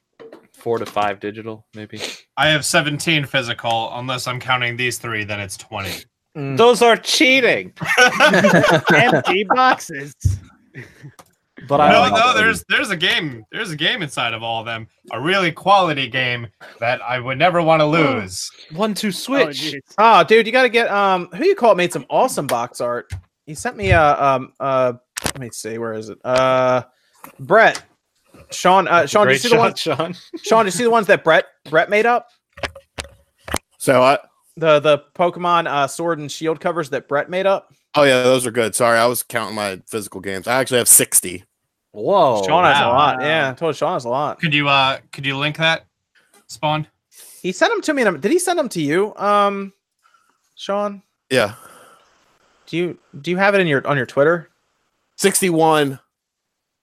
[0.53, 2.02] four to five digital, maybe.
[2.35, 3.91] I have 17 physical.
[3.94, 5.89] Unless I'm counting these three, then it's 20.
[6.38, 6.57] Mm.
[6.57, 7.73] Those are cheating.
[8.94, 10.14] Empty boxes.
[11.67, 13.43] But I no, like no, there's there's a game.
[13.51, 14.88] There's a game inside of all of them.
[15.11, 16.47] A really quality game
[16.79, 18.49] that I would never want to lose.
[18.73, 19.59] one two Oh, switch.
[19.61, 19.81] geez.
[19.97, 21.29] Oh, dude, you got to get um.
[21.35, 23.11] Who you call it made some awesome box art.
[23.45, 24.93] He sent me a um uh.
[25.25, 26.19] Let me see, where is it?
[26.23, 26.84] Uh,
[27.39, 27.84] Brett,
[28.51, 29.79] Sean, uh, Sean, did you Great see the ones?
[29.79, 30.15] Sean.
[30.43, 32.27] Sean, did you see the ones that Brett Brett made up?
[33.79, 34.19] So I
[34.57, 37.73] The the Pokemon uh Sword and Shield covers that Brett made up.
[37.95, 38.75] oh yeah, those are good.
[38.75, 40.47] Sorry, I was counting my physical games.
[40.47, 41.43] I actually have 60.
[41.97, 42.43] Whoa.
[42.45, 43.21] Sean has a lot.
[43.21, 44.39] Yeah, I told Sean has a lot.
[44.39, 45.87] Could you uh could you link that?
[46.45, 46.85] Spawn?
[47.41, 48.03] He sent them to me.
[48.19, 49.73] Did he send them to you, um,
[50.55, 51.01] Sean?
[51.31, 51.55] Yeah.
[52.67, 54.49] Do you do you have it in your on your Twitter?
[55.15, 55.99] 61.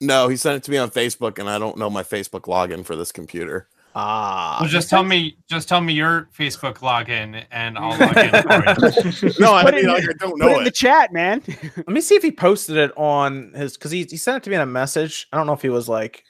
[0.00, 2.84] No, he sent it to me on Facebook, and I don't know my Facebook login
[2.84, 3.68] for this computer.
[3.96, 8.30] Ah, Well, just tell me just tell me your Facebook login and I'll log in
[8.30, 9.38] for it.
[9.38, 11.42] No, I mean it- like, I don't Put know it in the chat, man.
[11.76, 14.50] Let me see if he posted it on his because he, he sent it to
[14.50, 15.28] me in a message.
[15.32, 16.24] I don't know if he was like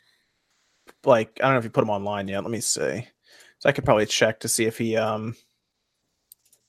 [1.07, 2.43] like I don't know if he put him online yet.
[2.43, 3.07] Let me see.
[3.61, 5.35] So I could probably check to see if he um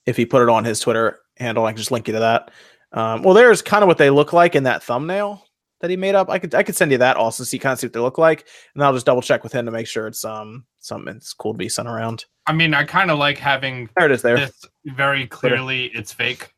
[0.06, 1.66] if he put it on his Twitter handle.
[1.66, 2.52] I can just link you to that.
[2.94, 5.45] Um, well, there's kind of what they look like in that thumbnail
[5.82, 6.30] that he made up.
[6.30, 8.18] I could I could send you that also, see kind of see what they look
[8.18, 11.34] like, and I'll just double check with him to make sure it's um something that's
[11.34, 12.26] cool to be sent around.
[12.48, 14.22] I mean, I kind of like having There it is.
[14.22, 14.38] There.
[14.38, 16.52] this very clearly it's fake.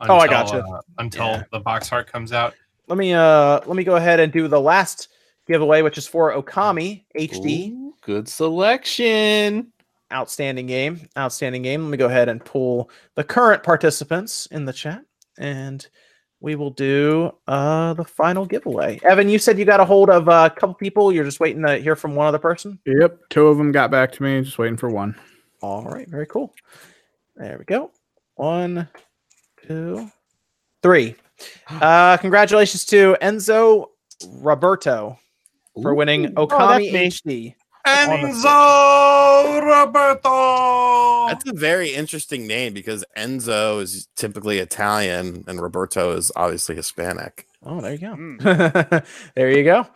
[0.00, 0.58] Oh, I gotcha.
[0.62, 1.44] uh, until Yeah.
[1.52, 2.54] the box art comes out.
[2.88, 5.08] Let me uh let me go ahead and do the last
[5.46, 7.70] giveaway, which is for Okami HD.
[7.72, 9.72] Ooh, good selection.
[10.12, 14.72] outstanding game outstanding game let me go ahead and pull the current participants in the
[14.72, 15.02] chat
[15.38, 15.88] and
[16.40, 19.00] we will do uh the final giveaway.
[19.02, 21.12] Evan, you said you got a hold of uh, a couple people.
[21.12, 22.78] You're just waiting to hear from one other person.
[22.86, 24.42] Yep, two of them got back to me.
[24.42, 25.14] Just waiting for one.
[25.62, 26.54] All right, very cool.
[27.36, 27.90] There we go.
[28.34, 28.88] One,
[29.66, 30.10] two,
[30.82, 31.16] three.
[31.68, 33.88] Uh, congratulations to Enzo
[34.40, 35.18] Roberto
[35.82, 37.08] for winning Okami me.
[37.08, 37.54] HD.
[37.86, 41.28] Enzo Roberto.
[41.28, 47.46] That's a very interesting name because Enzo is typically Italian and Roberto is obviously Hispanic.
[47.62, 48.14] Oh, there you go.
[48.14, 49.04] Mm.
[49.34, 49.86] there you go.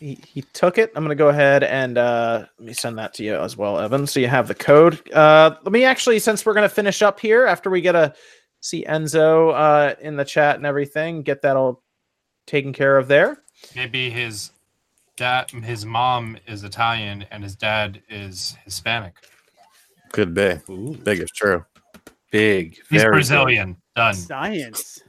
[0.00, 0.90] He, he took it.
[0.96, 3.78] I'm going to go ahead and uh, let me send that to you as well,
[3.78, 4.08] Evan.
[4.08, 5.00] So you have the code.
[5.12, 8.12] Uh, let me actually, since we're going to finish up here after we get a
[8.58, 11.84] see Enzo uh, in the chat and everything, get that all
[12.48, 13.38] taken care of there.
[13.76, 14.50] Maybe his
[15.16, 19.14] dad, his mom is Italian and his dad is Hispanic.
[20.12, 20.58] Could be.
[21.04, 21.64] Big if true.
[22.30, 22.76] Big.
[22.90, 23.10] He's very big.
[23.12, 23.76] Brazilian.
[23.96, 24.14] Done.
[24.14, 25.00] Science.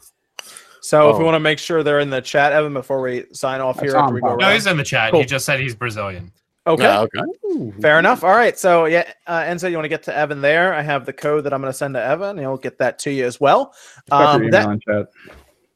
[0.82, 1.26] So if we Oh.
[1.26, 4.00] want to make sure they're in the chat, Evan, before we sign off That's here,
[4.00, 4.54] after we go No, around.
[4.54, 5.12] he's in the chat.
[5.12, 5.22] Cool.
[5.22, 6.32] He just said he's Brazilian.
[6.68, 6.84] Okay.
[6.84, 7.72] Yeah, okay.
[7.82, 8.24] Fair enough.
[8.24, 8.58] All right.
[8.58, 10.74] So yeah, uh, Enzo, you want to get to Evan there?
[10.74, 12.38] I have the code that I'm going to send to Evan.
[12.38, 13.74] He'll get that to you as well.
[14.12, 15.08] Um, that, chat.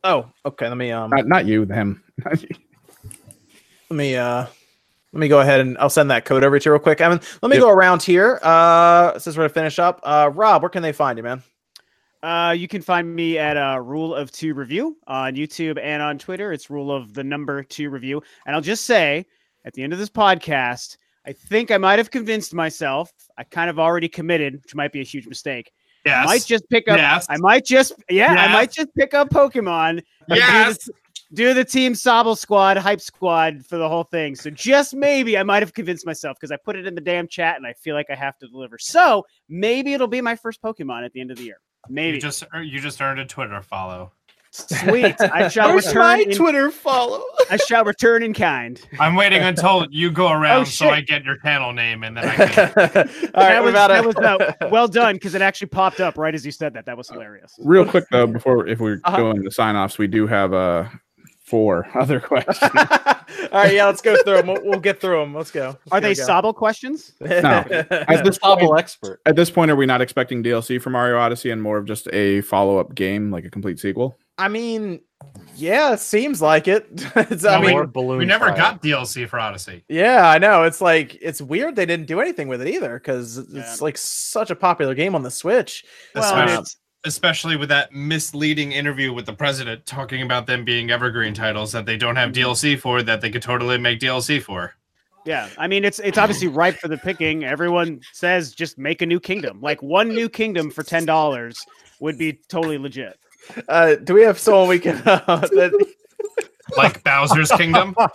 [0.04, 0.68] oh, okay.
[0.68, 2.04] Let me um, Not, not you, him.
[3.89, 4.45] let me uh,
[5.14, 7.19] let me go ahead and I'll send that code over to you real quick, Evan.
[7.41, 7.61] Let me Yep.
[7.64, 8.39] go around here.
[8.43, 11.43] Uh, since we're gonna finish up, uh, Rob, where can they find you, man?
[12.23, 16.18] Uh, you can find me at uh, Rule of Two Review on YouTube and on
[16.18, 16.51] Twitter.
[16.51, 18.22] It's Rule of the Number Two Review.
[18.45, 19.26] And I'll just say
[19.65, 23.11] at the end of this podcast, I think I might have convinced myself.
[23.38, 25.72] I kind of already committed, which might be a huge mistake.
[26.05, 26.97] I might just pick up.
[26.97, 27.27] Yes.
[27.30, 29.89] I might just, yeah, I might just pick up Pokemon.
[29.89, 30.89] and do the- Yes.
[31.34, 34.36] Do the Team Sobble Squad hype squad for the whole thing.
[34.36, 37.28] So just maybe I might have convinced myself because I put it in the damn
[37.28, 38.78] chat and I feel like I have to deliver.
[38.80, 41.58] So maybe it'll be my first Pokemon at the end of the year.
[41.90, 42.16] Maybe.
[42.16, 44.12] You just you just earned a Twitter follow.
[44.52, 45.20] Sweet.
[45.20, 46.02] I shall Where's return.
[46.02, 47.22] my In, Twitter follow?
[47.52, 48.82] I shall return in kind.
[48.99, 50.90] I'm waiting until you go around so.
[50.90, 52.74] I get your channel name and then I can.
[52.76, 52.94] right,
[53.34, 56.34] that was, about that to- was uh, well done because it actually popped up right
[56.34, 56.86] as you said that.
[56.86, 57.54] That was hilarious.
[57.60, 59.18] Real quick though, before if we're Uh-huh.
[59.18, 60.86] doing the sign offs, we do have uh
[61.48, 62.60] four other questions.
[63.52, 64.48] All right, yeah, let's go through them.
[64.48, 65.34] We'll, we'll get through them.
[65.34, 65.78] Let's go.
[65.91, 66.32] Are they Here we.
[66.32, 67.14] Sobble questions?
[67.22, 67.64] No.
[67.90, 69.22] At this Hobble point, expert.
[69.26, 72.07] at this point, are we not expecting DLC for Mario Odyssey and more of just
[72.14, 74.18] a follow up game, like a complete sequel?
[74.38, 75.02] I mean,
[75.56, 76.88] yeah, it seems like it.
[77.15, 78.56] it's, I Well, we- More We never fire.
[78.56, 79.84] got DLC for Odyssey.
[79.90, 80.64] yeah, I know.
[80.64, 83.76] It's like it's weird they didn't do anything with it either because it's Yeah.
[83.82, 85.84] like such a popular game on the Switch.
[86.14, 90.91] Well, Especially, it's- especially with that misleading interview with the president talking about them being
[90.91, 94.74] evergreen titles that they don't have DLC for that they could totally make DLC for.
[95.26, 97.44] Yeah, I mean it's it's obviously ripe for the picking.
[97.44, 99.60] Everyone says just make a new kingdom.
[99.61, 101.65] Like one new kingdom for ten dollars
[101.99, 103.19] would be totally legit.
[103.68, 105.02] Uh, do we have someone we can?
[105.06, 105.88] Uh, that,
[106.76, 107.95] Like Bowser's Kingdom.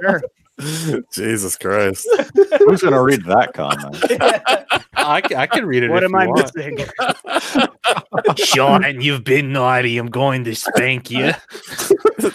[0.00, 0.22] Sure.
[1.12, 2.08] Jesus Christ.
[2.66, 3.96] Who's gonna read that comment?
[4.96, 5.90] I, I can read it.
[5.90, 6.56] What if am you I want.
[6.56, 6.78] missing?
[8.44, 9.96] Sean, you've been naughty.
[9.98, 11.32] I'm going to spank you.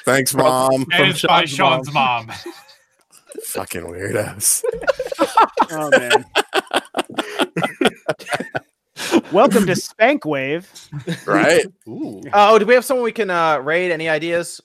[0.06, 0.72] Thanks, mom.
[0.74, 2.32] And From it's by Sean's Sean's mom.
[3.46, 4.64] Fucking weirdos.
[5.72, 6.26] Oh man.
[9.32, 10.70] Welcome to Spank Wave.
[11.26, 11.66] Right?
[11.88, 12.22] Ooh.
[12.32, 13.92] oh, do we have someone we can uh, raid?
[13.92, 14.62] Any ideas?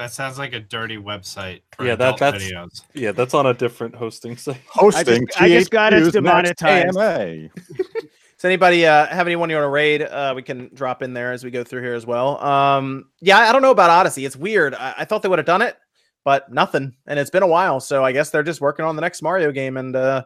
[0.00, 2.84] That sounds like a dirty website for Yeah, that- that's- videos.
[2.94, 4.56] Yeah, that's on a different hosting site.
[4.70, 5.26] Hosting.
[5.38, 6.96] I just got us THQ's next demonetized.
[6.96, 7.48] AMA.
[8.38, 10.00] Does anybody uh, have anyone you want to raid?
[10.00, 12.42] Uh, we can drop in there as we go through here as well.
[12.42, 14.24] Um, yeah, I don't know about Odyssey.
[14.24, 14.74] It's weird.
[14.74, 15.76] I, I thought they would have done it,
[16.24, 16.96] but nothing.
[17.06, 19.52] And it's been a while, so I guess they're just working on the next Mario
[19.52, 20.24] game, and uh,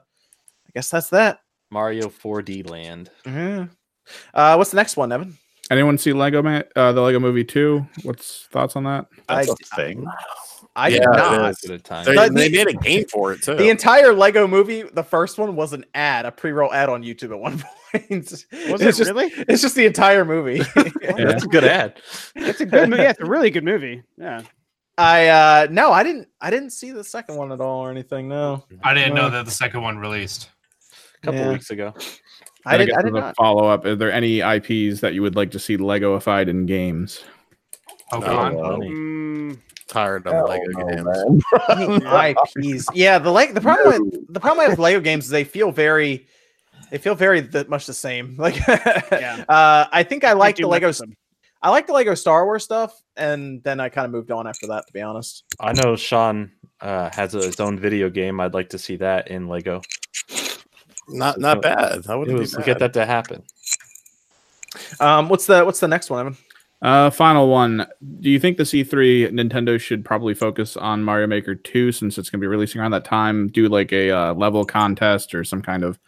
[0.69, 1.41] I guess that's that.
[1.73, 3.11] Mario 4D Land.
[3.25, 3.71] Mhm.
[4.33, 5.37] Uh, what's the next one, Evan?
[5.71, 7.87] Anyone see Lego Man, uh, the Lego Movie Two?
[8.03, 9.07] What's thoughts on that?
[9.29, 10.07] That's I- a thing.
[10.77, 11.51] I Yeah, did it not.
[11.51, 11.83] is.
[11.83, 12.05] Time.
[12.05, 13.55] They, But they made a game for it too.
[13.55, 17.31] The entire Lego movie, the first one was an ad, a pre-roll ad on YouTube
[17.31, 17.63] at one
[17.93, 18.11] point.
[18.11, 19.33] Was it's it just, really?
[19.49, 20.63] It's just the entire movie.
[21.01, 21.13] Yeah.
[21.27, 22.01] That's a good ad.
[22.35, 23.03] It's a good movie.
[23.03, 24.03] Yeah, it's a really good movie.
[24.19, 24.43] Yeah.
[24.99, 26.29] I uh no, I didn't.
[26.41, 28.29] I didn't see the second one at all or anything.
[28.29, 30.49] No, I didn't know Uh, that the second one released.
[31.23, 31.53] A couple Yeah.
[31.53, 31.95] weeks ago.
[32.67, 33.85] I did, I, I did not follow up.
[33.85, 37.23] Are there any IPs that you would like to see Legoified in games?
[38.13, 38.55] Pokemon.
[38.55, 39.59] Oh, Mm,
[39.89, 42.03] tired of Lego no, games.
[42.03, 42.35] man.
[42.37, 42.87] IPs.
[42.95, 46.27] Yeah, the like the problem with the problem with Lego games is they feel very
[46.91, 48.37] they feel very th- much the same.
[48.39, 49.45] Like Yeah.
[49.49, 51.03] uh I think I like do the much Lego with.
[51.63, 54.67] I like the Lego Star Wars stuff and then I kind of moved on after
[54.69, 55.45] that to be honest.
[55.61, 58.39] I know Sean uh, has a, his own video game.
[58.39, 59.81] I'd like to see that in Lego.
[61.09, 62.05] Not not bad.
[62.05, 62.65] That It wouldn't was bad.
[62.67, 63.43] get that to happen.
[65.01, 66.37] Um what's the what's the next one, Evan?
[66.83, 67.87] Uh, final one.
[68.21, 72.29] Do you think the E3 Nintendo should probably focus on Mario Maker 2 since it's
[72.29, 73.49] going to be releasing around that time?
[73.49, 75.99] Do like a uh, level contest or some kind of,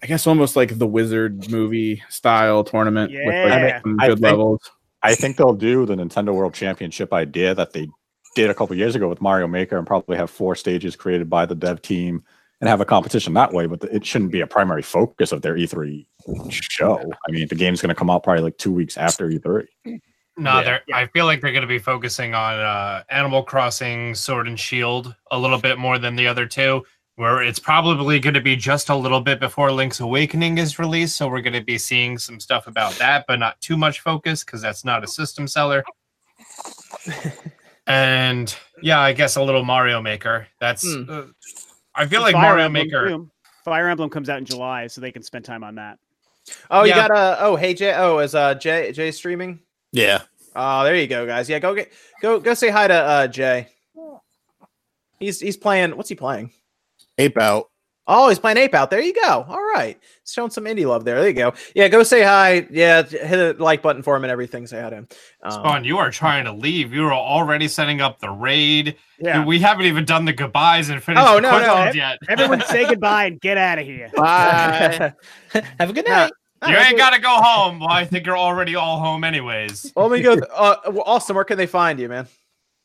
[0.00, 3.72] I guess, almost like the Wizard movie style tournament with Yeah.
[3.74, 4.70] like some I good think- levels.
[5.02, 7.88] I think they'll do the Nintendo World Championship idea that they
[8.36, 11.46] did a couple years ago with Mario Maker and probably have four stages created by
[11.46, 12.22] the dev team
[12.62, 13.66] and have a competition that way.
[13.66, 16.06] But it shouldn't be a primary focus of their E3
[16.48, 16.98] show.
[17.28, 19.66] I mean, the game's going to come out probably like two weeks after E E3.
[20.38, 20.62] No, Yeah.
[20.62, 20.82] they're.
[20.94, 25.14] I feel like they're going to be focusing on uh, Animal Crossing, Sword and Shield
[25.32, 26.84] a little bit more than the other two.
[27.16, 31.16] Where it's probably going to be just a little bit before Link's Awakening is released,
[31.16, 34.42] so we're going to be seeing some stuff about that, but not too much focus
[34.42, 35.84] because that's not a system seller.
[37.86, 40.46] and yeah, I guess a little Mario Maker.
[40.60, 40.84] That's.
[40.90, 41.10] Hmm.
[41.10, 41.22] Uh,
[41.94, 43.08] I feel like Fire Mario Emblem, Maker.
[43.08, 43.30] too.
[43.64, 45.98] Fire Emblem comes out in July, so they can spend time on that.
[46.70, 47.08] Oh, you Yeah.
[47.08, 49.60] got uh oh hey Jay oh is uh Jay Jay streaming?
[49.92, 50.22] Yeah.
[50.56, 51.48] Oh, there you go, guys.
[51.48, 53.68] Yeah, go get go go say hi to uh Jay.
[55.18, 55.96] He's he's playing.
[55.96, 56.50] What's he playing?
[57.18, 57.70] Ape out.
[58.08, 58.90] Oh, he's playing Ape Out.
[58.90, 59.44] There you go.
[59.48, 59.96] All right,
[60.32, 61.16] He's showing some indie love there.
[61.20, 61.52] There you go.
[61.74, 62.66] Yeah, go say hi.
[62.70, 64.66] Yeah, hit the like button for him and everything.
[64.66, 65.08] Say hi to him.
[65.42, 66.94] Um, Spawn, you are trying to leave.
[66.94, 68.96] You are already setting up the raid.
[69.18, 69.44] Yeah.
[69.44, 71.58] We haven't even done the goodbyes and finished Oh, the no, no.
[71.74, 72.18] questions yet.
[72.30, 74.10] Everyone say goodbye and get out of here.
[74.16, 75.12] Bye.
[75.78, 76.32] Have a good night.
[76.66, 77.80] You ain't got to go home.
[77.80, 79.92] Well, I think you're already all home, anyways.
[79.96, 80.34] Well, let me go.
[80.54, 82.24] Uh, well, Austin, where can they find you, man?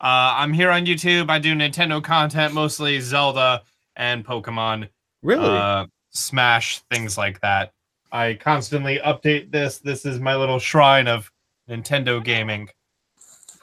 [0.02, 1.30] Uh, I'm here on YouTube.
[1.30, 3.62] I do Nintendo content, mostly Zelda
[3.96, 4.90] and Pokemon,
[5.24, 5.48] Really?
[5.48, 5.86] uh,
[6.18, 7.72] Smash, things like that.
[8.12, 9.80] I constantly update this.
[9.80, 11.32] This is my little shrine of
[11.70, 12.70] Nintendo gaming.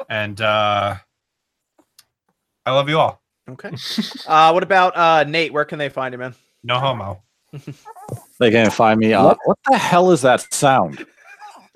[0.09, 0.97] And uh,
[2.67, 3.23] I love you all.
[3.49, 3.71] Okay.
[4.27, 5.53] uh, what about uh Nate?
[5.53, 6.35] Where can they find you, man?
[6.63, 7.23] No homo.
[8.41, 9.37] They can find me on.
[9.45, 11.07] What the hell is that sound?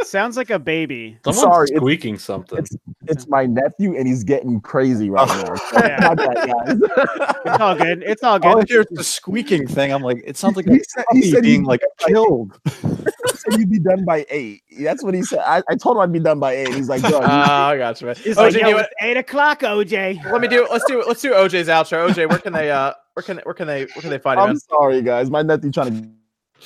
[0.02, 1.18] Sounds like a baby.
[1.24, 2.64] Someone's sorry, it's- squeaking something.
[3.08, 5.54] It's my nephew, and he's getting crazy right now.
[5.72, 6.14] Yeah.
[6.16, 6.80] my guys.
[7.48, 8.02] It's all good.
[8.02, 8.68] It's all All I good.
[8.68, 9.92] hear is the squeaking thing.
[9.92, 12.58] I'm like, it sounds like a He said- he said being like be killed.
[12.64, 14.62] He said you'd be done by eight.
[14.80, 15.40] That's what he said.
[15.40, 16.74] I, I told him I'd be done by eight.
[16.74, 18.16] He's like, Oh, "Bro, you- I got you, man.
[18.24, 20.24] It's OJ, like, yo, you- it's eight o'clock, OJ.
[20.30, 20.66] let me do.
[20.70, 21.02] Let's do.
[21.06, 22.08] Let's do OJ's outro.
[22.08, 22.70] OJ, where can they?
[22.70, 24.58] Uh, where can where can they where can they find you, I'm man?
[24.60, 25.30] sorry, guys.
[25.30, 26.08] My nephew trying to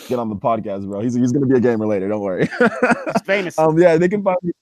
[0.09, 1.01] get on the podcast, bro.
[1.01, 2.09] He's he's gonna be a gamer later.
[2.09, 2.49] Don't worry.
[2.61, 3.59] It's famous.
[3.59, 4.53] um, yeah, they can find me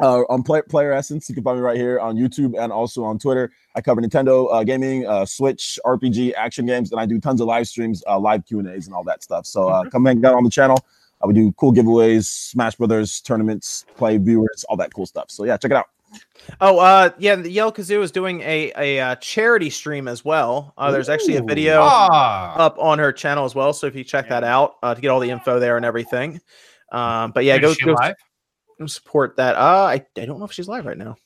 [0.00, 1.28] uh, on Play, Player Essence.
[1.28, 3.50] You can find me right here on YouTube and also on Twitter.
[3.74, 7.46] I cover Nintendo uh, gaming, uh, Switch, RPG, action games, and I do tons of
[7.46, 9.46] live streams, uh, live Q and A's, and all that stuff.
[9.46, 10.78] So uh, come hang out on the channel.
[11.22, 15.30] Uh, would do cool giveaways, Smash Brothers tournaments, play viewers, all that cool stuff.
[15.30, 15.86] So yeah, check it out.
[16.60, 20.72] Oh, uh, yeah, the Yell Kazoo is doing a a uh, charity stream as well.
[20.78, 23.72] Uh, there's actually a video Ah, up on her channel as well.
[23.72, 26.40] So if you check that out uh, to get all the info there and everything.
[26.90, 28.16] Um, but yeah, is go, go live?
[28.86, 29.56] support that.
[29.56, 31.16] Uh, I, I don't know if she's live right now.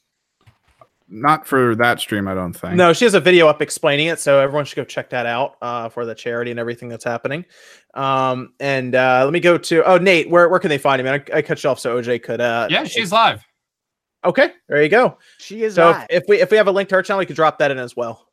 [1.09, 2.75] Not for that stream, I don't think.
[2.75, 5.57] No, she has a video up explaining it, so everyone should go check that out
[5.61, 7.45] uh, for the charity and everything that's happening.
[7.93, 11.05] Um, and uh, let me go to oh Nate, where where can they find you,
[11.05, 11.23] man?
[11.33, 12.41] I, I cut you off so OJ could.
[12.41, 13.45] Uh, Yeah, she's live.
[14.25, 14.53] Okay.
[14.69, 15.19] There you go.
[15.39, 16.07] She is So live.
[16.11, 17.71] if, if we if we have a link to her channel, we could drop that
[17.71, 18.27] in as well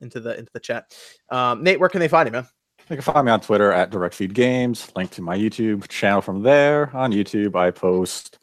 [0.00, 0.96] into the into the chat.
[1.30, 2.46] Um, Nate, where can they find you, man?
[2.88, 4.90] You can find me on Twitter at DirectFeed Games.
[4.96, 6.94] Link to my YouTube channel from there.
[6.96, 8.38] On YouTube, I post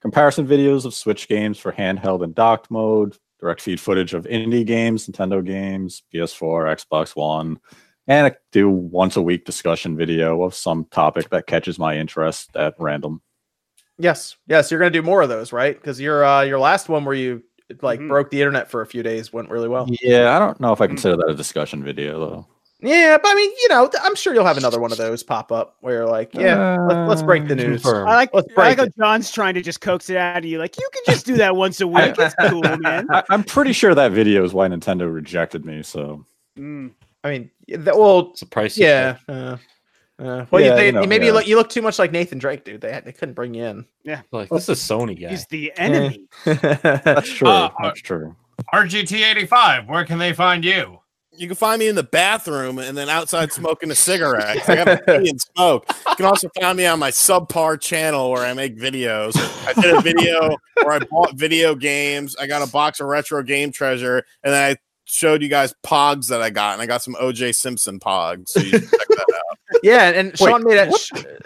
[0.00, 4.64] comparison videos of Switch games for handheld and docked mode, direct feed footage of indie
[4.64, 7.58] games, Nintendo games, PS4, Xbox One,
[8.06, 12.54] and I do once a week discussion video of some topic that catches my interest
[12.56, 13.20] at random.
[13.98, 15.74] Yes, yes, you're gonna do more of those, right?
[15.74, 17.42] Because your uh your last one where you
[17.82, 18.08] like Mhm.
[18.08, 19.86] broke the internet for a few days went really well.
[20.02, 22.46] Yeah, I don't know if I consider that a discussion video though.
[22.80, 25.50] Yeah, but I mean, you know, I'm sure you'll have another one of those pop
[25.50, 27.82] up where you're like, yeah, let, let's break the Uh, news.
[27.82, 28.06] confirm.
[28.06, 29.04] I like, Let's I break like how.
[29.04, 30.58] John's trying to just coax it out of you.
[30.60, 32.14] Like, you can just do that once a week.
[32.16, 33.08] It's cool, man.
[33.10, 35.82] I, I'm pretty sure that video is why Nintendo rejected me.
[35.82, 36.24] So
[36.56, 36.92] Mm.
[37.24, 38.78] I mean, that, well, It's a price.
[38.78, 39.16] you yeah.
[39.28, 39.56] Uh,
[40.18, 42.38] uh, well, Yeah, they, you know, maybe you look you look too much like Nathan
[42.38, 42.80] Drake, dude.
[42.80, 43.86] They they couldn't bring you in.
[44.02, 45.28] Yeah, Like this is Sony guy.
[45.28, 46.26] He's the enemy.
[46.44, 47.48] that's true.
[47.48, 48.34] Uh, that's true.
[48.74, 50.98] RGT85, where can they find you?
[51.32, 54.68] You can find me in the bathroom and then outside smoking a cigarette.
[54.68, 55.84] I got to pee and smoke.
[56.08, 59.36] You can also find me on my subpar channel where I make videos.
[59.68, 62.34] I did a video where I bought video games.
[62.36, 66.28] I got a box of retro game treasure, and then I showed you guys pogs
[66.28, 68.48] that I got, and I got some OJ Simpson pogs.
[68.48, 68.60] So
[69.82, 70.14] you should check that out.
[70.14, 70.98] yeah, and, and Wait, Sean made a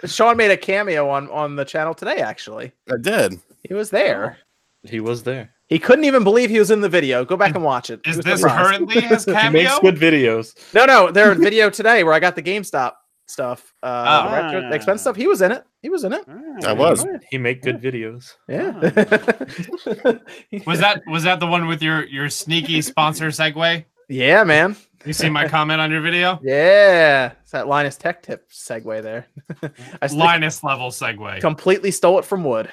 [0.07, 2.17] Sh- Sean made a cameo on on the channel today.
[2.17, 3.39] Actually, I did.
[3.67, 4.37] he was there.
[4.83, 5.51] He was there.
[5.67, 7.23] He couldn't even believe he was in the video.
[7.25, 8.01] Go back and watch it.
[8.03, 8.67] He Is was this surprised.
[8.77, 9.61] currently his cameo?
[9.61, 10.73] He makes good videos.
[10.73, 12.93] No, no, there's a video today where I got the GameStop
[13.25, 13.73] stuff.
[13.81, 14.33] Uh, Ah.
[14.51, 15.15] retro expense stuff.
[15.15, 15.63] He was in it.
[15.81, 16.25] He was in it.
[16.27, 17.05] Ah, I was.
[17.31, 18.33] He make good videos.
[18.49, 18.71] Yeah.
[20.67, 23.85] Was that was that the one with your your sneaky sponsor segue?
[24.09, 24.75] yeah, man.
[25.05, 26.39] You see my comment on your video?
[26.43, 29.27] Yeah, it's that Linus Tech Tip segue there.
[30.01, 31.41] I still Linus level segue.
[31.41, 32.69] completely stole it from Wood.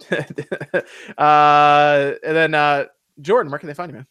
[0.10, 2.84] uh, and then uh,
[3.20, 4.06] Jordan, where can they find you, man?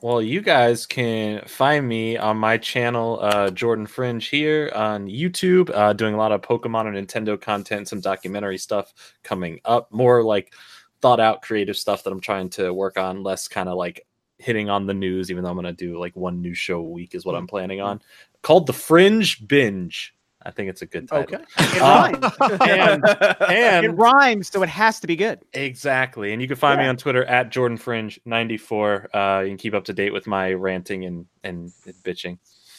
[0.00, 5.70] Well, you guys can find me on my channel, uh, Jordan Fringe, here on YouTube,
[5.72, 8.92] uh, doing a lot of Pokemon and Nintendo content, some documentary stuff
[9.22, 10.52] coming up, more like
[11.00, 14.06] thought out creative stuff that I'm trying to work on, less kind of like
[14.44, 16.82] hitting on the news, even though I'm going to do like one new show a
[16.82, 18.00] week, is what I'm planning on.
[18.42, 20.14] Called The Fringe Binge.
[20.46, 21.36] I think it's a good title.
[21.36, 21.44] Okay.
[21.58, 22.60] It Uh, rhymes.
[22.68, 23.04] And,
[23.50, 25.40] and it rhymes, so it has to be good.
[25.54, 26.32] Exactly.
[26.34, 29.16] And you can find me on Twitter at Jordan Fringe 94.
[29.16, 31.72] Uh, you can keep up to date with my ranting and, and
[32.04, 32.36] bitching.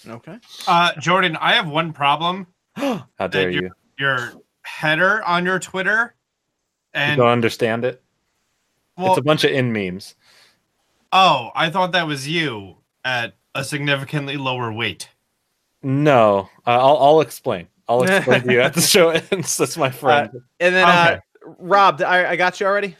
[0.07, 0.37] okay.
[0.67, 2.45] Uh, Jordan, I have one problem.
[2.75, 3.71] How dare you're- you?
[3.97, 6.13] Your header on your Twitter,
[6.93, 8.03] You don't understand it?
[8.97, 10.15] well, it's a bunch of in memes.
[11.15, 15.09] Oh, I thought that was you at a significantly lower weight.
[15.81, 17.67] No, uh, I'll, I'll explain.
[17.87, 19.57] I'll explain to you at the show ends.
[19.57, 20.29] That's my friend.
[20.59, 21.19] And then uh,
[21.59, 22.95] Rob, I, I got you already.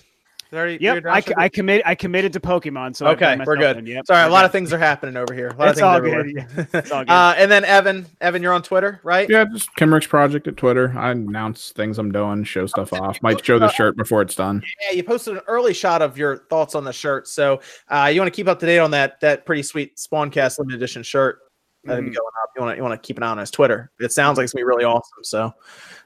[0.54, 1.82] Already, Yep, I, I commit.
[1.86, 2.96] I committed to Pokemon.
[2.96, 3.78] So I've Okay, we're good.
[3.78, 3.86] in.
[3.88, 4.46] Yep, Sorry, a we're lot good.
[4.46, 5.50] of things are happening over here.
[5.50, 6.66] A lot It's of all things good, yeah.
[6.80, 7.10] It's all good.
[7.12, 9.30] Uh, and then Evan, Evan, you're on Twitter, right?
[9.30, 10.94] Yeah, just Kimrick's project at Twitter.
[10.96, 13.22] I announce things I'm doing, show stuff off.
[13.22, 14.64] Might show the shirt before it's done.
[14.88, 17.28] Yeah, you posted an early shot of your thoughts on the shirt.
[17.28, 17.60] So
[17.90, 20.78] uh, you want to keep up to date on that that pretty sweet Spawncast limited
[20.78, 21.40] edition shirt
[21.84, 22.16] that'll be Mhm.
[22.16, 22.50] going up.
[22.56, 23.92] You want to you want to keep an eye on his Twitter.
[24.00, 25.24] It sounds like it's gonna be really awesome.
[25.24, 25.54] So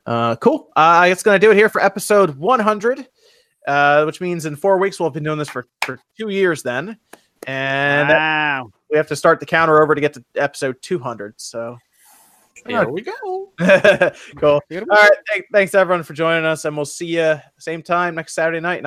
[0.08, 0.70] uh, cool.
[0.76, 3.08] Uh, it's gonna do it here for episode 100,
[3.70, 6.64] uh, which means in four weeks we'll have been doing this for for two years
[6.64, 6.98] then,
[7.46, 8.72] and wow.
[8.90, 11.36] we have to start the counter over to get to episode 200.
[11.38, 11.78] So
[12.68, 13.54] Here we go.
[14.38, 14.62] cool.
[14.72, 15.12] All right.
[15.30, 18.78] Thank, thanks everyone for joining us, and we'll see you same time next Saturday night.